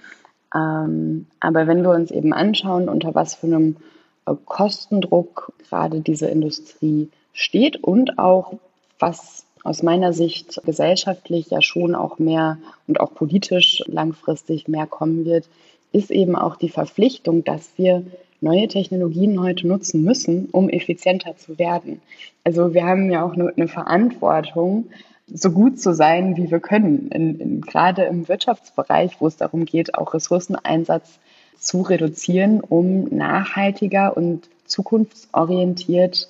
Ähm, 0.54 1.28
aber 1.40 1.68
wenn 1.68 1.84
wir 1.84 1.92
uns 1.92 2.12
eben 2.12 2.34
anschauen, 2.34 2.90
unter 2.90 3.14
was 3.16 3.36
für 3.36 3.48
einem 3.48 3.78
äh, 4.26 4.34
Kostendruck 4.46 5.54
gerade 5.68 6.02
diese 6.02 6.28
Industrie 6.28 7.10
steht 7.34 7.84
und 7.84 8.18
auch 8.20 8.54
was 9.00 9.46
aus 9.64 9.84
meiner 9.84 10.14
Sicht 10.14 10.62
gesellschaftlich 10.66 11.50
ja 11.50 11.62
schon 11.62 11.96
auch 11.96 12.18
mehr 12.18 12.58
und 12.88 13.00
auch 13.00 13.14
politisch 13.14 13.84
langfristig 13.88 14.68
mehr 14.68 14.88
kommen 14.88 15.26
wird, 15.26 15.48
ist 15.92 16.12
eben 16.12 16.36
auch 16.36 16.56
die 16.56 16.70
Verpflichtung, 16.70 17.44
dass 17.44 17.70
wir 17.78 18.04
neue 18.42 18.68
Technologien 18.68 19.42
heute 19.42 19.68
nutzen 19.68 20.04
müssen, 20.04 20.48
um 20.52 20.70
effizienter 20.70 21.36
zu 21.38 21.60
werden. 21.60 22.02
Also 22.44 22.74
wir 22.74 22.86
haben 22.86 23.12
ja 23.12 23.24
auch 23.24 23.34
eine, 23.34 23.52
eine 23.56 23.68
Verantwortung, 23.68 24.86
so 25.34 25.52
gut 25.52 25.80
zu 25.80 25.94
sein, 25.94 26.38
wie 26.38 26.52
wir 26.52 26.60
können. 26.60 27.10
In, 27.10 27.40
in, 27.40 27.62
gerade 27.62 28.04
im 28.04 28.28
Wirtschaftsbereich, 28.28 29.18
wo 29.20 29.28
es 29.28 29.38
darum 29.38 29.66
geht, 29.66 29.96
auch 29.96 30.14
Ressourceneinsatz 30.14 31.20
zu 31.58 31.82
reduzieren, 31.82 32.62
um 32.62 33.06
nachhaltiger 33.16 34.16
und 34.16 34.50
zukunftsorientiert 34.66 36.30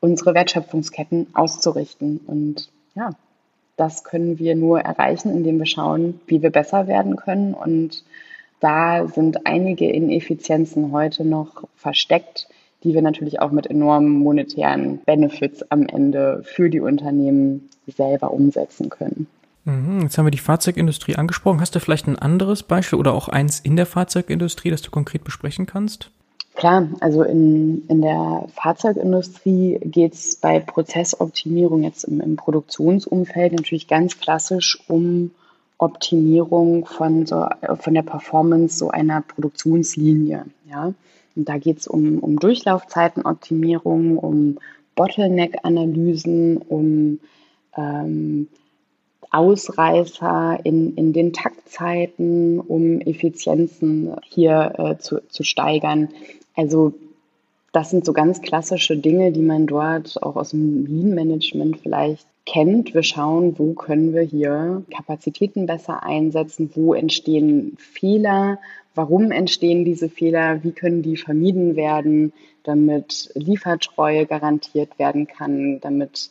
unsere 0.00 0.34
Wertschöpfungsketten 0.34 1.28
auszurichten. 1.32 2.20
Und 2.26 2.68
ja, 2.94 3.10
das 3.76 4.04
können 4.04 4.38
wir 4.38 4.54
nur 4.54 4.80
erreichen, 4.80 5.30
indem 5.30 5.58
wir 5.58 5.66
schauen, 5.66 6.20
wie 6.26 6.42
wir 6.42 6.50
besser 6.50 6.86
werden 6.86 7.16
können. 7.16 7.54
Und 7.54 8.04
da 8.60 9.06
sind 9.08 9.46
einige 9.46 9.90
Ineffizienzen 9.90 10.92
heute 10.92 11.24
noch 11.24 11.64
versteckt, 11.76 12.48
die 12.84 12.94
wir 12.94 13.02
natürlich 13.02 13.40
auch 13.40 13.52
mit 13.52 13.66
enormen 13.66 14.10
monetären 14.10 14.98
Benefits 14.98 15.62
am 15.70 15.86
Ende 15.86 16.42
für 16.44 16.68
die 16.68 16.80
Unternehmen 16.80 17.68
selber 17.86 18.32
umsetzen 18.32 18.90
können. 18.90 19.26
Mhm, 19.64 20.00
jetzt 20.02 20.18
haben 20.18 20.26
wir 20.26 20.30
die 20.30 20.38
Fahrzeugindustrie 20.38 21.16
angesprochen. 21.16 21.60
Hast 21.60 21.74
du 21.74 21.80
vielleicht 21.80 22.06
ein 22.08 22.18
anderes 22.18 22.62
Beispiel 22.62 22.98
oder 22.98 23.12
auch 23.12 23.28
eins 23.28 23.60
in 23.60 23.76
der 23.76 23.86
Fahrzeugindustrie, 23.86 24.70
das 24.70 24.82
du 24.82 24.90
konkret 24.90 25.24
besprechen 25.24 25.66
kannst? 25.66 26.10
Klar, 26.54 26.88
also 27.00 27.22
in, 27.22 27.86
in 27.88 28.02
der 28.02 28.46
Fahrzeugindustrie 28.54 29.78
geht 29.84 30.12
es 30.12 30.36
bei 30.36 30.60
Prozessoptimierung 30.60 31.82
jetzt 31.82 32.04
im, 32.04 32.20
im, 32.20 32.36
Produktionsumfeld 32.36 33.54
natürlich 33.54 33.88
ganz 33.88 34.20
klassisch 34.20 34.78
um 34.86 35.30
Optimierung 35.78 36.84
von, 36.84 37.24
so, 37.26 37.46
von 37.78 37.94
der 37.94 38.02
Performance 38.02 38.76
so 38.76 38.90
einer 38.90 39.22
Produktionslinie. 39.22 40.44
Ja? 40.70 40.92
Und 41.34 41.48
da 41.48 41.56
geht 41.56 41.78
es 41.78 41.86
um, 41.86 42.18
um 42.18 42.38
Durchlaufzeitenoptimierung, 42.38 44.18
um 44.18 44.58
Bottleneck-Analysen, 44.94 46.58
um 46.58 47.18
ähm, 47.76 48.48
Ausreißer 49.30 50.60
in, 50.64 50.94
in 50.94 51.12
den 51.12 51.32
Taktzeiten, 51.32 52.60
um 52.60 53.00
Effizienzen 53.00 54.14
hier 54.28 54.74
äh, 54.76 54.98
zu, 54.98 55.20
zu 55.28 55.42
steigern. 55.42 56.10
Also 56.54 56.92
das 57.72 57.88
sind 57.88 58.04
so 58.04 58.12
ganz 58.12 58.42
klassische 58.42 58.98
Dinge, 58.98 59.32
die 59.32 59.40
man 59.40 59.66
dort 59.66 60.22
auch 60.22 60.36
aus 60.36 60.50
dem 60.50 60.84
Lean-Management 60.84 61.78
vielleicht 61.80 62.26
kennt. 62.44 62.92
Wir 62.92 63.02
schauen, 63.02 63.58
wo 63.58 63.72
können 63.72 64.12
wir 64.12 64.22
hier 64.22 64.82
Kapazitäten 64.94 65.64
besser 65.64 66.02
einsetzen, 66.02 66.70
wo 66.74 66.92
entstehen 66.92 67.76
Fehler, 67.78 68.58
warum 68.94 69.30
entstehen 69.30 69.86
diese 69.86 70.10
Fehler, 70.10 70.62
wie 70.62 70.72
können 70.72 71.02
die 71.02 71.16
vermieden 71.16 71.76
werden, 71.76 72.34
damit 72.64 73.30
Liefertreue 73.34 74.26
garantiert 74.26 74.98
werden 74.98 75.26
kann, 75.26 75.80
damit 75.80 76.30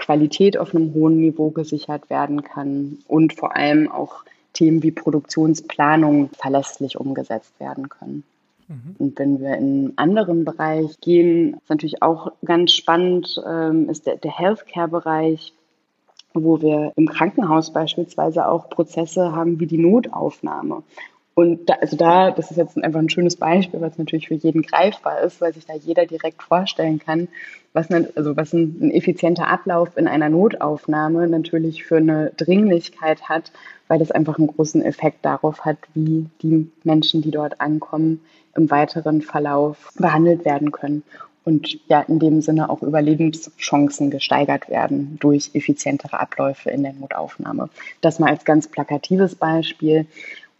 Qualität 0.00 0.58
auf 0.58 0.74
einem 0.74 0.92
hohen 0.94 1.20
Niveau 1.20 1.50
gesichert 1.50 2.10
werden 2.10 2.42
kann 2.42 2.98
und 3.06 3.34
vor 3.34 3.54
allem 3.54 3.90
auch 3.90 4.24
Themen 4.52 4.82
wie 4.82 4.90
Produktionsplanung 4.90 6.30
verlässlich 6.30 6.98
umgesetzt 6.98 7.52
werden 7.60 7.88
können. 7.88 8.24
Mhm. 8.66 8.96
Und 8.98 9.18
wenn 9.18 9.40
wir 9.40 9.54
in 9.54 9.54
einen 9.56 9.92
anderen 9.96 10.44
Bereich 10.44 11.00
gehen, 11.00 11.54
ist 11.54 11.70
natürlich 11.70 12.02
auch 12.02 12.32
ganz 12.44 12.72
spannend, 12.72 13.40
ähm, 13.46 13.88
ist 13.88 14.06
der, 14.06 14.16
der 14.16 14.36
Healthcare-Bereich, 14.36 15.52
wo 16.34 16.60
wir 16.62 16.92
im 16.96 17.08
Krankenhaus 17.08 17.72
beispielsweise 17.72 18.46
auch 18.46 18.70
Prozesse 18.70 19.32
haben 19.32 19.58
wie 19.60 19.66
die 19.66 19.78
Notaufnahme. 19.78 20.82
Und 21.34 21.70
da, 21.70 21.74
also 21.74 21.96
da, 21.96 22.30
das 22.32 22.50
ist 22.50 22.56
jetzt 22.56 22.76
einfach 22.82 22.98
ein 22.98 23.08
schönes 23.08 23.36
Beispiel, 23.36 23.80
was 23.80 23.96
natürlich 23.98 24.28
für 24.28 24.34
jeden 24.34 24.62
greifbar 24.62 25.20
ist, 25.20 25.40
weil 25.40 25.54
sich 25.54 25.64
da 25.64 25.74
jeder 25.74 26.04
direkt 26.04 26.42
vorstellen 26.42 26.98
kann, 26.98 27.28
was, 27.72 27.90
also 27.90 28.36
was 28.36 28.52
ein, 28.52 28.78
ein 28.80 28.90
effizienter 28.90 29.46
Ablauf 29.46 29.96
in 29.96 30.08
einer 30.08 30.28
Notaufnahme 30.28 31.28
natürlich 31.28 31.84
für 31.84 31.98
eine 31.98 32.32
Dringlichkeit 32.36 33.28
hat, 33.28 33.52
weil 33.88 33.98
das 33.98 34.10
einfach 34.10 34.38
einen 34.38 34.48
großen 34.48 34.82
Effekt 34.82 35.24
darauf 35.24 35.64
hat, 35.64 35.78
wie 35.94 36.26
die 36.42 36.70
Menschen, 36.84 37.22
die 37.22 37.30
dort 37.30 37.60
ankommen, 37.60 38.20
im 38.56 38.70
weiteren 38.70 39.22
Verlauf 39.22 39.92
behandelt 39.96 40.44
werden 40.44 40.72
können 40.72 41.04
und 41.44 41.78
ja 41.88 42.00
in 42.02 42.18
dem 42.18 42.42
Sinne 42.42 42.68
auch 42.68 42.82
Überlebenschancen 42.82 44.10
gesteigert 44.10 44.68
werden 44.68 45.16
durch 45.20 45.50
effizientere 45.54 46.20
Abläufe 46.20 46.70
in 46.70 46.82
der 46.82 46.92
Notaufnahme. 46.92 47.70
Das 48.00 48.18
mal 48.18 48.30
als 48.30 48.44
ganz 48.44 48.68
plakatives 48.68 49.36
Beispiel. 49.36 50.06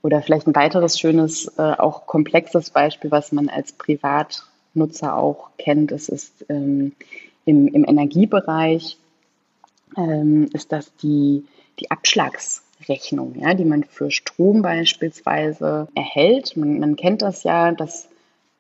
Oder 0.03 0.23
vielleicht 0.23 0.47
ein 0.47 0.55
weiteres 0.55 0.99
schönes, 0.99 1.47
äh, 1.59 1.63
auch 1.63 2.07
komplexes 2.07 2.71
Beispiel, 2.71 3.11
was 3.11 3.33
man 3.33 3.49
als 3.49 3.73
Privatnutzer 3.73 5.17
auch 5.17 5.51
kennt, 5.59 5.91
das 5.91 6.09
ist 6.09 6.47
ähm, 6.49 6.93
im, 7.45 7.69
im 7.69 7.85
Energiebereich, 7.85 8.97
ähm, 9.97 10.49
ist 10.53 10.73
das 10.73 10.95
die, 10.97 11.45
die 11.81 11.91
Abschlagsrechnung, 11.91 13.35
ja, 13.41 13.55
die 13.55 13.65
man 13.65 13.85
für 13.85 14.11
Strom 14.11 14.63
beispielsweise 14.63 15.89
erhält. 15.95 16.57
Man, 16.57 16.81
man 16.81 16.97
kennt 16.97 17.23
das 17.23 17.43
ja, 17.43 17.73
dass 17.73 18.09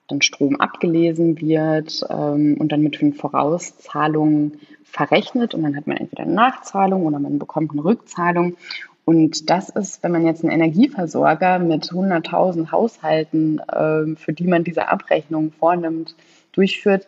dann 0.08 0.22
Strom 0.22 0.56
abgelesen 0.56 1.40
wird 1.40 2.04
ähm, 2.10 2.56
und 2.58 2.72
dann 2.72 2.82
mit 2.82 3.00
den 3.00 3.14
Vorauszahlungen 3.14 4.60
verrechnet 4.84 5.54
und 5.54 5.62
dann 5.62 5.76
hat 5.76 5.86
man 5.86 5.96
entweder 5.96 6.24
eine 6.24 6.34
Nachzahlung 6.34 7.06
oder 7.06 7.18
man 7.18 7.38
bekommt 7.38 7.72
eine 7.72 7.84
Rückzahlung 7.84 8.56
und 9.04 9.50
das 9.50 9.70
ist, 9.70 10.02
wenn 10.02 10.12
man 10.12 10.26
jetzt 10.26 10.44
einen 10.44 10.52
Energieversorger 10.52 11.58
mit 11.58 11.90
100.000 11.90 12.70
Haushalten, 12.70 13.58
äh, 13.58 14.16
für 14.16 14.32
die 14.32 14.46
man 14.46 14.64
diese 14.64 14.88
Abrechnung 14.88 15.52
vornimmt, 15.52 16.14
durchführt. 16.52 17.06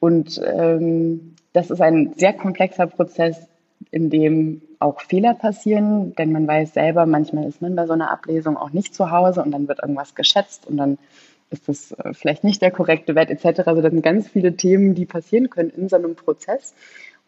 Und 0.00 0.40
ähm, 0.44 1.34
das 1.52 1.70
ist 1.70 1.80
ein 1.80 2.14
sehr 2.16 2.32
komplexer 2.32 2.86
Prozess, 2.86 3.46
in 3.90 4.10
dem 4.10 4.62
auch 4.78 5.00
Fehler 5.00 5.34
passieren, 5.34 6.14
denn 6.16 6.32
man 6.32 6.46
weiß 6.46 6.74
selber, 6.74 7.06
manchmal 7.06 7.46
ist 7.48 7.62
man 7.62 7.76
bei 7.76 7.86
so 7.86 7.92
einer 7.92 8.10
Ablesung 8.10 8.56
auch 8.56 8.72
nicht 8.72 8.94
zu 8.94 9.10
Hause 9.10 9.42
und 9.42 9.52
dann 9.52 9.68
wird 9.68 9.80
irgendwas 9.80 10.14
geschätzt 10.14 10.66
und 10.66 10.76
dann 10.76 10.98
ist 11.50 11.68
das 11.68 11.92
äh, 11.92 12.12
vielleicht 12.12 12.44
nicht 12.44 12.62
der 12.62 12.70
korrekte 12.70 13.14
Wert 13.14 13.30
etc. 13.30 13.66
Also 13.66 13.80
das 13.80 13.92
sind 13.92 14.02
ganz 14.02 14.28
viele 14.28 14.56
Themen, 14.56 14.94
die 14.94 15.06
passieren 15.06 15.50
können 15.50 15.70
in 15.70 15.88
so 15.88 15.96
einem 15.96 16.16
Prozess. 16.16 16.74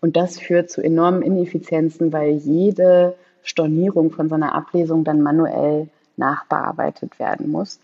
Und 0.01 0.17
das 0.17 0.39
führt 0.39 0.71
zu 0.71 0.83
enormen 0.83 1.23
Ineffizienzen, 1.23 2.13
weil 2.13 2.33
jede 2.33 3.15
Stornierung 3.47 4.11
von 4.11 4.29
so 4.29 4.35
einer 4.35 4.55
Ablesung 4.55 5.05
dann 5.05 5.23
manuell 5.23 5.89
nachbearbeitet 6.17 7.19
werden 7.19 7.49
muss. 7.51 7.79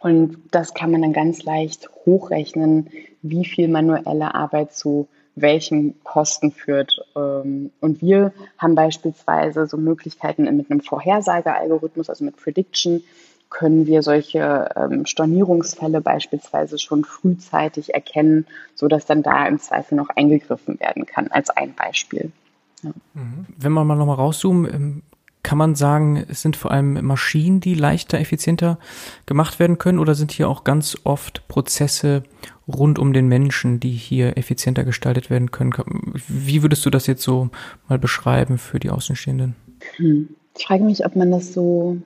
Und 0.00 0.36
das 0.50 0.74
kann 0.74 0.92
man 0.92 1.02
dann 1.02 1.12
ganz 1.12 1.42
leicht 1.42 1.88
hochrechnen, 2.04 2.90
wie 3.22 3.44
viel 3.44 3.68
manuelle 3.68 4.34
Arbeit 4.34 4.74
zu 4.74 5.08
welchen 5.34 6.02
Kosten 6.04 6.52
führt. 6.52 7.00
Ähm, 7.16 7.70
und 7.80 8.02
wir 8.02 8.32
haben 8.58 8.74
beispielsweise 8.74 9.66
so 9.66 9.76
Möglichkeiten 9.76 10.44
mit 10.56 10.70
einem 10.70 10.80
Vorhersagealgorithmus, 10.80 12.08
also 12.10 12.24
mit 12.24 12.36
Prediction, 12.36 13.02
können 13.48 13.86
wir 13.86 14.02
solche 14.02 14.68
ähm, 14.76 15.06
Stornierungsfälle 15.06 16.00
beispielsweise 16.00 16.78
schon 16.78 17.04
frühzeitig 17.04 17.94
erkennen, 17.94 18.46
sodass 18.74 19.06
dann 19.06 19.22
da 19.22 19.46
im 19.46 19.58
Zweifel 19.58 19.94
noch 19.94 20.10
eingegriffen 20.10 20.78
werden 20.80 21.06
kann, 21.06 21.28
als 21.28 21.50
ein 21.50 21.74
Beispiel. 21.74 22.32
Mhm. 23.14 23.46
Wenn 23.56 23.72
man 23.72 23.86
mal 23.86 23.96
nochmal 23.96 24.16
rauszoomt, 24.16 24.72
ähm, 24.72 25.02
kann 25.42 25.58
man 25.58 25.76
sagen, 25.76 26.24
es 26.28 26.42
sind 26.42 26.56
vor 26.56 26.72
allem 26.72 27.04
Maschinen, 27.06 27.60
die 27.60 27.74
leichter, 27.74 28.18
effizienter 28.18 28.80
gemacht 29.26 29.60
werden 29.60 29.78
können 29.78 30.00
oder 30.00 30.16
sind 30.16 30.32
hier 30.32 30.48
auch 30.48 30.64
ganz 30.64 30.96
oft 31.04 31.46
Prozesse 31.46 32.24
rund 32.66 32.98
um 32.98 33.12
den 33.12 33.28
Menschen, 33.28 33.78
die 33.78 33.92
hier 33.92 34.36
effizienter 34.36 34.82
gestaltet 34.82 35.30
werden 35.30 35.52
können? 35.52 35.72
Wie 36.26 36.62
würdest 36.62 36.84
du 36.84 36.90
das 36.90 37.06
jetzt 37.06 37.22
so 37.22 37.50
mal 37.88 37.98
beschreiben 37.98 38.58
für 38.58 38.80
die 38.80 38.90
Außenstehenden? 38.90 39.54
Hm. 39.96 40.30
Ich 40.58 40.66
frage 40.66 40.82
mich, 40.82 41.06
ob 41.06 41.14
man 41.14 41.30
das 41.30 41.52
so 41.52 41.98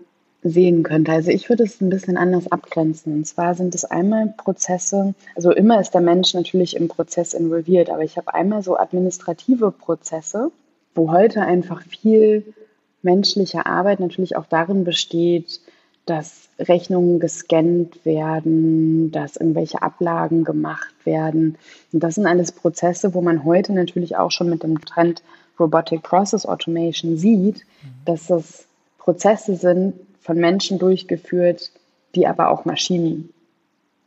sehen 0.42 0.82
könnte. 0.82 1.12
Also 1.12 1.30
ich 1.30 1.48
würde 1.48 1.64
es 1.64 1.80
ein 1.80 1.90
bisschen 1.90 2.16
anders 2.16 2.50
abgrenzen. 2.50 3.14
Und 3.14 3.26
zwar 3.26 3.54
sind 3.54 3.74
es 3.74 3.84
einmal 3.84 4.34
Prozesse, 4.36 5.14
also 5.34 5.52
immer 5.52 5.80
ist 5.80 5.92
der 5.92 6.00
Mensch 6.00 6.34
natürlich 6.34 6.76
im 6.76 6.88
Prozess 6.88 7.34
involviert, 7.34 7.90
aber 7.90 8.02
ich 8.02 8.16
habe 8.16 8.34
einmal 8.34 8.62
so 8.62 8.76
administrative 8.78 9.70
Prozesse, 9.70 10.50
wo 10.94 11.12
heute 11.12 11.42
einfach 11.42 11.82
viel 11.82 12.54
menschliche 13.02 13.66
Arbeit 13.66 14.00
natürlich 14.00 14.36
auch 14.36 14.46
darin 14.46 14.84
besteht, 14.84 15.60
dass 16.06 16.48
Rechnungen 16.58 17.20
gescannt 17.20 18.04
werden, 18.04 19.10
dass 19.12 19.36
irgendwelche 19.36 19.82
Ablagen 19.82 20.44
gemacht 20.44 20.94
werden. 21.04 21.56
Und 21.92 22.00
das 22.02 22.16
sind 22.16 22.26
alles 22.26 22.52
Prozesse, 22.52 23.14
wo 23.14 23.22
man 23.22 23.44
heute 23.44 23.72
natürlich 23.72 24.16
auch 24.16 24.30
schon 24.30 24.50
mit 24.50 24.62
dem 24.62 24.80
Trend 24.80 25.22
Robotic 25.58 26.02
Process 26.02 26.46
Automation 26.46 27.16
sieht, 27.16 27.64
mhm. 27.82 27.88
dass 28.06 28.30
es 28.30 28.66
Prozesse 28.98 29.56
sind, 29.56 29.94
von 30.20 30.36
Menschen 30.36 30.78
durchgeführt, 30.78 31.70
die 32.14 32.26
aber 32.26 32.50
auch 32.50 32.64
Maschinen 32.64 33.30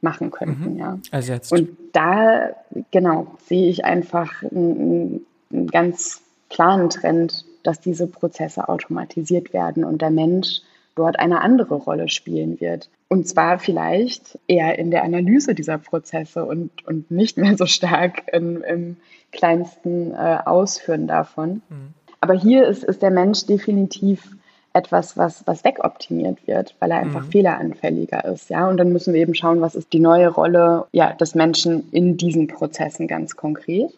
machen 0.02 0.32
könnten. 0.32 0.74
Mhm. 0.74 0.80
Ja. 0.80 1.00
Ersetzt. 1.12 1.52
Und 1.52 1.70
da, 1.94 2.50
genau, 2.92 3.28
sehe 3.46 3.70
ich 3.70 3.86
einfach 3.86 4.44
einen, 4.44 5.26
einen 5.52 5.68
ganz 5.68 6.23
klaren 6.54 6.90
Trend, 6.90 7.46
dass 7.64 7.80
diese 7.80 8.08
Prozesse 8.08 8.70
automatisiert 8.70 9.54
werden 9.54 9.84
und 9.84 10.02
der 10.02 10.12
Mensch 10.12 10.62
dort 10.96 11.20
eine 11.20 11.42
andere 11.42 11.76
Rolle 11.76 12.08
spielen 12.08 12.60
wird. 12.62 12.90
Und 13.10 13.28
zwar 13.28 13.60
vielleicht 13.60 14.40
eher 14.48 14.78
in 14.78 14.92
der 14.92 15.04
Analyse 15.04 15.56
dieser 15.56 15.78
Prozesse 15.78 16.46
und, 16.46 16.86
und 16.86 17.10
nicht 17.10 17.38
mehr 17.38 17.58
so 17.58 17.66
stark 17.66 18.24
im, 18.32 18.62
im 18.64 18.98
kleinsten 19.32 20.12
äh, 20.12 20.40
Ausführen 20.46 21.08
davon. 21.08 21.62
Mhm. 21.70 21.94
Aber 22.22 22.34
hier 22.34 22.68
ist, 22.68 22.84
ist 22.84 23.02
der 23.02 23.12
Mensch 23.12 23.46
definitiv 23.46 24.36
etwas, 24.74 25.18
was, 25.18 25.46
was 25.46 25.64
wegoptimiert 25.64 26.48
wird, 26.48 26.76
weil 26.80 26.92
er 26.92 26.98
einfach 26.98 27.26
mhm. 27.26 27.32
fehleranfälliger 27.32 28.26
ist. 28.26 28.50
Ja, 28.50 28.68
und 28.68 28.78
dann 28.78 28.92
müssen 28.92 29.14
wir 29.14 29.22
eben 29.22 29.36
schauen, 29.36 29.62
was 29.62 29.76
ist 29.76 29.94
die 29.94 30.00
neue 30.00 30.30
Rolle 30.30 30.86
ja, 30.92 31.14
des 31.14 31.36
Menschen 31.36 31.90
in 31.92 32.18
diesen 32.18 32.48
Prozessen 32.48 33.08
ganz 33.08 33.36
konkret. 33.36 33.92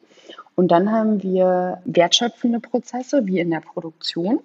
Und 0.56 0.70
dann 0.70 0.92
haben 0.92 1.22
wir 1.22 1.82
wertschöpfende 1.86 2.60
Prozesse 2.60 3.26
wie 3.26 3.40
in 3.40 3.52
der 3.52 3.60
Produktion. 3.60 4.40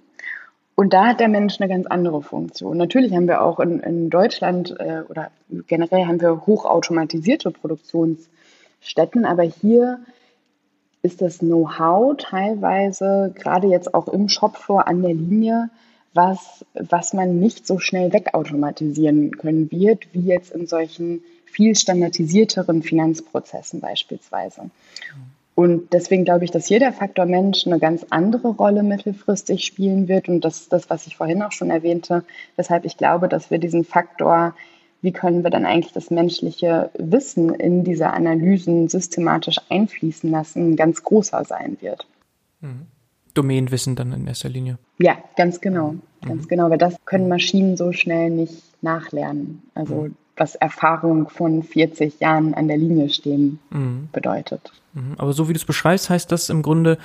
Und 0.74 0.92
da 0.92 1.08
hat 1.08 1.20
der 1.20 1.28
Mensch 1.28 1.60
eine 1.60 1.68
ganz 1.68 1.86
andere 1.86 2.22
Funktion. 2.22 2.76
Natürlich 2.76 3.14
haben 3.14 3.28
wir 3.28 3.42
auch 3.42 3.60
in, 3.60 3.80
in 3.80 4.10
Deutschland 4.10 4.74
äh, 4.78 5.02
oder 5.08 5.30
generell 5.66 6.06
haben 6.06 6.20
wir 6.20 6.46
hochautomatisierte 6.46 7.50
Produktionsstätten, 7.50 9.24
aber 9.24 9.42
hier 9.42 10.00
ist 11.02 11.22
das 11.22 11.38
Know-how 11.38 12.16
teilweise 12.16 13.32
gerade 13.34 13.68
jetzt 13.68 13.94
auch 13.94 14.08
im 14.08 14.28
Shopfloor 14.28 14.86
an 14.86 15.02
der 15.02 15.14
Linie 15.14 15.70
was, 16.12 16.64
was 16.74 17.12
man 17.12 17.38
nicht 17.38 17.66
so 17.66 17.78
schnell 17.78 18.12
wegautomatisieren 18.12 19.36
können 19.36 19.70
wird, 19.70 20.08
wie 20.12 20.26
jetzt 20.26 20.52
in 20.52 20.66
solchen 20.66 21.22
viel 21.44 21.76
standardisierteren 21.76 22.82
Finanzprozessen 22.82 23.80
beispielsweise. 23.80 24.70
Und 25.60 25.92
deswegen 25.92 26.24
glaube 26.24 26.46
ich, 26.46 26.50
dass 26.50 26.68
hier 26.68 26.78
der 26.78 26.94
Faktor 26.94 27.26
Mensch 27.26 27.66
eine 27.66 27.78
ganz 27.78 28.06
andere 28.08 28.48
Rolle 28.48 28.82
mittelfristig 28.82 29.66
spielen 29.66 30.08
wird. 30.08 30.26
Und 30.26 30.42
das 30.42 30.62
ist 30.62 30.72
das, 30.72 30.88
was 30.88 31.06
ich 31.06 31.18
vorhin 31.18 31.42
auch 31.42 31.52
schon 31.52 31.68
erwähnte, 31.68 32.24
weshalb 32.56 32.86
ich 32.86 32.96
glaube, 32.96 33.28
dass 33.28 33.50
wir 33.50 33.58
diesen 33.58 33.84
Faktor, 33.84 34.54
wie 35.02 35.12
können 35.12 35.44
wir 35.44 35.50
dann 35.50 35.66
eigentlich 35.66 35.92
das 35.92 36.10
menschliche 36.10 36.88
Wissen 36.96 37.54
in 37.54 37.84
diese 37.84 38.08
Analysen 38.08 38.88
systematisch 38.88 39.56
einfließen 39.68 40.30
lassen, 40.30 40.76
ganz 40.76 41.02
großer 41.02 41.44
sein 41.44 41.76
wird. 41.82 42.06
Mhm. 42.62 42.86
Domänenwissen 43.34 43.96
dann 43.96 44.14
in 44.14 44.26
erster 44.26 44.48
Linie. 44.48 44.78
Ja, 44.98 45.18
ganz 45.36 45.60
genau. 45.60 45.96
Ganz 46.26 46.44
mhm. 46.44 46.48
genau, 46.48 46.70
weil 46.70 46.78
das 46.78 46.96
können 47.04 47.28
Maschinen 47.28 47.76
so 47.76 47.92
schnell 47.92 48.30
nicht 48.30 48.62
nachlernen. 48.80 49.60
Also 49.74 49.94
mhm. 49.94 50.16
Was 50.40 50.54
Erfahrung 50.54 51.28
von 51.28 51.62
40 51.62 52.18
Jahren 52.18 52.54
an 52.54 52.66
der 52.66 52.78
Linie 52.78 53.10
stehen 53.10 53.60
mhm. 53.68 54.08
bedeutet. 54.10 54.72
Mhm. 54.94 55.14
Aber 55.18 55.34
so 55.34 55.48
wie 55.48 55.52
du 55.52 55.58
es 55.58 55.66
beschreibst, 55.66 56.08
heißt 56.08 56.32
das 56.32 56.48
im 56.48 56.62
Grunde, 56.62 56.98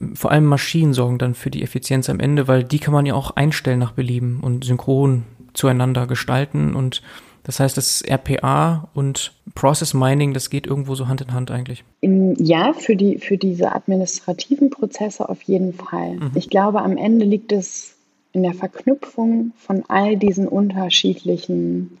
äh, 0.00 0.14
vor 0.14 0.32
allem 0.32 0.46
Maschinen 0.46 0.94
sorgen 0.94 1.18
dann 1.18 1.34
für 1.34 1.50
die 1.50 1.62
Effizienz 1.62 2.08
am 2.08 2.18
Ende, 2.18 2.48
weil 2.48 2.64
die 2.64 2.78
kann 2.78 2.94
man 2.94 3.06
ja 3.06 3.14
auch 3.14 3.32
einstellen 3.32 3.78
nach 3.78 3.92
Belieben 3.92 4.40
und 4.40 4.64
synchron 4.64 5.24
zueinander 5.52 6.06
gestalten 6.06 6.74
und 6.74 7.02
das 7.42 7.58
heißt, 7.58 7.76
das 7.76 8.02
RPA 8.02 8.88
und 8.94 9.32
Process 9.54 9.94
Mining, 9.94 10.34
das 10.34 10.50
geht 10.50 10.66
irgendwo 10.66 10.94
so 10.94 11.08
Hand 11.08 11.22
in 11.22 11.32
Hand 11.32 11.50
eigentlich. 11.50 11.84
Ja, 12.02 12.74
für, 12.74 12.96
die, 12.96 13.18
für 13.18 13.38
diese 13.38 13.74
administrativen 13.74 14.68
Prozesse 14.68 15.28
auf 15.28 15.42
jeden 15.42 15.72
Fall. 15.72 16.16
Mhm. 16.16 16.32
Ich 16.34 16.50
glaube, 16.50 16.82
am 16.82 16.98
Ende 16.98 17.24
liegt 17.24 17.50
es 17.50 17.96
in 18.32 18.42
der 18.42 18.52
Verknüpfung 18.54 19.52
von 19.56 19.84
all 19.88 20.16
diesen 20.16 20.46
unterschiedlichen 20.46 21.98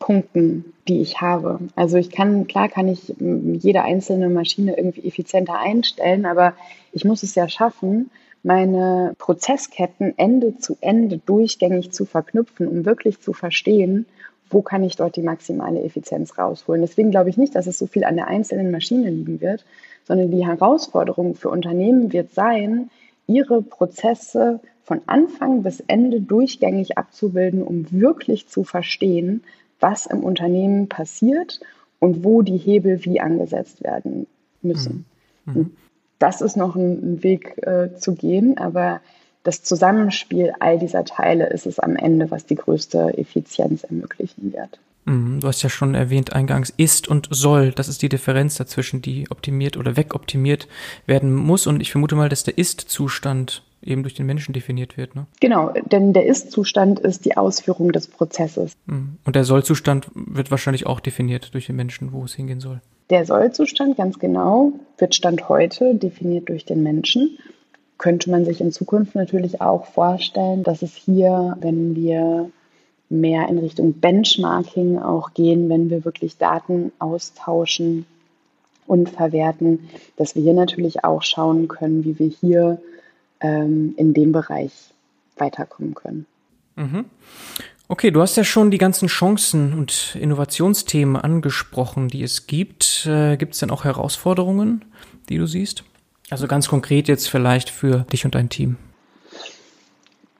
Punkten, 0.00 0.72
die 0.88 1.00
ich 1.00 1.20
habe. 1.20 1.60
Also 1.76 1.96
ich 1.96 2.10
kann, 2.10 2.48
klar 2.48 2.68
kann 2.68 2.88
ich 2.88 3.14
jede 3.18 3.82
einzelne 3.82 4.28
Maschine 4.28 4.76
irgendwie 4.76 5.06
effizienter 5.06 5.58
einstellen, 5.58 6.26
aber 6.26 6.54
ich 6.90 7.04
muss 7.04 7.22
es 7.22 7.36
ja 7.36 7.48
schaffen, 7.48 8.10
meine 8.42 9.14
Prozessketten 9.18 10.18
Ende 10.18 10.56
zu 10.56 10.76
Ende 10.80 11.18
durchgängig 11.18 11.92
zu 11.92 12.06
verknüpfen, 12.06 12.66
um 12.66 12.84
wirklich 12.84 13.20
zu 13.20 13.32
verstehen, 13.32 14.06
wo 14.48 14.62
kann 14.62 14.82
ich 14.82 14.96
dort 14.96 15.14
die 15.14 15.22
maximale 15.22 15.82
Effizienz 15.82 16.36
rausholen. 16.36 16.80
Deswegen 16.80 17.10
glaube 17.10 17.30
ich 17.30 17.36
nicht, 17.36 17.54
dass 17.54 17.66
es 17.66 17.78
so 17.78 17.86
viel 17.86 18.04
an 18.04 18.16
der 18.16 18.26
einzelnen 18.26 18.70
Maschine 18.70 19.10
liegen 19.10 19.40
wird, 19.40 19.64
sondern 20.04 20.30
die 20.30 20.46
Herausforderung 20.46 21.34
für 21.34 21.50
Unternehmen 21.50 22.12
wird 22.12 22.32
sein, 22.32 22.90
ihre 23.26 23.62
Prozesse 23.62 24.60
von 24.82 25.02
Anfang 25.06 25.62
bis 25.62 25.78
Ende 25.86 26.20
durchgängig 26.20 26.98
abzubilden, 26.98 27.62
um 27.62 27.86
wirklich 27.92 28.48
zu 28.48 28.64
verstehen, 28.64 29.44
was 29.80 30.06
im 30.06 30.22
Unternehmen 30.22 30.88
passiert 30.88 31.60
und 31.98 32.24
wo 32.24 32.42
die 32.42 32.56
Hebel 32.56 33.04
wie 33.04 33.20
angesetzt 33.20 33.82
werden 33.82 34.26
müssen. 34.62 35.04
Mhm. 35.46 35.72
Das 36.18 36.40
ist 36.40 36.56
noch 36.56 36.76
ein, 36.76 37.14
ein 37.14 37.22
Weg 37.22 37.58
äh, 37.66 37.96
zu 37.96 38.14
gehen, 38.14 38.58
aber 38.58 39.00
das 39.42 39.62
Zusammenspiel 39.62 40.52
all 40.60 40.78
dieser 40.78 41.04
Teile 41.04 41.46
ist 41.46 41.66
es 41.66 41.78
am 41.78 41.96
Ende, 41.96 42.30
was 42.30 42.44
die 42.44 42.56
größte 42.56 43.16
Effizienz 43.16 43.84
ermöglichen 43.84 44.52
wird. 44.52 44.78
Mhm, 45.06 45.40
du 45.40 45.48
hast 45.48 45.62
ja 45.62 45.70
schon 45.70 45.94
erwähnt 45.94 46.34
eingangs, 46.34 46.72
ist 46.76 47.08
und 47.08 47.28
soll. 47.30 47.72
Das 47.72 47.88
ist 47.88 48.02
die 48.02 48.10
Differenz 48.10 48.56
dazwischen, 48.56 49.00
die 49.00 49.30
optimiert 49.30 49.76
oder 49.78 49.96
wegoptimiert 49.96 50.68
werden 51.06 51.34
muss. 51.34 51.66
Und 51.66 51.80
ich 51.80 51.90
vermute 51.90 52.16
mal, 52.16 52.28
dass 52.28 52.44
der 52.44 52.58
Ist-Zustand 52.58 53.62
eben 53.82 54.02
durch 54.02 54.14
den 54.14 54.26
Menschen 54.26 54.52
definiert 54.52 54.96
wird. 54.96 55.14
Ne? 55.14 55.26
Genau, 55.40 55.72
denn 55.90 56.12
der 56.12 56.26
Ist-Zustand 56.26 57.00
ist 57.00 57.24
die 57.24 57.36
Ausführung 57.36 57.92
des 57.92 58.06
Prozesses. 58.06 58.72
Mhm. 58.86 59.16
Und 59.24 59.36
der 59.36 59.44
Soll-Zustand 59.44 60.10
wird 60.14 60.50
wahrscheinlich 60.50 60.86
auch 60.86 61.00
definiert 61.00 61.54
durch 61.54 61.66
den 61.66 61.76
Menschen, 61.76 62.12
wo 62.12 62.24
es 62.24 62.34
hingehen 62.34 62.60
soll. 62.60 62.80
Der 63.08 63.24
Soll-Zustand, 63.24 63.96
ganz 63.96 64.18
genau, 64.18 64.72
wird 64.98 65.14
Stand 65.14 65.48
heute 65.48 65.94
definiert 65.94 66.48
durch 66.48 66.64
den 66.64 66.82
Menschen. 66.82 67.38
Könnte 67.98 68.30
man 68.30 68.44
sich 68.44 68.60
in 68.60 68.72
Zukunft 68.72 69.14
natürlich 69.14 69.60
auch 69.60 69.86
vorstellen, 69.86 70.62
dass 70.62 70.82
es 70.82 70.94
hier, 70.94 71.56
wenn 71.60 71.96
wir 71.96 72.50
mehr 73.08 73.48
in 73.48 73.58
Richtung 73.58 73.94
Benchmarking 73.94 74.98
auch 74.98 75.34
gehen, 75.34 75.68
wenn 75.68 75.90
wir 75.90 76.04
wirklich 76.04 76.38
Daten 76.38 76.92
austauschen 76.98 78.06
und 78.86 79.10
verwerten, 79.10 79.88
dass 80.16 80.36
wir 80.36 80.42
hier 80.42 80.54
natürlich 80.54 81.04
auch 81.04 81.22
schauen 81.22 81.66
können, 81.66 82.04
wie 82.04 82.18
wir 82.18 82.28
hier 82.28 82.80
ähm, 83.40 83.94
in 83.96 84.14
dem 84.14 84.32
Bereich 84.32 84.72
weiterkommen 85.36 85.94
können. 85.94 86.26
Mhm. 86.76 87.06
Okay, 87.88 88.12
du 88.12 88.20
hast 88.20 88.36
ja 88.36 88.44
schon 88.44 88.70
die 88.70 88.78
ganzen 88.78 89.08
Chancen 89.08 89.74
und 89.74 90.16
Innovationsthemen 90.20 91.16
angesprochen, 91.16 92.08
die 92.08 92.22
es 92.22 92.46
gibt. 92.46 93.04
Äh, 93.06 93.36
gibt 93.36 93.54
es 93.54 93.60
denn 93.60 93.70
auch 93.70 93.84
Herausforderungen, 93.84 94.84
die 95.28 95.38
du 95.38 95.46
siehst? 95.46 95.82
Also 96.30 96.46
ganz 96.46 96.68
konkret 96.68 97.08
jetzt 97.08 97.28
vielleicht 97.28 97.68
für 97.68 98.06
dich 98.12 98.24
und 98.24 98.36
dein 98.36 98.48
Team. 98.48 98.76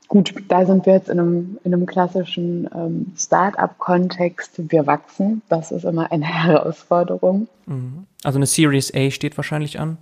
Gut, 0.06 0.34
da 0.48 0.66
sind 0.66 0.86
wir 0.86 0.94
jetzt 0.94 1.08
in 1.08 1.20
einem, 1.20 1.58
in 1.62 1.74
einem 1.74 1.86
klassischen 1.86 2.68
ähm, 2.74 3.12
Start-up-Kontext. 3.16 4.70
Wir 4.70 4.86
wachsen. 4.86 5.42
Das 5.48 5.70
ist 5.70 5.84
immer 5.84 6.10
eine 6.10 6.24
Herausforderung. 6.44 7.48
Mhm. 7.66 8.06
Also 8.22 8.38
eine 8.38 8.46
Series 8.46 8.92
A 8.94 9.10
steht 9.10 9.36
wahrscheinlich 9.36 9.78
an? 9.78 9.98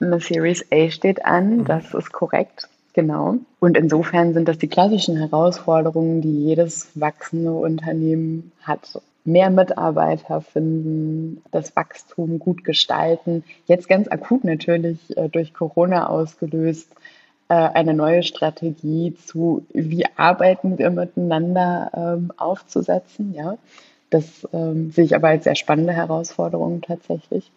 Eine 0.00 0.20
Series 0.20 0.64
A 0.72 0.90
steht 0.90 1.24
an, 1.24 1.58
mhm. 1.58 1.64
das 1.66 1.94
ist 1.94 2.12
korrekt. 2.12 2.68
Genau. 2.92 3.36
Und 3.60 3.76
insofern 3.76 4.34
sind 4.34 4.48
das 4.48 4.58
die 4.58 4.68
klassischen 4.68 5.16
Herausforderungen, 5.16 6.22
die 6.22 6.46
jedes 6.46 6.90
wachsende 6.94 7.52
Unternehmen 7.52 8.52
hat. 8.62 9.00
Mehr 9.24 9.50
Mitarbeiter 9.50 10.40
finden, 10.40 11.42
das 11.52 11.76
Wachstum 11.76 12.38
gut 12.38 12.64
gestalten. 12.64 13.44
Jetzt 13.66 13.88
ganz 13.88 14.08
akut 14.08 14.44
natürlich 14.44 15.16
äh, 15.16 15.28
durch 15.28 15.54
Corona 15.54 16.08
ausgelöst, 16.08 16.88
äh, 17.48 17.54
eine 17.54 17.94
neue 17.94 18.22
Strategie 18.22 19.14
zu, 19.26 19.64
wie 19.72 20.06
arbeiten 20.16 20.78
wir 20.78 20.90
miteinander 20.90 21.90
ähm, 21.94 22.32
aufzusetzen. 22.38 23.34
Ja, 23.34 23.56
das 24.08 24.48
ähm, 24.52 24.90
sehe 24.90 25.04
ich 25.04 25.14
aber 25.14 25.28
als 25.28 25.44
sehr 25.44 25.54
spannende 25.54 25.92
Herausforderung 25.92 26.80
tatsächlich. 26.80 27.52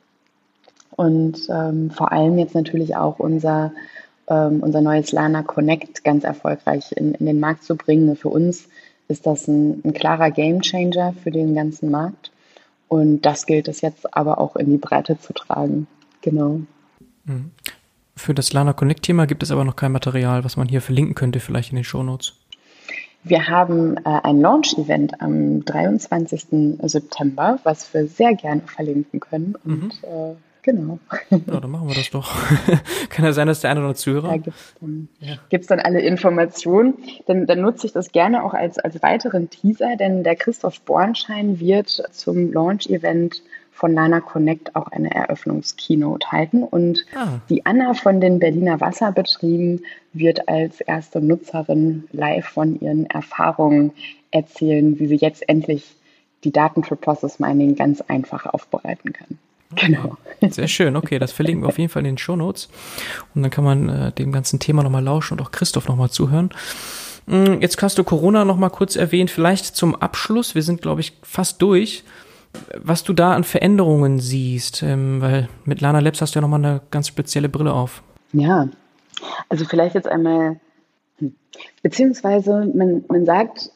Und 0.95 1.47
ähm, 1.49 1.91
vor 1.91 2.11
allem 2.11 2.37
jetzt 2.37 2.55
natürlich 2.55 2.95
auch 2.95 3.19
unser, 3.19 3.71
ähm, 4.27 4.61
unser 4.61 4.81
neues 4.81 5.11
Lana 5.11 5.43
Connect 5.43 6.03
ganz 6.03 6.23
erfolgreich 6.23 6.91
in, 6.95 7.13
in 7.15 7.25
den 7.25 7.39
Markt 7.39 7.63
zu 7.63 7.75
bringen. 7.75 8.15
Für 8.15 8.29
uns 8.29 8.67
ist 9.07 9.25
das 9.25 9.47
ein, 9.47 9.81
ein 9.83 9.93
klarer 9.93 10.31
Gamechanger 10.31 11.13
für 11.23 11.31
den 11.31 11.55
ganzen 11.55 11.91
Markt. 11.91 12.31
Und 12.87 13.21
das 13.21 13.45
gilt 13.45 13.67
es 13.67 13.81
jetzt 13.81 14.15
aber 14.15 14.37
auch 14.39 14.55
in 14.55 14.69
die 14.69 14.77
Breite 14.77 15.19
zu 15.19 15.33
tragen. 15.33 15.87
Genau. 16.21 16.61
Mhm. 17.25 17.51
Für 18.15 18.33
das 18.33 18.53
Lana 18.53 18.73
Connect-Thema 18.73 19.25
gibt 19.25 19.41
es 19.41 19.51
aber 19.51 19.65
noch 19.65 19.75
kein 19.75 19.91
Material, 19.91 20.43
was 20.43 20.55
man 20.57 20.67
hier 20.67 20.81
verlinken 20.81 21.15
könnte, 21.15 21.39
vielleicht 21.39 21.71
in 21.71 21.77
den 21.77 21.83
Shownotes. 21.83 22.33
Wir 23.23 23.47
haben 23.47 23.97
äh, 23.97 24.01
ein 24.05 24.41
Launch-Event 24.41 25.21
am 25.21 25.63
23. 25.65 26.77
September, 26.83 27.59
was 27.63 27.93
wir 27.93 28.07
sehr 28.07 28.35
gerne 28.35 28.61
verlinken 28.61 29.19
können. 29.19 29.55
Und 29.63 29.83
mhm. 29.83 29.91
äh, 30.03 30.35
genau. 30.63 30.99
Ja, 31.29 31.59
dann 31.59 31.69
machen 31.69 31.87
wir 31.87 31.95
das 31.95 32.09
doch. 32.09 32.33
Kann 33.09 33.25
ja 33.25 33.33
sein, 33.33 33.47
dass 33.47 33.61
der 33.61 33.69
eine 33.69 33.81
oder 33.81 33.89
andere 33.89 34.01
Zuhörer. 34.01 34.29
Da 34.29 34.37
gibt 34.37 34.55
es 34.57 34.75
dann, 34.79 35.07
ja. 35.19 35.57
dann 35.67 35.79
alle 35.79 36.01
Informationen. 36.01 36.95
Dann, 37.27 37.45
dann 37.45 37.61
nutze 37.61 37.87
ich 37.87 37.93
das 37.93 38.11
gerne 38.11 38.43
auch 38.43 38.53
als, 38.53 38.79
als 38.79 39.01
weiteren 39.03 39.49
Teaser, 39.49 39.95
denn 39.97 40.23
der 40.23 40.35
Christoph 40.35 40.81
Bornschein 40.81 41.59
wird 41.59 41.89
zum 42.11 42.51
Launch-Event 42.51 43.43
von 43.71 43.93
Lana 43.93 44.21
Connect 44.21 44.75
auch 44.75 44.87
eine 44.87 45.13
Eröffnungskeynote 45.13 46.31
halten. 46.31 46.63
Und 46.63 47.05
ah. 47.15 47.39
die 47.49 47.65
Anna 47.65 47.93
von 47.93 48.21
den 48.21 48.39
Berliner 48.39 48.79
Wasserbetrieben 48.79 49.83
wird 50.13 50.47
als 50.47 50.79
erste 50.79 51.21
Nutzerin 51.21 52.07
live 52.11 52.45
von 52.45 52.79
ihren 52.79 53.07
Erfahrungen 53.07 53.91
erzählen, 54.31 54.99
wie 54.99 55.07
sie 55.07 55.15
jetzt 55.15 55.47
endlich 55.49 55.95
die 56.43 56.51
Daten 56.51 56.83
für 56.83 56.95
Process 56.95 57.39
Mining 57.39 57.75
ganz 57.75 58.01
einfach 58.01 58.45
aufbereiten 58.45 59.13
kann. 59.13 59.39
Genau. 59.75 60.17
Sehr 60.49 60.67
schön, 60.67 60.95
okay, 60.95 61.19
das 61.19 61.31
verlinken 61.31 61.63
wir 61.63 61.69
auf 61.69 61.77
jeden 61.77 61.89
Fall 61.89 62.01
in 62.01 62.15
den 62.15 62.17
Show 62.17 62.35
Notes. 62.35 62.69
Und 63.33 63.43
dann 63.43 63.51
kann 63.51 63.63
man 63.63 63.89
äh, 63.89 64.11
dem 64.11 64.31
ganzen 64.31 64.59
Thema 64.59 64.83
nochmal 64.83 65.03
lauschen 65.03 65.37
und 65.37 65.45
auch 65.45 65.51
Christoph 65.51 65.87
nochmal 65.87 66.09
zuhören. 66.09 66.49
Mm, 67.25 67.61
jetzt 67.61 67.81
hast 67.81 67.97
du 67.97 68.03
Corona 68.03 68.43
nochmal 68.43 68.69
kurz 68.69 68.95
erwähnt, 68.95 69.31
vielleicht 69.31 69.65
zum 69.75 69.95
Abschluss. 69.95 70.55
Wir 70.55 70.63
sind, 70.63 70.81
glaube 70.81 71.01
ich, 71.01 71.13
fast 71.21 71.61
durch 71.61 72.03
was 72.75 73.03
du 73.03 73.13
da 73.13 73.33
an 73.33 73.43
Veränderungen 73.43 74.19
siehst, 74.19 74.83
ähm, 74.83 75.21
weil 75.21 75.49
mit 75.65 75.81
Lana 75.81 75.99
Labs 75.99 76.21
hast 76.21 76.35
du 76.35 76.39
ja 76.39 76.41
nochmal 76.41 76.63
eine 76.63 76.81
ganz 76.91 77.07
spezielle 77.07 77.49
Brille 77.49 77.73
auf. 77.73 78.03
Ja, 78.31 78.67
also 79.49 79.65
vielleicht 79.65 79.95
jetzt 79.95 80.07
einmal, 80.07 80.59
hm, 81.17 81.35
beziehungsweise 81.81 82.71
man, 82.73 83.03
man 83.07 83.25
sagt, 83.25 83.71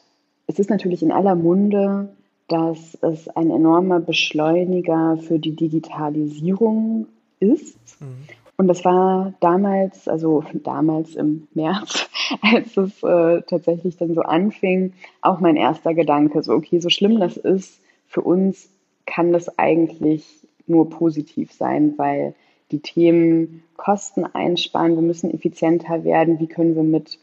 es 0.48 0.60
ist 0.60 0.70
natürlich 0.70 1.04
in 1.04 1.12
aller 1.12 1.36
Munde, 1.36 2.10
dass 2.48 2.98
es 3.02 3.28
ein 3.30 3.52
enormer 3.52 4.00
Beschleuniger 4.00 5.18
für 5.18 5.40
die 5.40 5.56
Digitalisierung 5.56 7.08
ist. 7.40 8.02
Mhm. 8.02 8.28
Und 8.58 8.68
das 8.68 8.84
war 8.84 9.34
damals, 9.40 10.08
also 10.08 10.44
damals 10.54 11.16
im 11.16 11.48
März, 11.54 12.10
als 12.42 12.76
es 12.76 13.04
äh, 13.04 13.42
tatsächlich 13.44 13.98
dann 13.98 14.16
so 14.16 14.22
anfing, 14.22 14.94
auch 15.22 15.40
mein 15.40 15.58
erster 15.58 15.94
Gedanke, 15.94 16.42
so 16.42 16.54
okay, 16.54 16.80
so 16.80 16.90
schlimm 16.90 17.20
das 17.20 17.38
ist, 17.38 17.80
für 18.08 18.22
uns 18.22 18.70
kann 19.06 19.32
das 19.32 19.60
eigentlich 19.60 20.26
nur 20.66 20.90
positiv 20.90 21.54
sein, 21.54 21.94
weil 21.98 22.34
die 22.72 22.80
Themen 22.80 23.64
Kosten 23.78 24.26
einsparen, 24.26 24.96
wir 24.96 25.02
müssen 25.02 25.34
effizienter 25.34 26.04
werden, 26.04 26.40
wie 26.40 26.48
können 26.48 26.76
wir 26.76 26.84
mit 26.84 27.20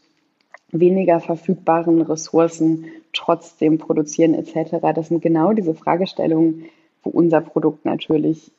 weniger 0.71 1.19
verfügbaren 1.19 2.01
Ressourcen 2.01 2.85
trotzdem 3.15 3.77
produzieren 3.77 4.33
etc. 4.33 4.77
Das 4.93 5.07
sind 5.07 5.21
genau 5.21 5.53
diese 5.53 5.73
Fragestellungen, 5.73 6.65
wo 7.03 7.09
unser 7.09 7.41
Produkt 7.41 7.85
natürlich 7.85 8.51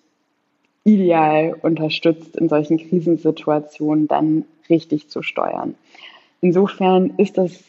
ideal 0.85 1.57
unterstützt, 1.63 2.37
in 2.37 2.49
solchen 2.49 2.79
Krisensituationen 2.79 4.09
dann 4.09 4.45
richtig 4.69 5.09
zu 5.09 5.23
steuern. 5.23 5.75
Insofern 6.41 7.15
ist 7.17 7.39
das 7.39 7.65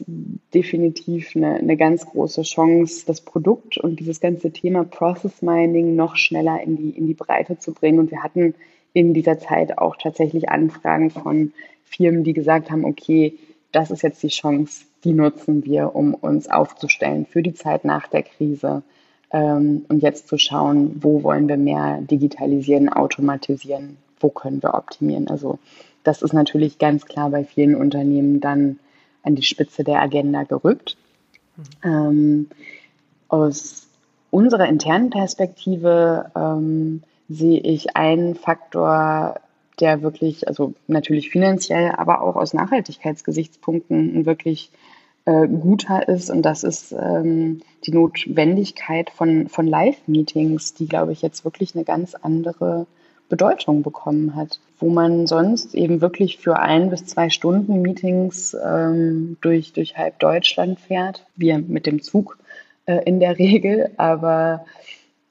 definitiv 0.53 1.35
eine, 1.35 1.55
eine, 1.55 1.77
ganz 1.77 2.05
große 2.05 2.43
Chance, 2.43 3.05
das 3.07 3.21
Produkt 3.21 3.77
und 3.77 3.99
dieses 3.99 4.19
ganze 4.19 4.51
Thema 4.51 4.83
Process 4.83 5.41
Mining 5.41 5.95
noch 5.95 6.15
schneller 6.15 6.61
in 6.61 6.75
die, 6.75 6.89
in 6.89 7.07
die 7.07 7.13
Breite 7.13 7.57
zu 7.57 7.73
bringen. 7.73 7.97
Und 7.97 8.11
wir 8.11 8.21
hatten 8.23 8.53
in 8.93 9.13
dieser 9.13 9.39
Zeit 9.39 9.77
auch 9.77 9.95
tatsächlich 9.95 10.49
Anfragen 10.49 11.09
von 11.09 11.53
Firmen, 11.85 12.23
die 12.23 12.33
gesagt 12.33 12.69
haben, 12.69 12.83
okay, 12.83 13.33
das 13.71 13.89
ist 13.89 14.03
jetzt 14.03 14.21
die 14.21 14.27
Chance, 14.27 14.85
die 15.03 15.13
nutzen 15.13 15.63
wir, 15.65 15.95
um 15.95 16.13
uns 16.13 16.49
aufzustellen 16.49 17.25
für 17.25 17.43
die 17.43 17.53
Zeit 17.53 17.85
nach 17.85 18.07
der 18.07 18.23
Krise 18.23 18.83
ähm, 19.31 19.85
und 19.89 20.01
jetzt 20.01 20.27
zu 20.27 20.37
schauen, 20.37 21.01
wo 21.01 21.23
wollen 21.23 21.47
wir 21.47 21.57
mehr 21.57 22.01
digitalisieren, 22.01 22.89
automatisieren, 22.89 23.97
wo 24.19 24.29
können 24.29 24.61
wir 24.63 24.73
optimieren. 24.73 25.27
Also 25.27 25.59
das 26.03 26.21
ist 26.21 26.33
natürlich 26.33 26.79
ganz 26.79 27.05
klar 27.05 27.29
bei 27.29 27.43
vielen 27.43 27.75
Unternehmen 27.75 28.39
dann 28.39 28.79
an 29.23 29.35
die 29.35 29.43
Spitze 29.43 29.83
der 29.83 30.01
Agenda 30.01 30.43
gerückt. 30.43 30.97
Ähm, 31.83 32.49
aus 33.27 33.87
unserer 34.31 34.67
internen 34.67 35.09
Perspektive 35.09 36.31
ähm, 36.35 37.03
sehe 37.27 37.59
ich 37.59 37.95
einen 37.95 38.35
Faktor 38.35 39.39
der 39.79 40.01
wirklich, 40.01 40.47
also 40.47 40.73
natürlich 40.87 41.29
finanziell, 41.29 41.91
aber 41.91 42.21
auch 42.21 42.35
aus 42.35 42.53
Nachhaltigkeitsgesichtspunkten 42.53 44.19
ein 44.19 44.25
wirklich 44.25 44.71
äh, 45.25 45.47
guter 45.47 46.07
ist. 46.07 46.29
Und 46.29 46.41
das 46.43 46.63
ist 46.63 46.93
ähm, 46.93 47.61
die 47.85 47.91
Notwendigkeit 47.91 49.09
von, 49.09 49.49
von 49.49 49.67
Live-Meetings, 49.67 50.73
die, 50.73 50.87
glaube 50.87 51.11
ich, 51.11 51.21
jetzt 51.21 51.45
wirklich 51.45 51.75
eine 51.75 51.83
ganz 51.83 52.15
andere 52.15 52.87
Bedeutung 53.29 53.83
bekommen 53.83 54.35
hat, 54.35 54.59
wo 54.79 54.89
man 54.89 55.27
sonst 55.27 55.75
eben 55.75 56.01
wirklich 56.01 56.37
für 56.37 56.59
ein 56.59 56.89
bis 56.89 57.05
zwei 57.05 57.29
Stunden 57.29 57.81
Meetings 57.81 58.55
ähm, 58.63 59.37
durch, 59.41 59.73
durch 59.73 59.97
halb 59.97 60.19
Deutschland 60.19 60.79
fährt, 60.79 61.25
wir 61.35 61.57
mit 61.59 61.85
dem 61.85 62.01
Zug 62.01 62.37
äh, 62.85 63.03
in 63.03 63.19
der 63.19 63.37
Regel, 63.39 63.91
aber 63.97 64.65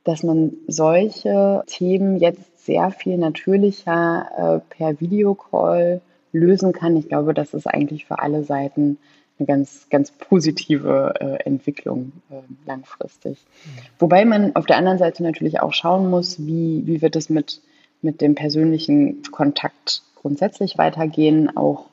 dass 0.05 0.23
man 0.23 0.53
solche 0.69 1.65
Themen 1.67 2.19
jetzt 2.19 2.56
sehr 2.67 2.91
viel 2.91 3.17
natürlicher 3.17 4.63
äh, 4.71 4.77
per 4.77 5.01
Videocall 5.01 6.01
lösen 6.33 6.73
kann. 6.73 6.97
Ich 6.97 7.09
glaube, 7.09 7.33
das 7.33 7.55
ist 7.55 7.67
eigentlich 7.67 8.05
für 8.05 8.19
alle 8.19 8.45
Seiten 8.45 8.99
eine 9.39 9.47
ganz, 9.47 9.87
ganz 9.91 10.11
positive 10.11 11.15
äh, 11.21 11.45
Entwicklung 11.45 12.13
äh, 12.31 12.35
langfristig. 12.67 13.39
Mhm. 13.65 13.71
Wobei 13.99 14.25
man 14.25 14.55
auf 14.57 14.67
der 14.67 14.77
anderen 14.77 14.99
Seite 14.99 15.23
natürlich 15.23 15.61
auch 15.61 15.73
schauen 15.73 16.11
muss, 16.11 16.47
wie, 16.47 16.83
wie 16.87 17.01
wird 17.01 17.17
es 17.17 17.31
mit 17.31 17.61
mit 18.03 18.21
dem 18.21 18.35
persönlichen 18.35 19.23
Kontakt 19.31 20.03
grundsätzlich 20.15 20.79
weitergehen, 20.79 21.55
auch 21.57 21.87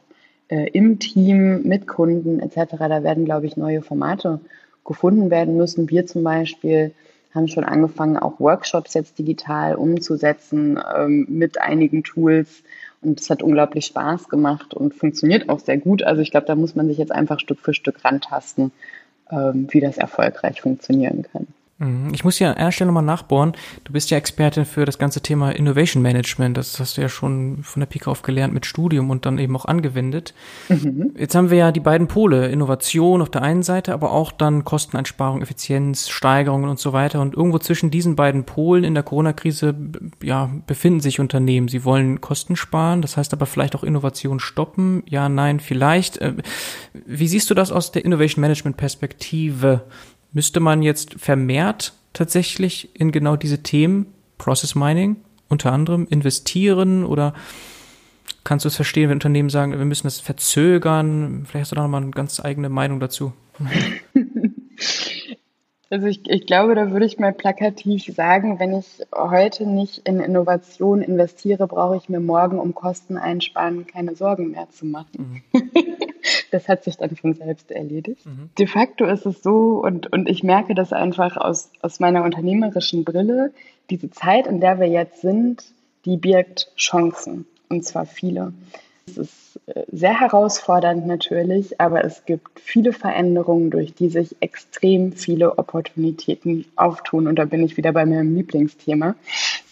äh, 0.48 0.70
im 0.70 1.00
Team, 1.00 1.64
mit 1.64 1.88
Kunden 1.88 2.40
etc. 2.40 2.76
Da 2.78 3.04
werden, 3.04 3.26
glaube 3.26 3.46
ich, 3.48 3.58
neue 3.58 3.82
Formate 3.82 4.40
gefunden 4.86 5.30
werden 5.30 5.58
müssen. 5.58 5.90
Wir 5.90 6.06
zum 6.06 6.24
Beispiel 6.24 6.94
haben 7.34 7.48
schon 7.48 7.64
angefangen, 7.64 8.18
auch 8.18 8.40
Workshops 8.40 8.94
jetzt 8.94 9.18
digital 9.18 9.76
umzusetzen 9.76 10.80
ähm, 10.96 11.26
mit 11.30 11.60
einigen 11.60 12.04
Tools. 12.04 12.64
Und 13.02 13.20
es 13.20 13.30
hat 13.30 13.44
unglaublich 13.44 13.86
Spaß 13.88 14.30
gemacht 14.30 14.74
und 14.74 14.94
funktioniert 14.94 15.50
auch 15.50 15.60
sehr 15.60 15.78
gut. 15.78 16.04
Also 16.04 16.22
ich 16.22 16.32
glaube, 16.32 16.48
da 16.48 16.56
muss 16.56 16.76
man 16.76 16.88
sich 16.88 16.98
jetzt 16.98 17.12
einfach 17.12 17.40
Stück 17.40 17.60
für 17.60 17.74
Stück 17.74 18.06
rantasten, 18.06 18.72
ähm, 19.30 19.68
wie 19.72 19.82
das 19.82 19.98
erfolgreich 19.98 20.62
funktionieren 20.62 21.24
kann. 21.32 21.48
Mhm. 21.84 22.14
Ich 22.14 22.24
muss 22.24 22.40
ja 22.40 22.52
an 22.52 22.58
einer 22.58 22.72
Stelle 22.72 22.88
nochmal 22.88 23.04
nachbohren. 23.04 23.54
Du 23.84 23.94
bist 23.94 24.10
ja 24.10 24.18
Expertin 24.18 24.66
für 24.66 24.86
das 24.86 24.98
ganze 24.98 25.22
Thema 25.22 25.52
Innovation 25.52 26.02
Management. 26.02 26.58
Das 26.58 26.80
hast 26.80 26.98
du 26.98 27.02
ja 27.02 27.10
schon 27.10 27.60
von 27.64 27.80
der 27.80 27.88
Pike 27.88 28.10
auf 28.10 28.22
gelernt 28.22 28.54
mit 28.54 28.66
Studium 28.66 29.10
und 29.10 29.26
dann 29.26 29.38
eben 29.38 29.56
auch 29.56 29.66
angewendet. 29.66 30.34
Mhm. 30.70 31.14
Jetzt 31.18 31.36
haben 31.36 31.50
wir 31.50 31.58
ja 31.58 31.72
die 31.72 31.80
beiden 31.80 32.08
Pole. 32.08 32.48
Innovation 32.48 33.22
auf 33.22 33.30
der 33.30 33.42
einen 33.42 33.64
Seite, 33.64 33.94
aber 33.94 34.12
auch 34.12 34.32
dann 34.32 34.64
Kosteneinsparung, 34.64 35.42
Effizienz, 35.42 36.10
Steigerungen 36.10 36.70
und 36.70 36.80
so 36.80 36.94
weiter. 36.94 37.22
Und 37.22 37.36
irgendwo 37.36 37.60
zwischen 37.60 37.92
diesen 37.92 38.16
beiden 38.16 38.46
Polen 38.46 38.84
in 38.84 38.94
der 38.94 39.04
Corona-Krise, 39.04 39.76
ja, 40.22 40.50
befinden 40.66 41.02
sich 41.02 41.20
Unternehmen. 41.20 41.68
Sie 41.68 41.84
wollen 41.84 42.22
Kosten 42.22 42.56
sparen. 42.56 43.02
Das 43.02 43.18
heißt 43.18 43.34
aber 43.34 43.46
vielleicht 43.46 43.76
auch 43.76 43.84
Innovation 43.84 44.40
stoppen. 44.40 45.04
Ja, 45.08 45.30
nein, 45.30 45.60
vielleicht. 45.60 46.18
Äh, 46.18 46.34
wie 47.06 47.28
siehst 47.28 47.50
du 47.50 47.54
das 47.54 47.72
aus 47.72 47.92
der 47.92 48.06
Innovation 48.06 48.42
Management 48.42 48.78
Perspektive? 48.78 49.84
Müsste 50.34 50.60
man 50.60 50.82
jetzt 50.82 51.16
vermehrt 51.20 51.94
tatsächlich 52.12 52.90
in 53.00 53.12
genau 53.12 53.36
diese 53.36 53.64
Themen, 53.64 54.08
Process 54.38 54.76
Mining 54.76 55.18
unter 55.50 55.72
anderem, 55.72 56.08
investieren 56.10 57.06
oder 57.06 57.34
kannst 58.44 58.66
du 58.66 58.70
es 58.70 58.76
verstehen, 58.76 59.10
wenn 59.10 59.18
Unternehmen 59.18 59.50
sagen, 59.50 59.72
wir 59.78 59.86
müssen 59.86 60.08
das 60.08 60.20
verzögern? 60.20 61.46
Vielleicht 61.48 61.66
hast 61.66 61.72
du 61.72 61.76
da 61.76 61.84
nochmal 61.84 62.02
eine 62.02 62.12
ganz 62.12 62.40
eigene 62.40 62.70
Meinung 62.70 63.00
dazu. 63.00 63.34
Also 65.94 66.08
ich, 66.08 66.28
ich 66.28 66.48
glaube, 66.48 66.74
da 66.74 66.90
würde 66.90 67.06
ich 67.06 67.20
mal 67.20 67.34
plakativ 67.34 68.06
sagen, 68.06 68.58
wenn 68.58 68.74
ich 68.74 69.04
heute 69.16 69.68
nicht 69.68 70.00
in 70.08 70.20
Innovation 70.20 71.04
investiere, 71.04 71.68
brauche 71.68 71.98
ich 71.98 72.10
mir 72.10 72.20
morgen 72.20 72.58
um 72.58 72.74
Kosten 72.74 73.16
einsparen 73.16 73.86
keine 73.86 74.16
Sorgen 74.16 74.50
mehr 74.50 74.68
zu 74.72 74.88
machen. 74.88 75.44
Mhm. 75.54 75.62
das 76.52 76.68
hat 76.68 76.84
sich 76.84 76.98
dann 76.98 77.16
von 77.16 77.34
selbst 77.34 77.72
erledigt. 77.72 78.26
Mhm. 78.26 78.50
De 78.58 78.68
facto 78.68 79.06
ist 79.06 79.26
es 79.26 79.42
so, 79.42 79.82
und, 79.84 80.12
und 80.12 80.30
ich 80.30 80.44
merke 80.44 80.76
das 80.76 80.94
einfach 80.94 81.38
aus, 81.38 81.70
aus 81.82 82.00
meiner 82.00 82.24
unternehmerischen 82.24 83.04
Brille, 83.04 83.52
diese 83.90 84.10
Zeit, 84.12 84.48
in 84.48 84.60
der 84.60 84.80
wir 84.80 84.88
jetzt 84.88 85.22
sind, 85.22 85.64
die 86.06 86.18
birgt 86.18 86.72
Chancen, 86.76 87.46
und 87.70 87.86
zwar 87.86 88.06
viele. 88.06 88.54
Es 89.06 89.18
ist 89.18 89.60
äh, 89.66 89.84
sehr 89.92 90.20
herausfordernd 90.20 91.06
natürlich, 91.06 91.80
aber 91.80 92.04
es 92.06 92.26
gibt 92.26 92.60
viele 92.60 92.94
Veränderungen, 92.94 93.70
durch 93.70 93.94
die 93.94 94.10
sich 94.10 94.36
extrem 94.40 95.14
viele 95.14 95.58
Opportunitäten 95.58 96.66
auftun. 96.76 97.28
Und 97.28 97.36
da 97.36 97.46
bin 97.46 97.64
ich 97.64 97.76
wieder 97.76 97.92
bei 97.92 98.06
meinem 98.06 98.36
Lieblingsthema. 98.36 99.16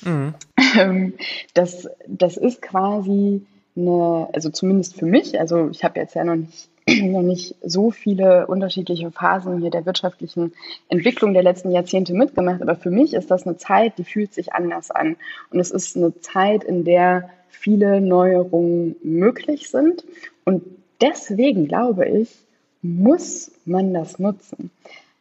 Mhm. 0.04 0.34
Ähm, 0.78 1.14
das, 1.54 1.90
das 2.08 2.38
ist 2.38 2.62
quasi 2.62 3.42
eine, 3.76 4.30
also 4.34 4.50
zumindest 4.50 4.96
für 4.98 5.06
mich, 5.06 5.40
also 5.40 5.70
ich 5.70 5.84
habe 5.84 6.00
jetzt 6.00 6.16
ja 6.16 6.24
noch 6.24 6.36
nicht, 6.36 6.70
noch 7.04 7.22
nicht 7.22 7.56
so 7.64 7.92
viele 7.92 8.48
unterschiedliche 8.48 9.12
Phasen 9.12 9.60
hier 9.60 9.70
der 9.70 9.86
wirtschaftlichen 9.86 10.54
Entwicklung 10.90 11.34
der 11.34 11.44
letzten 11.44 11.72
Jahrzehnte 11.72 12.14
mitgemacht, 12.14 12.62
aber 12.62 12.76
für 12.76 12.90
mich 12.90 13.14
ist 13.14 13.32
das 13.32 13.46
eine 13.46 13.58
Zeit, 13.58 13.98
die 13.98 14.04
fühlt 14.04 14.34
sich 14.34 14.54
anders 14.54 14.92
an. 14.92 15.16
Und 15.52 15.60
es 15.60 15.72
ist 15.72 15.96
eine 15.96 16.20
Zeit, 16.22 16.64
in 16.64 16.84
der 16.84 17.30
viele 17.50 18.02
Neuerungen 18.02 18.96
möglich 19.04 19.70
sind. 19.70 20.04
Und 20.46 20.64
deswegen 21.00 21.68
glaube 21.68 22.08
ich, 22.08 22.30
muss 22.82 23.52
man 23.66 23.94
das 23.94 24.18
nutzen. 24.18 24.72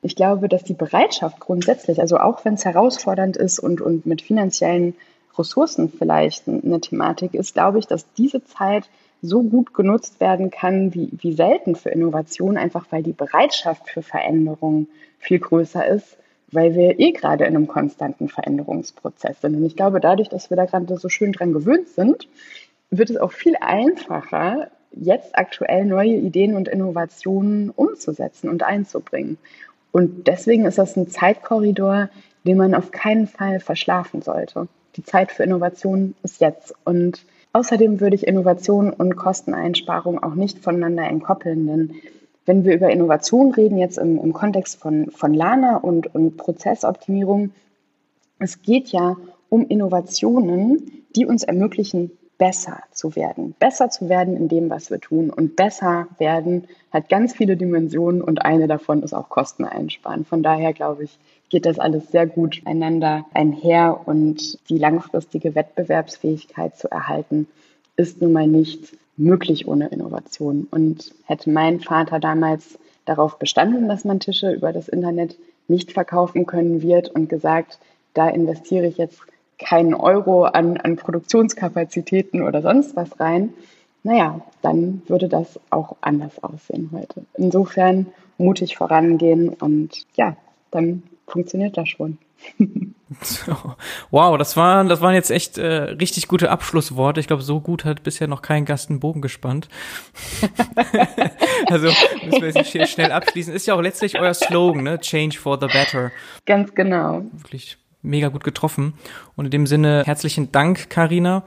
Ich 0.03 0.16
glaube, 0.16 0.48
dass 0.48 0.64
die 0.64 0.74
Bereitschaft 0.74 1.40
grundsätzlich, 1.40 2.01
also 2.01 2.16
auch 2.16 2.44
wenn 2.44 2.55
es 2.55 2.64
herausfordernd 2.64 3.36
ist 3.36 3.59
und, 3.59 3.82
und 3.82 4.07
mit 4.07 4.22
finanziellen 4.22 4.94
Ressourcen 5.39 5.91
vielleicht 5.91 6.49
eine 6.49 6.81
Thematik 6.81 7.35
ist, 7.35 7.55
glaube 7.55 7.78
ich, 7.78 7.87
dass 7.87 8.12
diese 8.14 8.45
Zeit 8.45 8.89
so 9.22 9.43
gut 9.43 9.74
genutzt 9.74 10.20
werden 10.20 10.51
kann 10.51 10.95
wie, 10.95 11.11
wie 11.12 11.33
selten 11.33 11.76
für 11.76 11.91
Innovation, 11.91 12.57
einfach 12.57 12.87
weil 12.91 13.03
die 13.03 13.12
Bereitschaft 13.12 13.89
für 13.89 14.03
Veränderung 14.03 14.89
viel 15.18 15.39
größer 15.39 15.87
ist 15.87 16.16
weil 16.53 16.74
wir 16.74 16.99
eh 16.99 17.12
gerade 17.12 17.45
in 17.45 17.57
einem 17.57 17.68
konstanten 17.68 18.28
Veränderungsprozess 18.28 19.41
sind. 19.41 19.57
Und 19.57 19.64
ich 19.64 19.76
glaube, 19.76 20.01
dadurch, 20.01 20.28
dass 20.28 20.51
wir 20.51 20.57
da 20.57 20.64
gerade 20.64 20.97
so 20.99 21.09
schön 21.09 21.33
dran 21.33 21.53
gewöhnt 21.53 21.89
sind, 21.89 22.28
wird 22.91 23.11
es 23.11 23.16
auch 23.16 23.33
viel 23.33 23.57
einfacher, 23.61 24.68
jetzt 24.93 25.39
aktuell 25.39 25.85
neue 25.85 26.16
Ideen 26.16 26.57
und 26.57 26.66
Innovationen 26.66 27.70
umzusetzen 27.70 28.49
und 28.49 28.64
einzubringen. 28.64 29.39
Und 29.93 30.26
deswegen 30.26 30.64
ist 30.66 30.78
das 30.78 30.97
ein 30.97 31.09
Zeitkorridor, 31.09 32.09
den 32.45 32.57
man 32.57 32.74
auf 32.74 32.91
keinen 32.91 33.26
Fall 33.26 33.61
verschlafen 33.61 34.22
sollte. 34.22 34.66
Die 34.97 35.05
Zeit 35.05 35.32
für 35.32 35.45
Innovation 35.45 36.14
ist 36.22 36.41
jetzt. 36.41 36.74
Und 36.84 37.24
außerdem 37.53 38.01
würde 38.01 38.16
ich 38.16 38.26
Innovation 38.26 38.93
und 38.93 39.16
Kosteneinsparung 39.16 40.22
auch 40.22 40.34
nicht 40.34 40.59
voneinander 40.59 41.05
entkoppeln, 41.05 41.66
denn 41.66 41.95
wenn 42.47 42.64
wir 42.64 42.74
über 42.74 42.91
Innovation 42.91 43.53
reden, 43.53 43.78
jetzt 43.78 43.99
im, 43.99 44.18
im 44.18 44.32
Kontext 44.32 44.80
von, 44.80 45.11
von 45.11 45.34
Lana 45.34 45.76
und, 45.76 46.12
und 46.14 46.36
Prozessoptimierung, 46.36 47.53
es 48.41 48.62
geht 48.62 48.88
ja 48.88 49.16
um 49.49 49.66
Innovationen, 49.66 51.05
die 51.14 51.26
uns 51.26 51.45
ermöglichen, 51.45 52.11
besser 52.38 52.82
zu 52.91 53.14
werden. 53.16 53.55
Besser 53.59 53.91
zu 53.91 54.09
werden 54.09 54.34
in 54.34 54.49
dem, 54.49 54.70
was 54.70 54.91
wir 54.91 54.99
tun. 54.99 55.28
Und 55.28 55.57
besser 55.57 56.09
werden 56.18 56.66
hat 56.91 57.11
ganz 57.11 57.34
viele 57.34 57.57
Dimensionen 57.57 58.22
und 58.22 58.43
eine 58.43 58.66
davon 58.66 59.03
ist 59.03 59.12
auch 59.12 59.28
Kosten 59.28 59.64
einsparen. 59.64 60.24
Von 60.24 60.43
daher 60.43 60.72
glaube 60.72 61.05
ich, 61.05 61.18
geht 61.51 61.66
das 61.66 61.78
alles 61.78 62.11
sehr 62.11 62.26
gut 62.26 62.62
einander 62.64 63.26
einher 63.34 64.01
und 64.07 64.59
die 64.70 64.78
langfristige 64.78 65.55
Wettbewerbsfähigkeit 65.55 66.76
zu 66.76 66.90
erhalten, 66.90 67.48
ist 67.96 68.22
nun 68.22 68.32
mal 68.32 68.46
nicht 68.46 68.96
möglich 69.16 69.68
ohne 69.68 69.88
Innovation. 69.88 70.66
Und 70.70 71.12
hätte 71.26 71.51
mein 71.51 71.80
Vater 71.80 72.18
damals 72.20 72.78
darauf 73.05 73.38
bestanden, 73.38 73.88
dass 73.88 74.05
man 74.05 74.20
Tische 74.20 74.53
über 74.53 74.72
das 74.72 74.88
Internet 74.88 75.36
nicht 75.68 75.92
verkaufen 75.92 76.46
können 76.46 76.82
wird 76.82 77.09
und 77.11 77.28
gesagt, 77.28 77.78
da 78.14 78.28
investiere 78.28 78.86
ich 78.86 78.96
jetzt 78.96 79.20
keinen 79.59 79.94
Euro 79.94 80.44
an, 80.44 80.78
an 80.78 80.96
Produktionskapazitäten 80.96 82.42
oder 82.42 82.62
sonst 82.62 82.96
was 82.96 83.20
rein, 83.20 83.53
naja, 84.03 84.40
dann 84.62 85.03
würde 85.07 85.28
das 85.28 85.61
auch 85.68 85.96
anders 86.01 86.42
aussehen 86.42 86.90
heute. 86.92 87.26
Insofern 87.36 88.07
mutig 88.38 88.76
vorangehen 88.76 89.51
und 89.51 90.07
ja, 90.14 90.36
dann 90.70 91.03
funktioniert 91.31 91.76
das 91.76 91.89
schon. 91.89 92.18
Wow, 94.11 94.39
das 94.39 94.57
waren, 94.57 94.89
das 94.89 95.01
waren 95.01 95.14
jetzt 95.14 95.31
echt 95.31 95.59
äh, 95.59 95.66
richtig 95.66 96.28
gute 96.28 96.51
Abschlussworte. 96.51 97.18
Ich 97.18 97.26
glaube, 97.26 97.43
so 97.43 97.61
gut 97.61 97.85
hat 97.85 98.05
bisher 98.05 98.28
noch 98.28 98.41
kein 98.41 98.64
Gast 98.64 98.89
einen 98.89 99.01
Bogen 99.01 99.20
gespannt. 99.20 99.68
also 101.66 101.89
müssen 102.24 102.41
wir 102.41 102.51
jetzt 102.51 102.70
hier 102.70 102.87
schnell 102.87 103.11
abschließen. 103.11 103.53
Ist 103.53 103.66
ja 103.66 103.74
auch 103.74 103.81
letztlich 103.81 104.18
euer 104.18 104.33
Slogan, 104.33 104.85
ne? 104.85 105.01
Change 105.01 105.39
for 105.39 105.59
the 105.61 105.66
better. 105.66 106.12
Ganz 106.47 106.72
genau. 106.74 107.24
Wirklich 107.33 107.78
mega 108.03 108.28
gut 108.28 108.45
getroffen. 108.45 108.95
Und 109.37 109.47
in 109.47 109.51
dem 109.51 109.66
Sinne 109.66 110.05
herzlichen 110.07 110.53
Dank, 110.53 110.89
Karina. 110.89 111.43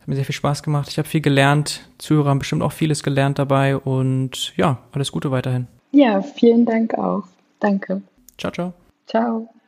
Hat 0.00 0.08
mir 0.08 0.14
sehr 0.14 0.24
viel 0.24 0.34
Spaß 0.34 0.62
gemacht. 0.62 0.88
Ich 0.90 0.98
habe 0.98 1.08
viel 1.08 1.20
gelernt. 1.20 1.88
Zuhörer 1.98 2.30
haben 2.30 2.38
bestimmt 2.38 2.62
auch 2.62 2.72
vieles 2.72 3.02
gelernt 3.02 3.38
dabei. 3.38 3.76
Und 3.76 4.56
ja, 4.56 4.78
alles 4.92 5.10
Gute 5.12 5.30
weiterhin. 5.30 5.66
Ja, 5.92 6.22
vielen 6.22 6.64
Dank 6.64 6.94
auch. 6.94 7.24
Danke. 7.58 8.02
Ciao, 8.38 8.52
ciao. 8.52 8.72
Ciao. 9.10 9.59